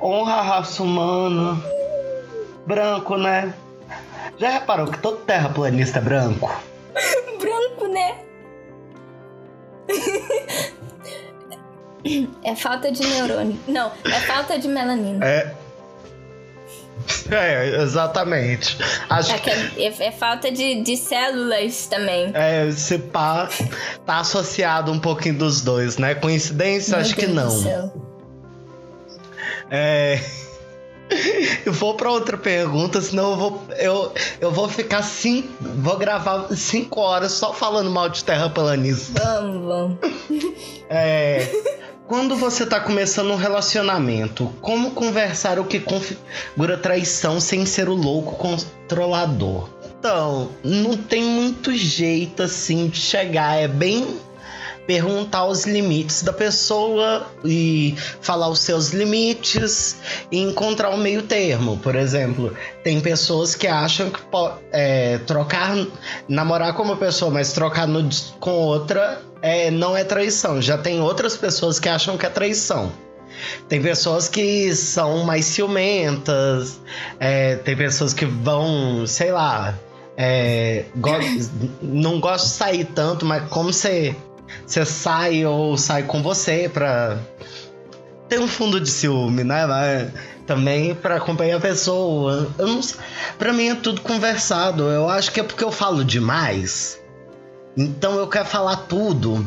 Honra 0.00 0.34
a 0.34 0.42
raça 0.42 0.84
humana. 0.84 1.60
Branco, 2.64 3.16
né? 3.16 3.52
Já 4.38 4.50
reparou 4.50 4.86
que 4.88 4.98
todo 4.98 5.18
terraplanista 5.18 5.98
é 5.98 6.02
branco? 6.02 6.50
Branco, 7.40 7.86
né? 7.88 8.16
É 12.44 12.54
falta 12.54 12.90
de 12.92 13.04
neurônio. 13.06 13.58
Não, 13.66 13.90
é 14.04 14.20
falta 14.20 14.58
de 14.58 14.68
melanina. 14.68 15.24
É. 15.26 15.54
É, 17.30 17.82
exatamente. 17.82 18.78
Acho 19.08 19.32
É, 19.32 19.38
que 19.38 19.50
é, 19.50 19.70
é- 19.78 20.06
é 20.06 20.12
falta 20.12 20.50
de, 20.50 20.82
de 20.82 20.96
células 20.96 21.86
também. 21.86 22.30
É, 22.34 22.66
esse 22.68 22.98
pá 22.98 23.48
tá 24.04 24.18
associado 24.20 24.90
um 24.92 24.98
pouquinho 24.98 25.36
dos 25.38 25.60
dois, 25.60 25.98
né? 25.98 26.14
Coincidência? 26.14 26.96
Acho 26.98 27.14
que 27.14 27.26
Meu 27.26 27.34
Deus 27.36 27.52
não. 27.52 27.56
do 27.56 27.62
céu. 27.62 27.92
É. 29.70 30.20
Eu 31.64 31.72
vou 31.72 31.94
pra 31.94 32.10
outra 32.10 32.36
pergunta, 32.36 33.00
senão 33.00 33.30
eu 33.30 33.36
vou. 33.36 33.64
Eu, 33.78 34.12
eu 34.40 34.50
vou 34.50 34.68
ficar 34.68 35.02
cinco. 35.02 35.48
Vou 35.60 35.96
gravar 35.96 36.48
cinco 36.56 37.00
horas 37.00 37.32
só 37.32 37.52
falando 37.52 37.90
mal 37.90 38.08
de 38.08 38.24
terraplanista. 38.24 39.22
Vamos, 39.22 39.66
vamos. 39.66 39.98
É. 40.88 41.48
Quando 42.06 42.36
você 42.36 42.64
tá 42.64 42.78
começando 42.78 43.32
um 43.32 43.36
relacionamento, 43.36 44.54
como 44.60 44.92
conversar 44.92 45.58
o 45.58 45.64
que 45.64 45.80
configura 45.80 46.78
traição 46.78 47.40
sem 47.40 47.66
ser 47.66 47.88
o 47.88 47.94
louco 47.94 48.36
controlador? 48.36 49.68
Então, 49.98 50.50
não 50.62 50.96
tem 50.96 51.24
muito 51.24 51.74
jeito 51.74 52.44
assim 52.44 52.86
de 52.86 52.98
chegar. 52.98 53.56
É 53.56 53.66
bem 53.66 54.20
perguntar 54.86 55.46
os 55.46 55.64
limites 55.64 56.22
da 56.22 56.32
pessoa 56.32 57.26
e 57.44 57.94
falar 58.20 58.48
os 58.48 58.60
seus 58.60 58.90
limites 58.90 59.96
e 60.30 60.38
encontrar 60.40 60.90
um 60.90 60.96
meio 60.96 61.22
termo. 61.22 61.76
Por 61.78 61.94
exemplo, 61.96 62.54
tem 62.84 63.00
pessoas 63.00 63.54
que 63.54 63.66
acham 63.66 64.10
que 64.10 64.20
é, 64.72 65.18
trocar, 65.26 65.76
namorar 66.28 66.74
com 66.74 66.82
uma 66.82 66.96
pessoa, 66.96 67.30
mas 67.30 67.52
trocar 67.52 67.86
nudes 67.88 68.34
com 68.38 68.50
outra 68.52 69.20
é, 69.42 69.70
não 69.70 69.96
é 69.96 70.04
traição. 70.04 70.62
Já 70.62 70.78
tem 70.78 71.00
outras 71.00 71.36
pessoas 71.36 71.78
que 71.80 71.88
acham 71.88 72.16
que 72.16 72.24
é 72.26 72.30
traição. 72.30 72.92
Tem 73.68 73.82
pessoas 73.82 74.28
que 74.28 74.74
são 74.74 75.24
mais 75.24 75.44
ciumentas, 75.44 76.80
é, 77.20 77.56
tem 77.56 77.76
pessoas 77.76 78.14
que 78.14 78.24
vão, 78.24 79.06
sei 79.06 79.30
lá, 79.30 79.74
é, 80.16 80.84
go- 80.96 81.10
não 81.82 82.18
gostam 82.18 82.48
de 82.48 82.54
sair 82.54 82.84
tanto, 82.86 83.26
mas 83.26 83.46
como 83.50 83.72
você 83.72 84.16
você 84.66 84.84
sai 84.84 85.44
ou 85.44 85.76
sai 85.76 86.02
com 86.02 86.22
você 86.22 86.70
pra 86.72 87.18
ter 88.28 88.40
um 88.40 88.48
fundo 88.48 88.80
de 88.80 88.90
ciúme, 88.90 89.44
né? 89.44 89.66
Mas 89.66 90.10
também 90.46 90.94
pra 90.94 91.16
acompanhar 91.16 91.56
a 91.56 91.60
pessoa. 91.60 92.50
Eu 92.58 92.66
não, 92.66 92.80
pra 93.38 93.52
mim 93.52 93.68
é 93.68 93.74
tudo 93.74 94.00
conversado. 94.00 94.84
Eu 94.84 95.08
acho 95.08 95.32
que 95.32 95.40
é 95.40 95.42
porque 95.42 95.64
eu 95.64 95.72
falo 95.72 96.04
demais. 96.04 97.00
Então 97.76 98.16
eu 98.16 98.26
quero 98.26 98.46
falar 98.46 98.76
tudo. 98.88 99.46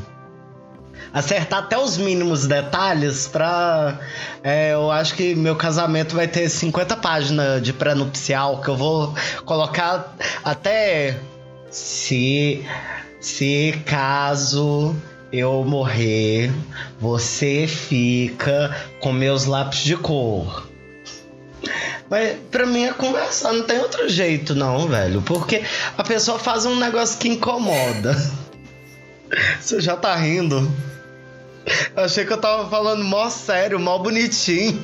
Acertar 1.12 1.60
até 1.60 1.78
os 1.78 1.98
mínimos 1.98 2.46
detalhes 2.46 3.28
pra. 3.28 4.00
é, 4.44 4.74
eu 4.74 4.92
acho 4.92 5.16
que 5.16 5.34
meu 5.34 5.56
casamento 5.56 6.16
vai 6.16 6.28
ter 6.28 6.48
50 6.48 6.98
páginas 6.98 7.64
de 7.64 7.74
pré-nupcial 7.74 8.62
que 8.62 8.68
eu 8.68 8.76
vou 8.76 9.16
colocar 9.46 10.16
até. 10.44 11.18
Se. 11.72 12.64
Se 13.20 13.74
caso 13.86 14.96
eu 15.32 15.64
morrer, 15.64 16.52
você 17.00 17.68
fica 17.68 18.76
com 19.00 19.12
meus 19.12 19.46
lápis 19.46 19.80
de 19.80 19.98
cor. 19.98 20.68
Mas 22.10 22.38
pra 22.50 22.66
mim 22.66 22.86
é 22.86 22.94
conversar, 22.94 23.54
não 23.54 23.64
tem 23.64 23.80
outro 23.80 24.10
jeito, 24.10 24.56
não, 24.56 24.88
velho. 24.88 25.22
Porque 25.22 25.64
a 25.98 26.04
pessoa 26.04 26.40
faz 26.40 26.66
um 26.66 26.76
negócio 26.76 27.20
que 27.20 27.28
incomoda. 27.28 28.16
Você 29.60 29.80
já 29.80 29.96
tá 29.96 30.16
rindo. 30.16 30.72
Eu 31.96 32.04
achei 32.04 32.26
que 32.26 32.34
eu 32.34 32.42
tava 32.42 32.68
falando 32.70 33.04
mó 33.04 33.30
sério, 33.30 33.80
mó 33.80 33.98
bonitinho. 34.00 34.84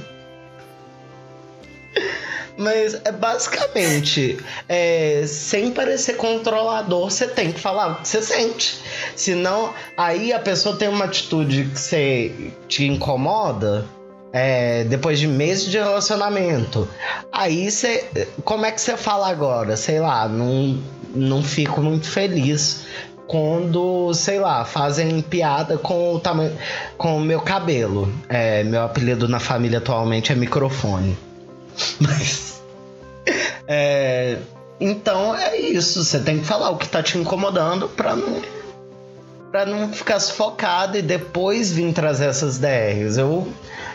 Mas 2.58 2.99
é 3.03 3.12
basicamente, 3.12 4.38
é, 4.70 5.24
sem 5.28 5.72
parecer 5.72 6.14
controlador, 6.16 7.10
você 7.10 7.28
tem 7.28 7.51
que 7.51 7.60
falar 7.60 7.91
o 7.91 7.95
que 7.95 8.08
você 8.08 8.22
sente. 8.22 8.80
Senão, 9.16 9.74
aí 9.97 10.32
a 10.32 10.39
pessoa 10.39 10.78
tem 10.78 10.88
uma 10.88 11.06
atitude 11.06 11.66
que 11.66 11.80
você 11.80 12.32
te 12.68 12.86
incomoda. 12.86 13.86
é, 14.36 14.84
depois 14.84 15.18
de 15.18 15.28
meses 15.28 15.72
de 15.72 15.78
relacionamento. 15.78 16.88
Aí 17.32 17.72
você. 17.72 18.06
Como 18.43 18.66
é 18.66 18.72
que 18.72 18.82
você 18.82 18.97
fala 18.97 19.30
agora? 19.30 19.78
Sei 19.78 19.97
lá, 19.99 20.28
não, 20.28 20.78
não 21.16 21.41
fico 21.41 21.82
muito 21.82 22.10
feliz 22.10 22.86
quando, 23.28 24.14
sei 24.14 24.39
lá, 24.39 24.66
fazem 24.66 25.22
piada 25.22 25.78
com 25.78 26.16
o 26.16 26.20
tamanho. 26.20 26.51
com 26.97 27.18
o 27.18 27.22
meu 27.22 27.39
cabelo. 27.39 28.14
É, 28.28 28.62
meu 28.66 28.84
apelido 28.84 29.26
na 29.30 29.39
família 29.39 29.78
atualmente 29.78 30.34
é 30.34 30.36
microfone. 30.36 31.18
Mas. 32.00 32.62
É, 33.68 34.38
então 34.80 35.36
é 35.36 35.58
isso. 35.58 36.04
Você 36.04 36.20
tem 36.20 36.40
que 36.40 36.46
falar 36.46 36.70
o 36.70 36.78
que 36.78 36.88
tá 36.88 37.02
te 37.02 37.18
incomodando 37.18 37.90
pra 37.90 38.16
não. 38.16 38.42
pra 39.52 39.66
não 39.66 39.92
ficar 39.92 40.20
sufocado 40.20 40.98
e 40.98 41.02
depois 41.02 41.72
vir 41.72 41.94
trazer 41.94 42.26
essas 42.26 42.60
DRs. 42.60 43.18
Eu, 43.18 43.48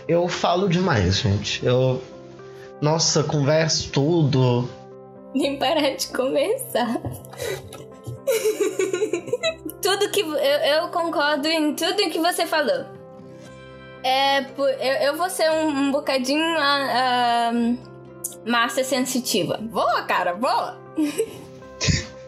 eu 0.09 0.29
falo 0.29 0.69
demais, 0.69 1.19
gente. 1.19 1.65
Eu. 1.65 2.03
Nossa, 2.81 3.23
converso 3.23 3.91
tudo. 3.91 4.69
Nem 5.35 5.59
parar 5.59 5.95
de 5.95 6.07
conversar. 6.09 7.01
tudo 9.83 10.11
que. 10.11 10.21
Eu, 10.21 10.37
eu 10.37 10.89
concordo 10.89 11.47
em 11.47 11.75
tudo 11.75 12.11
que 12.11 12.19
você 12.19 12.47
falou. 12.47 13.00
É. 14.03 14.41
Eu, 14.41 15.09
eu 15.09 15.17
vou 15.17 15.31
ser 15.31 15.51
um, 15.51 15.69
um 15.69 15.93
bocadinho. 15.93 16.45
ah, 16.59 16.89
ah, 16.93 17.53
massa 18.47 18.85
sensitiva. 18.85 19.59
Voa, 19.71 20.03
cara, 20.03 20.35
voa! 20.35 20.79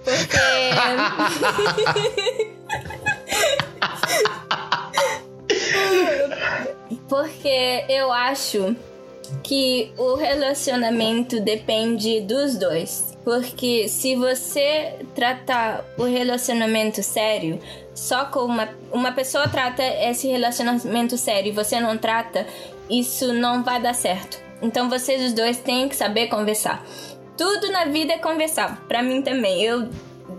Porque. 0.04 0.38
Porque 7.08 7.84
eu 7.88 8.12
acho 8.12 8.76
que 9.42 9.92
o 9.96 10.14
relacionamento 10.14 11.40
depende 11.40 12.20
dos 12.20 12.56
dois. 12.56 13.16
Porque 13.24 13.88
se 13.88 14.16
você 14.16 14.94
tratar 15.14 15.84
o 15.96 16.02
relacionamento 16.02 17.02
sério, 17.02 17.60
só 17.94 18.24
com 18.24 18.40
uma, 18.40 18.68
uma 18.92 19.12
pessoa 19.12 19.48
trata 19.48 19.82
esse 19.82 20.26
relacionamento 20.26 21.16
sério 21.16 21.50
e 21.50 21.54
você 21.54 21.78
não 21.78 21.96
trata, 21.96 22.46
isso 22.90 23.32
não 23.32 23.62
vai 23.62 23.80
dar 23.80 23.94
certo. 23.94 24.40
Então 24.60 24.88
vocês 24.88 25.22
os 25.22 25.32
dois 25.32 25.58
têm 25.58 25.88
que 25.88 25.94
saber 25.96 26.28
conversar. 26.28 26.84
Tudo 27.36 27.70
na 27.70 27.84
vida 27.86 28.12
é 28.12 28.18
conversar. 28.18 28.84
Pra 28.88 29.02
mim 29.02 29.22
também. 29.22 29.62
Eu 29.62 29.88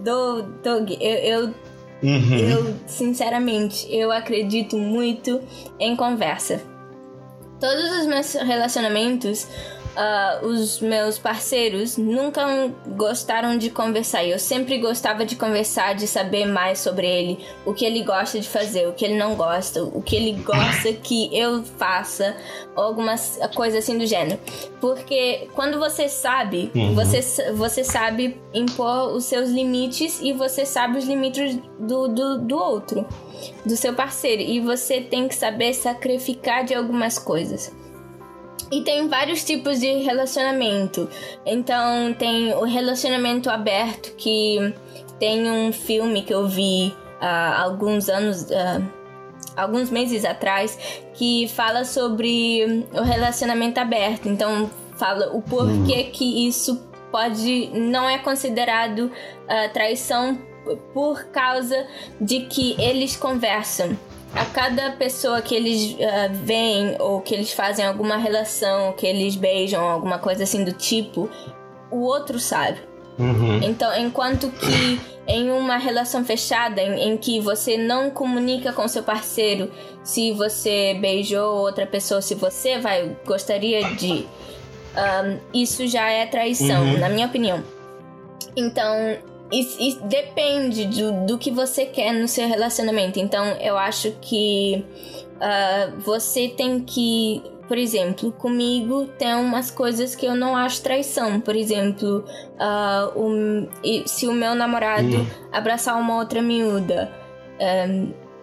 dou. 0.03 0.43
dou 0.63 0.85
eu, 0.99 1.41
eu 1.43 1.53
Uhum. 2.03 2.37
eu, 2.37 2.75
sinceramente, 2.85 3.87
eu 3.89 4.11
acredito 4.11 4.77
muito 4.77 5.39
em 5.79 5.95
conversa. 5.95 6.61
Todos 7.63 7.89
os 7.97 8.05
meus 8.07 8.33
relacionamentos, 8.33 9.47
ah, 9.95 10.39
os 10.41 10.79
meus 10.79 11.19
parceiros 11.19 11.97
nunca 11.97 12.71
gostaram 12.87 13.57
de 13.57 13.69
conversar. 13.69 14.25
Eu 14.25 14.39
sempre 14.39 14.79
gostava 14.79 15.25
de 15.25 15.35
conversar, 15.35 15.93
de 15.93 16.07
saber 16.07 16.45
mais 16.45 16.79
sobre 16.79 17.07
ele, 17.07 17.39
o 17.65 17.73
que 17.73 17.85
ele 17.85 18.03
gosta 18.03 18.39
de 18.39 18.47
fazer, 18.47 18.87
o 18.87 18.93
que 18.93 19.05
ele 19.05 19.17
não 19.17 19.35
gosta, 19.35 19.83
o 19.83 20.01
que 20.01 20.15
ele 20.15 20.33
gosta 20.41 20.93
que 20.93 21.29
eu 21.35 21.63
faça, 21.63 22.35
alguma 22.75 23.15
coisa 23.53 23.77
assim 23.77 23.97
do 23.97 24.05
gênero. 24.05 24.39
Porque 24.81 25.47
quando 25.53 25.77
você 25.77 26.09
sabe, 26.09 26.71
você, 26.95 27.51
você 27.53 27.83
sabe 27.83 28.41
impor 28.53 29.13
os 29.13 29.25
seus 29.25 29.49
limites 29.49 30.19
e 30.21 30.33
você 30.33 30.65
sabe 30.65 30.97
os 30.97 31.05
limites 31.05 31.57
do, 31.79 32.07
do, 32.07 32.37
do 32.39 32.57
outro, 32.57 33.05
do 33.65 33.77
seu 33.77 33.93
parceiro. 33.93 34.41
E 34.41 34.59
você 34.59 35.01
tem 35.01 35.27
que 35.27 35.35
saber 35.35 35.73
sacrificar 35.73 36.65
de 36.65 36.73
algumas 36.73 37.19
coisas. 37.19 37.82
E 38.71 38.81
tem 38.81 39.07
vários 39.07 39.43
tipos 39.43 39.79
de 39.79 39.99
relacionamento. 39.99 41.09
Então 41.45 42.13
tem 42.13 42.53
o 42.53 42.63
relacionamento 42.63 43.49
aberto, 43.49 44.15
que 44.15 44.73
tem 45.19 45.49
um 45.49 45.71
filme 45.71 46.23
que 46.23 46.33
eu 46.33 46.47
vi 46.47 46.93
há 47.19 47.61
alguns 47.61 48.09
anos. 48.09 48.51
ah, 48.51 48.81
alguns 49.55 49.91
meses 49.91 50.25
atrás 50.25 50.77
que 51.13 51.47
fala 51.49 51.85
sobre 51.85 52.85
o 52.91 53.01
relacionamento 53.01 53.79
aberto. 53.79 54.27
Então 54.27 54.69
fala 54.97 55.35
o 55.35 55.41
porquê 55.41 56.05
que 56.05 56.47
isso 56.47 56.81
pode 57.11 57.69
não 57.73 58.09
é 58.09 58.17
considerado 58.17 59.11
ah, 59.47 59.69
traição 59.69 60.39
por 60.93 61.25
causa 61.25 61.85
de 62.19 62.41
que 62.41 62.75
eles 62.81 63.15
conversam. 63.15 63.97
A 64.35 64.45
cada 64.45 64.91
pessoa 64.91 65.41
que 65.41 65.53
eles 65.53 65.95
ah, 66.01 66.29
veem 66.31 66.95
ou 66.99 67.21
que 67.21 67.33
eles 67.33 67.53
fazem 67.53 67.85
alguma 67.85 68.17
relação, 68.17 68.93
que 68.93 69.05
eles 69.05 69.35
beijam, 69.35 69.87
alguma 69.87 70.17
coisa 70.17 70.43
assim 70.43 70.63
do 70.63 70.73
tipo, 70.73 71.29
o 71.91 71.99
outro 72.01 72.39
sabe. 72.39 72.79
Uhum. 73.19 73.59
Então, 73.61 73.95
enquanto 73.95 74.49
que 74.49 74.99
em 75.27 75.51
uma 75.51 75.77
relação 75.77 76.25
fechada, 76.25 76.81
em, 76.81 77.09
em 77.11 77.17
que 77.17 77.39
você 77.39 77.77
não 77.77 78.09
comunica 78.09 78.73
com 78.73 78.87
seu 78.87 79.03
parceiro 79.03 79.71
se 80.03 80.31
você 80.31 80.97
beijou 80.99 81.59
outra 81.59 81.85
pessoa, 81.85 82.21
se 82.21 82.35
você 82.35 82.79
vai 82.79 83.15
gostaria 83.25 83.93
de, 83.95 84.25
ahn, 84.95 85.37
isso 85.53 85.87
já 85.87 86.09
é 86.09 86.25
traição, 86.25 86.97
na 86.97 87.07
minha 87.07 87.27
opinião. 87.27 87.63
Então, 88.55 89.17
isso, 89.53 89.81
isso 89.81 90.03
depende 90.05 90.85
do, 90.85 91.25
do 91.27 91.37
que 91.37 91.51
você 91.51 91.85
quer 91.85 92.11
no 92.13 92.27
seu 92.27 92.47
relacionamento. 92.47 93.19
Então, 93.19 93.45
eu 93.61 93.77
acho 93.77 94.11
que 94.19 94.83
ah, 95.39 95.91
você 95.99 96.47
tem 96.47 96.79
que, 96.79 97.43
por 97.67 97.77
exemplo, 97.77 98.31
comigo 98.31 99.05
tem 99.17 99.35
umas 99.35 99.69
coisas 99.69 100.15
que 100.15 100.25
eu 100.25 100.35
não 100.35 100.55
acho 100.55 100.81
traição. 100.81 101.39
Por 101.39 101.55
exemplo, 101.55 102.25
e 103.83 104.03
se 104.07 104.27
o 104.27 104.33
meu 104.33 104.55
namorado 104.55 105.27
abraçar 105.51 105.99
uma 105.99 106.17
outra 106.17 106.41
miúda, 106.41 107.11
ah, 107.61 107.87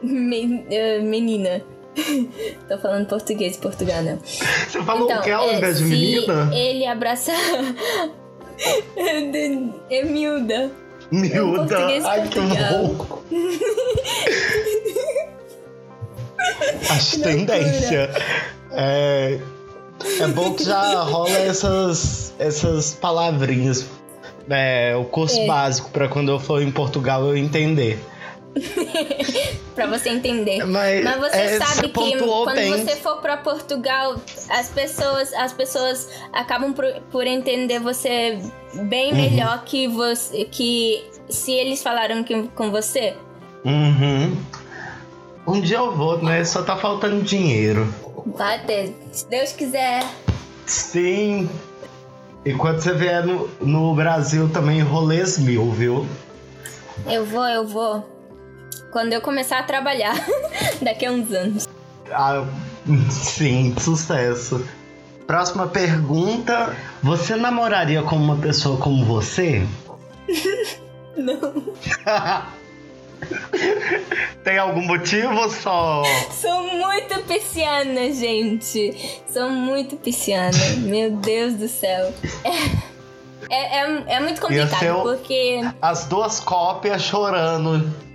me- 0.02 0.64
ah, 0.70 1.02
menina. 1.02 1.62
Tô 2.68 2.78
falando 2.78 3.08
português, 3.08 3.56
Portugal, 3.56 4.00
não. 4.02 4.18
Você 4.18 4.80
falou 4.84 5.10
o 5.12 5.22
que 5.22 5.30
ao 5.30 5.48
é, 5.50 5.56
invés 5.56 5.78
de 5.78 5.84
menina? 5.84 6.50
ele 6.54 6.86
abraçar. 6.86 7.34
é 9.90 10.04
miúda. 10.04 10.70
Miúda. 11.10 11.78
Ai, 12.04 12.28
que 12.28 12.38
louco. 12.38 13.22
Acho 16.90 17.20
tendência. 17.22 18.10
É, 18.72 19.38
é 20.20 20.26
bom 20.28 20.54
que 20.54 20.64
já 20.64 21.02
rola 21.02 21.30
essas, 21.30 22.32
essas 22.38 22.94
palavrinhas. 22.94 23.86
É, 24.48 24.96
o 24.96 25.04
curso 25.04 25.38
É. 25.38 25.46
básico 25.46 25.90
pra 25.90 26.08
quando 26.08 26.30
eu 26.32 26.40
for 26.40 26.62
em 26.62 26.70
Portugal 26.70 27.24
eu 27.26 27.36
entender. 27.36 27.98
Pra 29.74 29.86
você 29.86 30.08
entender. 30.10 30.64
Mas, 30.66 31.04
Mas 31.04 31.16
você 31.18 31.36
é, 31.36 31.58
sabe 31.58 31.74
você 31.74 31.82
que 31.88 32.18
quando 32.18 32.54
bem. 32.54 32.70
você 32.72 32.96
for 32.96 33.16
pra 33.20 33.36
Portugal, 33.36 34.16
as 34.50 34.68
pessoas, 34.68 35.32
as 35.34 35.52
pessoas 35.52 36.08
acabam 36.32 36.72
por, 36.72 36.84
por 37.10 37.26
entender 37.26 37.78
você 37.78 38.38
bem 38.74 39.12
Uhum. 39.12 39.16
melhor 39.16 39.64
que 39.64 39.86
você 39.88 40.44
que 40.44 41.04
se 41.28 41.52
eles 41.52 41.82
falaram 41.82 42.22
que, 42.24 42.42
com 42.48 42.70
você. 42.70 43.14
Uhum. 43.64 44.36
Um 45.46 45.60
dia 45.60 45.78
eu 45.78 45.94
vou, 45.96 46.22
né? 46.22 46.44
Só 46.44 46.62
tá 46.62 46.76
faltando 46.76 47.22
dinheiro. 47.22 47.92
Vai 48.26 48.58
ter, 48.64 48.94
se 49.12 49.26
Deus 49.28 49.52
quiser. 49.52 50.04
Sim. 50.66 51.48
E 52.44 52.52
quando 52.54 52.80
você 52.80 52.92
vier 52.94 53.24
no, 53.24 53.48
no 53.60 53.94
Brasil 53.94 54.48
também, 54.50 54.80
rolês 54.80 55.38
mil, 55.38 55.70
viu? 55.70 56.06
Eu 57.06 57.24
vou, 57.24 57.44
eu 57.46 57.66
vou. 57.66 58.19
Quando 58.90 59.12
eu 59.12 59.20
começar 59.20 59.58
a 59.58 59.62
trabalhar, 59.62 60.14
daqui 60.82 61.06
a 61.06 61.12
uns 61.12 61.32
anos. 61.32 61.68
Ah, 62.10 62.44
sim, 63.08 63.74
sucesso. 63.78 64.66
Próxima 65.26 65.68
pergunta. 65.68 66.76
Você 67.02 67.36
namoraria 67.36 68.02
com 68.02 68.16
uma 68.16 68.36
pessoa 68.36 68.78
como 68.78 69.04
você? 69.04 69.64
Não. 71.16 71.62
Tem 74.42 74.58
algum 74.58 74.82
motivo 74.82 75.34
ou 75.34 75.50
só? 75.50 76.02
Sou 76.32 76.62
muito 76.62 77.22
pisciana, 77.24 78.12
gente. 78.12 79.22
Sou 79.28 79.50
muito 79.50 79.96
pisciana. 79.96 80.58
Meu 80.78 81.10
Deus 81.12 81.54
do 81.54 81.68
céu. 81.68 82.12
É, 82.42 82.50
é, 83.50 83.80
é, 83.82 84.04
é 84.14 84.20
muito 84.20 84.40
complicado, 84.40 85.02
porque 85.02 85.60
As 85.82 86.06
duas 86.06 86.40
cópias 86.40 87.02
chorando. 87.02 88.09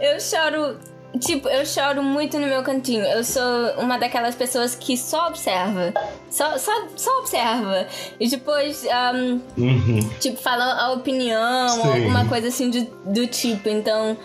Eu 0.00 0.20
choro. 0.20 0.78
Tipo, 1.20 1.46
eu 1.50 1.66
choro 1.66 2.02
muito 2.02 2.38
no 2.38 2.46
meu 2.46 2.62
cantinho. 2.62 3.04
Eu 3.04 3.22
sou 3.22 3.42
uma 3.78 3.98
daquelas 3.98 4.34
pessoas 4.34 4.74
que 4.74 4.96
só 4.96 5.28
observa. 5.28 5.92
Só, 6.30 6.56
só, 6.56 6.72
só 6.96 7.18
observa. 7.18 7.86
E 8.18 8.28
depois, 8.30 8.86
ahm, 8.86 9.38
Uhum. 9.58 10.08
tipo, 10.20 10.38
fala 10.40 10.64
a 10.82 10.92
opinião, 10.92 11.68
Sim. 11.68 11.82
alguma 11.88 12.24
coisa 12.26 12.48
assim 12.48 12.70
do, 12.70 12.84
do 13.12 13.26
tipo. 13.26 13.68
Então, 13.68 14.16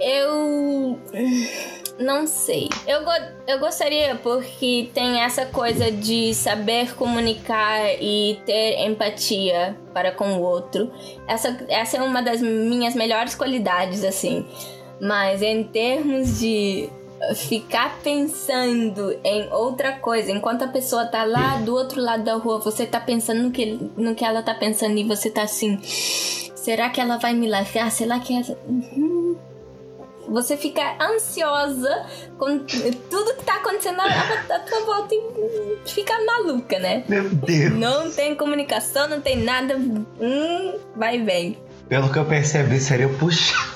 eu. 0.00 0.98
Não 1.98 2.26
sei. 2.26 2.68
Eu, 2.86 3.04
go- 3.04 3.10
eu 3.46 3.58
gostaria 3.60 4.16
porque 4.16 4.90
tem 4.92 5.20
essa 5.20 5.46
coisa 5.46 5.92
de 5.92 6.34
saber 6.34 6.94
comunicar 6.96 7.80
e 8.02 8.40
ter 8.44 8.84
empatia 8.84 9.76
para 9.92 10.10
com 10.10 10.38
o 10.38 10.40
outro. 10.42 10.90
Essa, 11.28 11.56
essa 11.68 11.96
é 11.98 12.02
uma 12.02 12.20
das 12.20 12.40
minhas 12.42 12.94
melhores 12.96 13.34
qualidades, 13.36 14.02
assim. 14.02 14.44
Mas 15.00 15.40
em 15.40 15.62
termos 15.64 16.40
de 16.40 16.88
ficar 17.36 17.98
pensando 18.02 19.16
em 19.24 19.48
outra 19.52 19.92
coisa, 19.92 20.30
enquanto 20.32 20.62
a 20.62 20.68
pessoa 20.68 21.06
tá 21.06 21.24
lá 21.24 21.56
do 21.58 21.74
outro 21.74 22.00
lado 22.00 22.24
da 22.24 22.34
rua, 22.34 22.58
você 22.58 22.84
tá 22.86 22.98
pensando 23.00 23.42
no 23.44 23.50
que, 23.52 23.66
no 23.96 24.14
que 24.16 24.24
ela 24.24 24.42
tá 24.42 24.52
pensando 24.52 24.98
e 24.98 25.04
você 25.04 25.30
tá 25.30 25.42
assim. 25.42 25.78
Será 25.82 26.90
que 26.90 27.00
ela 27.00 27.18
vai 27.18 27.34
me 27.34 27.48
largar? 27.48 27.90
Será 27.92 28.18
que 28.18 28.34
ela. 28.34 28.58
Uhum. 28.66 29.23
Você 30.28 30.56
fica 30.56 30.96
ansiosa 31.00 32.06
com 32.38 32.58
tudo 33.10 33.34
que 33.36 33.44
tá 33.44 33.56
acontecendo 33.56 34.00
à, 34.00 34.06
à 34.06 34.58
tua 34.60 34.80
volta 34.84 35.14
e 35.14 35.88
fica 35.88 36.14
maluca, 36.24 36.78
né? 36.78 37.04
Meu 37.08 37.28
Deus. 37.28 37.72
Não 37.74 38.10
tem 38.10 38.34
comunicação, 38.34 39.08
não 39.08 39.20
tem 39.20 39.42
nada. 39.42 39.76
Hum, 39.76 40.78
vai 40.96 41.22
vem. 41.22 41.58
Pelo 41.88 42.10
que 42.10 42.18
eu 42.18 42.24
percebi, 42.24 42.80
seria 42.80 43.08
puxar. 43.08 43.74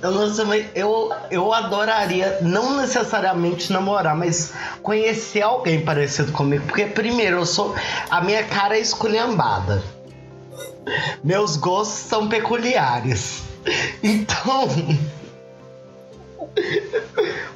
Eu 0.00 0.10
não 0.12 0.32
sei, 0.32 0.70
eu, 0.74 1.12
eu 1.30 1.52
adoraria, 1.52 2.38
não 2.42 2.76
necessariamente 2.76 3.72
namorar, 3.72 4.16
mas 4.16 4.52
conhecer 4.82 5.42
alguém 5.42 5.84
parecido 5.84 6.32
comigo. 6.32 6.64
Porque, 6.66 6.86
primeiro, 6.86 7.38
eu 7.38 7.46
sou. 7.46 7.74
A 8.08 8.20
minha 8.20 8.44
cara 8.44 8.76
é 8.76 8.80
esculhambada. 8.80 9.82
Meus 11.22 11.56
gostos 11.56 11.98
são 12.08 12.28
peculiares. 12.28 13.47
Então. 14.02 14.68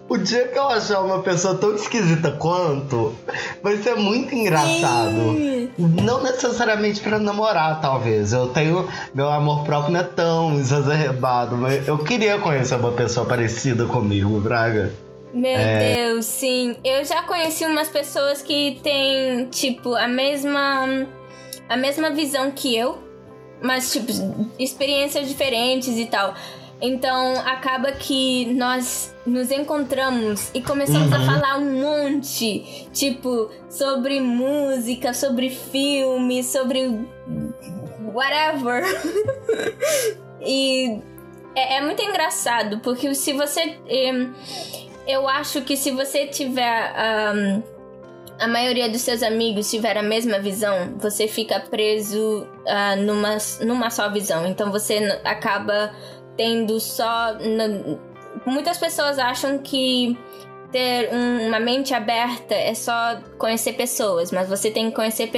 O 0.09 0.19
dia 0.19 0.47
que 0.49 0.59
eu 0.59 0.69
achar 0.69 1.01
uma 1.01 1.23
pessoa 1.23 1.55
tão 1.55 1.75
esquisita 1.75 2.33
quanto, 2.33 3.15
vai 3.63 3.79
ser 3.79 3.97
muito 3.97 4.35
engraçado. 4.35 5.33
Sim. 5.35 5.71
Não 5.79 6.23
necessariamente 6.23 7.01
pra 7.01 7.19
namorar, 7.19 7.81
talvez. 7.81 8.33
Eu 8.33 8.49
tenho. 8.49 8.87
Meu 9.15 9.31
amor 9.31 9.65
próprio 9.65 9.93
não 9.93 10.01
é 10.01 10.05
tão 10.05 10.59
exacerbado, 10.59 11.57
mas 11.57 11.89
eu 11.89 11.97
queria 11.99 12.39
conhecer 12.39 12.75
uma 12.75 12.93
pessoa 12.93 13.25
parecida 13.25 13.87
comigo, 13.87 14.39
Braga. 14.39 14.93
Meu 15.33 15.59
Deus, 15.59 16.27
sim. 16.27 16.77
Eu 16.85 17.05
já 17.07 17.23
conheci 17.23 17.65
umas 17.65 17.89
pessoas 17.89 18.43
que 18.43 18.79
têm, 18.83 19.47
tipo, 19.47 19.95
a 19.95 20.07
mesma. 20.07 21.07
a 21.69 21.77
mesma 21.77 22.11
visão 22.11 22.51
que 22.51 22.77
eu, 22.77 22.99
mas, 23.63 23.93
tipo, 23.93 24.13
experiências 24.59 25.29
diferentes 25.29 25.97
e 25.97 26.07
tal. 26.07 26.35
Então 26.81 27.35
acaba 27.47 27.93
que 27.93 28.53
nós 28.55 29.15
nos 29.25 29.53
encontramos 29.53 30.51
e 30.53 30.61
começamos 30.61 31.13
a 31.13 31.21
falar 31.25 31.59
um 31.59 31.81
monte, 31.81 32.89
tipo, 32.93 33.49
sobre 33.71 34.21
música, 34.21 35.15
sobre 35.15 35.49
filme, 35.49 36.43
sobre 36.43 37.07
whatever. 38.13 38.83
e 40.45 41.01
é, 41.55 41.77
é 41.77 41.81
muito 41.83 42.03
engraçado, 42.03 42.81
porque 42.81 43.15
se 43.15 43.33
você. 43.33 43.79
em, 43.87 44.33
eu 45.07 45.29
acho 45.29 45.63
que 45.63 45.77
se 45.77 45.93
você 45.93 46.27
tiver. 46.27 46.93
ahm, 46.97 47.63
a 48.43 48.49
maioria 48.49 48.89
dos 48.89 49.03
seus 49.03 49.23
amigos 49.23 49.71
tiver 49.71 49.97
a 49.97 50.03
mesma 50.03 50.41
visão, 50.41 50.97
você 50.99 51.29
fica 51.29 51.61
preso 51.61 52.45
ah, 52.67 52.97
numa, 52.97 53.39
numa 53.65 53.89
só 53.89 54.11
visão. 54.11 54.45
Então 54.47 54.73
você 54.73 55.21
acaba 55.25 55.95
tendo 56.37 56.81
só. 56.81 57.37
Muitas 58.45 58.79
pessoas 58.79 59.21
acham 59.21 59.59
que 59.59 60.19
ter 60.73 61.11
um- 61.13 61.49
uma 61.49 61.61
mente 61.61 61.93
aberta 61.95 62.55
é 62.55 62.75
só 62.75 63.19
conhecer 63.39 63.75
pessoas, 63.75 64.33
mas 64.33 64.49
você 64.49 64.71
tem 64.71 64.89
que 64.89 64.97
conhecer. 64.97 65.31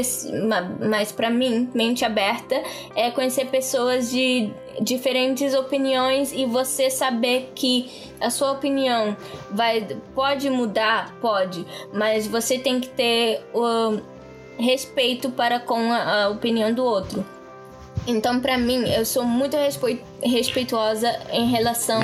Mas 0.89 1.13
pra 1.13 1.29
mim, 1.29 1.69
mente 1.75 2.05
aberta 2.05 2.63
é 2.95 3.11
conhecer 3.11 3.47
pessoas 3.47 4.11
de 4.11 4.51
diferentes 4.81 5.55
opiniões 5.55 6.33
e 6.33 6.47
você 6.47 6.89
saber 6.89 7.53
que 7.55 7.91
a 8.21 8.31
sua 8.31 8.53
opinião 8.53 9.17
vai 9.51 9.87
pode 10.15 10.49
mudar, 10.49 11.15
pode, 11.21 11.67
mas 11.93 12.27
você 12.27 12.59
tem 12.59 12.81
que 12.81 12.89
ter 12.89 13.45
o 13.53 14.01
respeito 14.59 15.31
para 15.31 15.61
com 15.61 15.93
a, 15.93 16.25
a 16.25 16.29
opinião 16.29 16.73
do 16.73 16.85
outro. 16.85 17.34
Então, 18.07 18.39
pra 18.39 18.59
mim, 18.59 18.85
eu 18.91 19.05
sou 19.07 19.25
muito 19.25 19.57
respeituosa 20.23 21.11
em 21.33 21.49
relação 21.51 22.03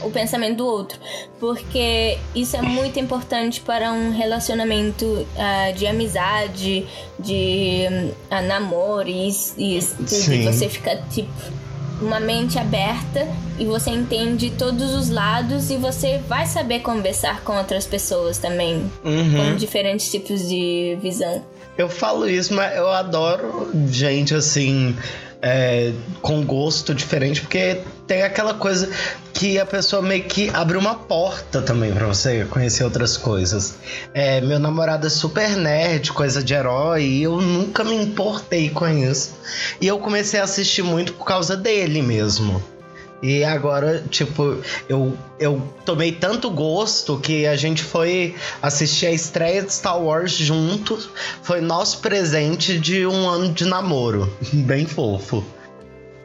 ao 0.00 0.10
pensamento 0.10 0.56
do 0.58 0.66
outro, 0.66 0.98
porque 1.38 2.18
isso 2.34 2.56
é 2.56 2.62
muito 2.62 2.98
importante 2.98 3.60
para 3.60 3.92
um 3.92 4.10
relacionamento 4.12 5.26
ah, 5.36 5.70
de 5.72 5.86
amizade, 5.86 6.86
de 7.18 7.84
ah, 8.30 8.42
namoro 8.42 9.08
e 9.08 9.28
e 9.58 9.78
tudo. 9.82 10.44
Você 10.52 10.68
fica 10.68 10.96
tipo 11.10 11.30
uma 12.00 12.18
mente 12.18 12.58
aberta 12.58 13.26
e 13.58 13.64
você 13.64 13.90
entende 13.90 14.50
todos 14.50 14.92
os 14.94 15.10
lados 15.10 15.70
e 15.70 15.76
você 15.76 16.18
vai 16.28 16.44
saber 16.44 16.80
conversar 16.80 17.42
com 17.42 17.56
outras 17.56 17.86
pessoas 17.86 18.36
também, 18.38 18.90
Uhum. 19.04 19.50
com 19.52 19.56
diferentes 19.56 20.10
tipos 20.10 20.48
de 20.48 20.98
visão. 21.00 21.42
Eu 21.76 21.88
falo 21.88 22.28
isso, 22.28 22.54
mas 22.54 22.76
eu 22.76 22.88
adoro 22.88 23.70
gente 23.90 24.34
assim, 24.34 24.96
é, 25.42 25.92
com 26.22 26.44
gosto 26.44 26.94
diferente, 26.94 27.40
porque 27.40 27.80
tem 28.06 28.22
aquela 28.22 28.54
coisa 28.54 28.88
que 29.32 29.58
a 29.58 29.66
pessoa 29.66 30.00
meio 30.00 30.24
que 30.24 30.48
abre 30.50 30.78
uma 30.78 30.94
porta 30.94 31.60
também 31.60 31.92
pra 31.92 32.06
você 32.06 32.44
conhecer 32.44 32.84
outras 32.84 33.16
coisas. 33.16 33.74
É, 34.14 34.40
meu 34.40 34.58
namorado 34.58 35.06
é 35.06 35.10
super 35.10 35.56
nerd, 35.56 36.12
coisa 36.12 36.42
de 36.42 36.54
herói, 36.54 37.02
e 37.02 37.22
eu 37.24 37.40
nunca 37.40 37.82
me 37.82 37.96
importei 37.96 38.70
com 38.70 38.86
isso. 38.86 39.34
E 39.80 39.86
eu 39.86 39.98
comecei 39.98 40.38
a 40.38 40.44
assistir 40.44 40.82
muito 40.82 41.12
por 41.12 41.26
causa 41.26 41.56
dele 41.56 42.00
mesmo. 42.00 42.62
E 43.22 43.42
agora, 43.42 44.04
tipo, 44.10 44.58
eu, 44.88 45.16
eu 45.38 45.62
tomei 45.84 46.12
tanto 46.12 46.50
gosto 46.50 47.18
que 47.18 47.46
a 47.46 47.56
gente 47.56 47.82
foi 47.82 48.34
assistir 48.60 49.06
a 49.06 49.12
estreia 49.12 49.62
de 49.62 49.72
Star 49.72 50.00
Wars 50.00 50.32
juntos. 50.32 51.08
Foi 51.42 51.60
nosso 51.60 52.00
presente 52.00 52.78
de 52.78 53.06
um 53.06 53.28
ano 53.28 53.52
de 53.52 53.64
namoro. 53.64 54.30
Bem 54.52 54.86
fofo. 54.86 55.42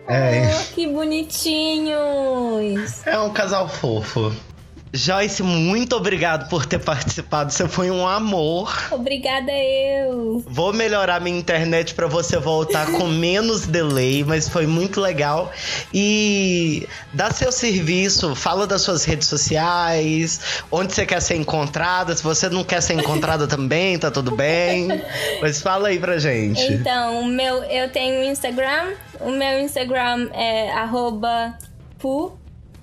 É, 0.07 0.49
Oh, 0.51 0.73
que 0.73 0.87
bonitinhos! 0.87 3.05
é 3.05 3.19
um 3.19 3.31
casal 3.31 3.69
fofo. 3.69 4.33
Joyce, 4.91 5.43
muito 5.43 5.95
obrigado 5.95 6.49
por 6.49 6.65
ter 6.65 6.79
participado. 6.79 7.53
Você 7.53 7.67
foi 7.67 7.91
um 7.91 8.07
amor. 8.07 8.75
Obrigada 8.91 9.51
eu. 9.51 10.43
Vou 10.47 10.73
melhorar 10.73 11.21
minha 11.21 11.37
internet 11.37 11.93
pra 11.93 12.07
você 12.07 12.37
voltar 12.37 12.91
com 12.93 13.05
menos 13.07 13.67
delay, 13.67 14.23
mas 14.23 14.49
foi 14.49 14.65
muito 14.65 14.99
legal. 14.99 15.51
E 15.93 16.87
dá 17.13 17.29
seu 17.29 17.51
serviço, 17.51 18.33
fala 18.35 18.65
das 18.65 18.81
suas 18.81 19.05
redes 19.05 19.27
sociais, 19.27 20.63
onde 20.71 20.93
você 20.93 21.05
quer 21.05 21.21
ser 21.21 21.35
encontrada. 21.35 22.15
Se 22.15 22.23
você 22.23 22.49
não 22.49 22.63
quer 22.63 22.81
ser 22.81 22.93
encontrada 22.95 23.45
também, 23.47 23.99
tá 23.99 24.09
tudo 24.09 24.35
bem. 24.35 24.87
Mas 25.39 25.61
fala 25.61 25.89
aí 25.89 25.99
pra 25.99 26.17
gente. 26.17 26.61
Então, 26.63 27.21
o 27.21 27.25
meu, 27.25 27.63
eu 27.65 27.91
tenho 27.91 28.23
Instagram. 28.23 28.93
O 29.19 29.29
meu 29.29 29.59
Instagram 29.59 30.29
é 30.33 30.71
arroba 30.71 31.55
pu, 31.99 32.38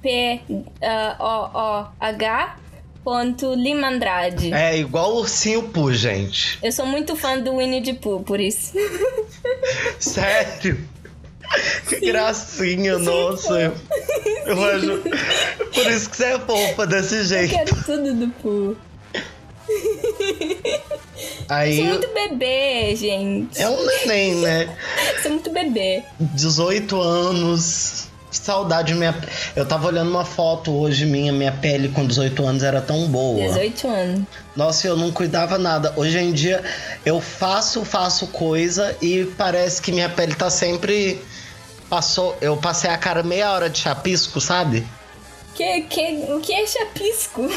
P, 0.07 0.41
ah, 0.83 1.17
O, 1.19 1.59
O, 1.59 1.87
H, 1.99 2.57
ponto 3.03 3.55
Limandrade. 3.55 4.53
É 4.55 4.79
igual 4.79 5.15
o 5.15 5.19
ursinho 5.19 5.65
Poo, 5.65 5.93
gente. 5.93 6.61
Eu 6.63 6.71
sou 6.71 6.87
muito 6.87 7.17
fã 7.17 7.37
do 7.41 7.57
Winnie 7.57 7.83
the 7.83 7.95
Pooh, 7.95 8.23
por 8.23 8.39
isso. 8.39 8.73
Sério. 9.99 10.79
Que 11.89 12.01
gracinha, 12.01 12.99
nossa. 12.99 13.61
Eu, 13.61 13.75
eu 14.47 14.65
acho. 14.65 15.03
Por 15.75 15.87
isso 15.91 16.09
que 16.11 16.17
você 16.17 16.25
é 16.25 16.39
fofa 16.39 16.87
desse 16.87 17.17
Eu 17.17 17.25
jeito. 17.25 17.51
quero 17.55 17.85
tudo 17.85 18.15
do 18.15 18.29
Pooh. 18.41 18.77
Aí. 21.49 21.77
Sou 21.79 21.85
muito 21.87 22.09
bebê, 22.15 22.95
gente. 22.95 23.61
É 23.61 23.69
um 23.69 23.87
neném, 23.87 24.35
né? 24.37 24.77
Sou 25.23 25.33
muito 25.33 25.51
bebê. 25.51 26.05
18 26.21 27.01
anos. 27.01 28.09
Que 28.39 28.45
saudade 28.47 28.95
minha. 28.95 29.14
Eu 29.55 29.66
tava 29.66 29.87
olhando 29.87 30.11
uma 30.11 30.24
foto 30.24 30.72
hoje 30.72 31.07
minha, 31.07 31.32
minha 31.32 31.53
pele 31.53 31.89
com 31.89 32.07
18 32.07 32.47
anos 32.47 32.62
era 32.62 32.80
tão 32.80 33.07
boa. 33.09 33.41
18 33.49 33.89
anos. 33.89 34.22
Nossa, 34.55 34.87
eu 34.87 34.97
não 34.97 35.11
cuidava 35.11 35.59
nada. 35.59 35.93
Hoje 35.97 36.18
em 36.18 36.32
dia 36.32 36.62
eu 37.05 37.20
faço, 37.20 37.84
faço 37.84 38.26
coisa 38.28 38.97
e 39.01 39.24
parece 39.37 39.80
que 39.80 39.93
minha 39.93 40.09
pele 40.09 40.34
tá 40.34 40.51
sempre 40.51 41.20
passou, 41.89 42.37
eu 42.41 42.57
passei 42.57 42.91
a 42.91 42.99
cara 42.99 43.22
meia 43.22 43.53
hora 43.53 43.70
de 43.70 43.78
chapisco, 43.78 44.41
sabe? 44.41 44.87
Que, 45.55 45.82
que, 45.82 46.24
o 46.28 46.41
que 46.41 46.53
é 46.53 46.66
chapisco? 46.66 47.49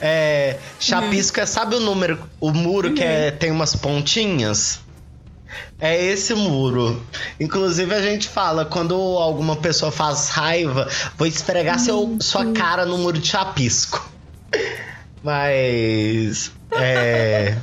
É, 0.00 0.56
chapisco 0.80 1.38
Uhum. 1.38 1.42
é, 1.42 1.46
sabe 1.46 1.76
o 1.76 1.80
número, 1.80 2.18
o 2.40 2.50
muro 2.50 2.92
que 2.92 3.02
é, 3.02 3.30
tem 3.30 3.50
umas 3.50 3.76
pontinhas? 3.76 4.80
É 5.80 6.02
esse 6.04 6.34
muro. 6.34 7.04
Inclusive 7.40 7.94
a 7.94 8.02
gente 8.02 8.28
fala, 8.28 8.64
quando 8.64 8.94
alguma 8.94 9.56
pessoa 9.56 9.90
faz 9.90 10.28
raiva, 10.28 10.88
vou 11.16 11.26
esfregar 11.26 11.78
seu, 11.78 12.16
sua 12.20 12.52
cara 12.52 12.86
no 12.86 12.98
muro 12.98 13.18
de 13.18 13.28
chapisco. 13.28 14.08
Mas. 15.22 16.52
É. 16.72 17.56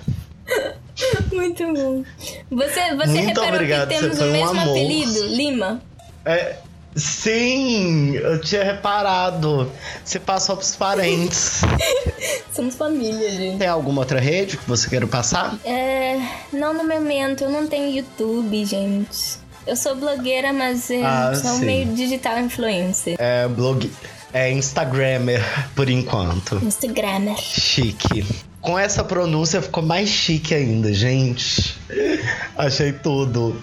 Muito 1.32 1.64
bom. 1.74 2.04
Você, 2.52 2.96
você 2.96 3.08
Muito 3.08 3.42
reparou 3.42 3.68
que 3.68 3.86
temos 3.88 4.20
o 4.20 4.24
um 4.24 4.32
mesmo 4.32 4.50
amor. 4.50 4.78
apelido? 4.78 5.28
Lima? 5.28 5.82
é 6.26 6.58
Sim, 7.00 8.16
eu 8.16 8.39
tinha 8.41 8.64
reparado. 8.64 9.72
Você 10.04 10.20
passou 10.20 10.56
pros 10.58 10.76
parentes. 10.76 11.62
Somos 12.54 12.76
família, 12.76 13.32
gente. 13.32 13.58
Tem 13.58 13.68
alguma 13.68 14.02
outra 14.02 14.20
rede 14.20 14.58
que 14.58 14.68
você 14.68 14.89
queira 14.89 15.08
passar? 15.08 15.58
É. 15.64 16.20
Não 16.52 16.74
no 16.74 16.84
momento, 16.88 17.43
eu 17.43 17.50
não 17.50 17.68
tenho 17.68 17.95
YouTube, 17.95 18.66
gente. 18.66 19.38
Eu 19.66 19.76
sou 19.76 19.95
blogueira, 19.95 20.52
mas 20.52 20.89
é, 20.89 21.04
Ah, 21.04 21.32
sou 21.36 21.52
sim. 21.60 21.66
meio 21.66 21.86
digital 21.93 22.39
influencer. 22.39 23.16
É 23.20 23.47
blog. 23.47 23.89
É 24.34 24.52
Instagrammer, 24.52 25.41
por 25.76 25.89
enquanto. 25.89 26.56
Instagram. 26.64 27.36
Chique. 27.38 28.26
Com 28.62 28.78
essa 28.78 29.04
pronúncia 29.04 29.62
ficou 29.62 29.82
mais 29.82 30.10
chique 30.10 30.54
ainda, 30.54 30.91
gente. 30.93 31.76
Achei 32.58 32.91
tudo. 32.91 33.56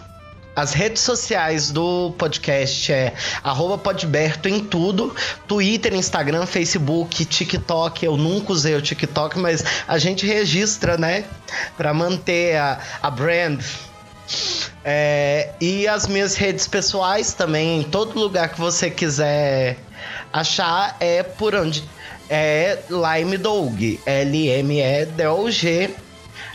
As 0.56 0.72
redes 0.72 1.02
sociais 1.02 1.70
do 1.70 2.14
podcast 2.16 2.90
é 2.90 3.12
podberto 3.84 4.48
em 4.48 4.58
tudo. 4.58 5.14
Twitter, 5.46 5.92
Instagram, 5.92 6.46
Facebook, 6.46 7.26
TikTok. 7.26 8.06
Eu 8.06 8.16
nunca 8.16 8.52
usei 8.52 8.74
o 8.74 8.80
TikTok, 8.80 9.38
mas 9.38 9.62
a 9.86 9.98
gente 9.98 10.24
registra, 10.24 10.96
né? 10.96 11.26
Pra 11.76 11.92
manter 11.92 12.56
a, 12.56 12.80
a 13.02 13.10
brand. 13.10 13.62
É, 14.82 15.50
e 15.60 15.86
as 15.86 16.06
minhas 16.06 16.34
redes 16.34 16.66
pessoais 16.66 17.34
também, 17.34 17.80
em 17.80 17.82
todo 17.82 18.18
lugar 18.18 18.48
que 18.48 18.58
você 18.58 18.88
quiser 18.88 19.76
achar, 20.32 20.96
é 21.00 21.22
por 21.22 21.54
onde? 21.54 21.84
É 22.30 22.78
Lime 22.88 23.36
Dog. 23.36 24.00
L-M-E-D-O-G. 24.06 26.05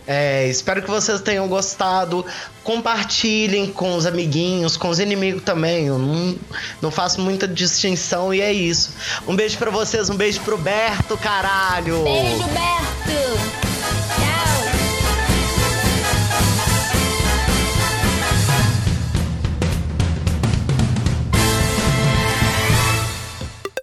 É, 0.08 0.48
espero 0.48 0.82
que 0.82 0.90
vocês 0.90 1.22
tenham 1.22 1.48
gostado. 1.48 2.26
Compartilhem 2.64 3.72
com 3.72 3.96
os 3.96 4.06
amiguinhos, 4.06 4.78
com 4.78 4.90
os 4.90 5.00
inimigos 5.00 5.44
também. 5.44 5.88
Eu 5.88 5.98
não, 5.98 6.36
não 6.82 6.92
faço 6.92 7.22
muita 7.22 7.48
distinção 7.48 8.34
e 8.34 8.42
é 8.42 8.52
isso. 8.52 8.94
Um 9.28 9.36
beijo 9.36 9.58
pra 9.58 9.72
vocês, 9.72 10.10
um 10.10 10.16
beijo 10.16 10.40
pro 10.42 10.58
Berto, 10.58 11.18
caralho! 11.18 12.04
Beijo, 12.04 12.44
Berto! 12.44 12.82
Tchau! 14.16 14.72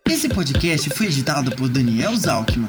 Esse 0.08 0.28
podcast 0.28 0.90
foi 0.90 1.06
editado 1.06 1.54
por 1.54 1.68
Daniel 1.68 2.16
Zalkman. 2.16 2.68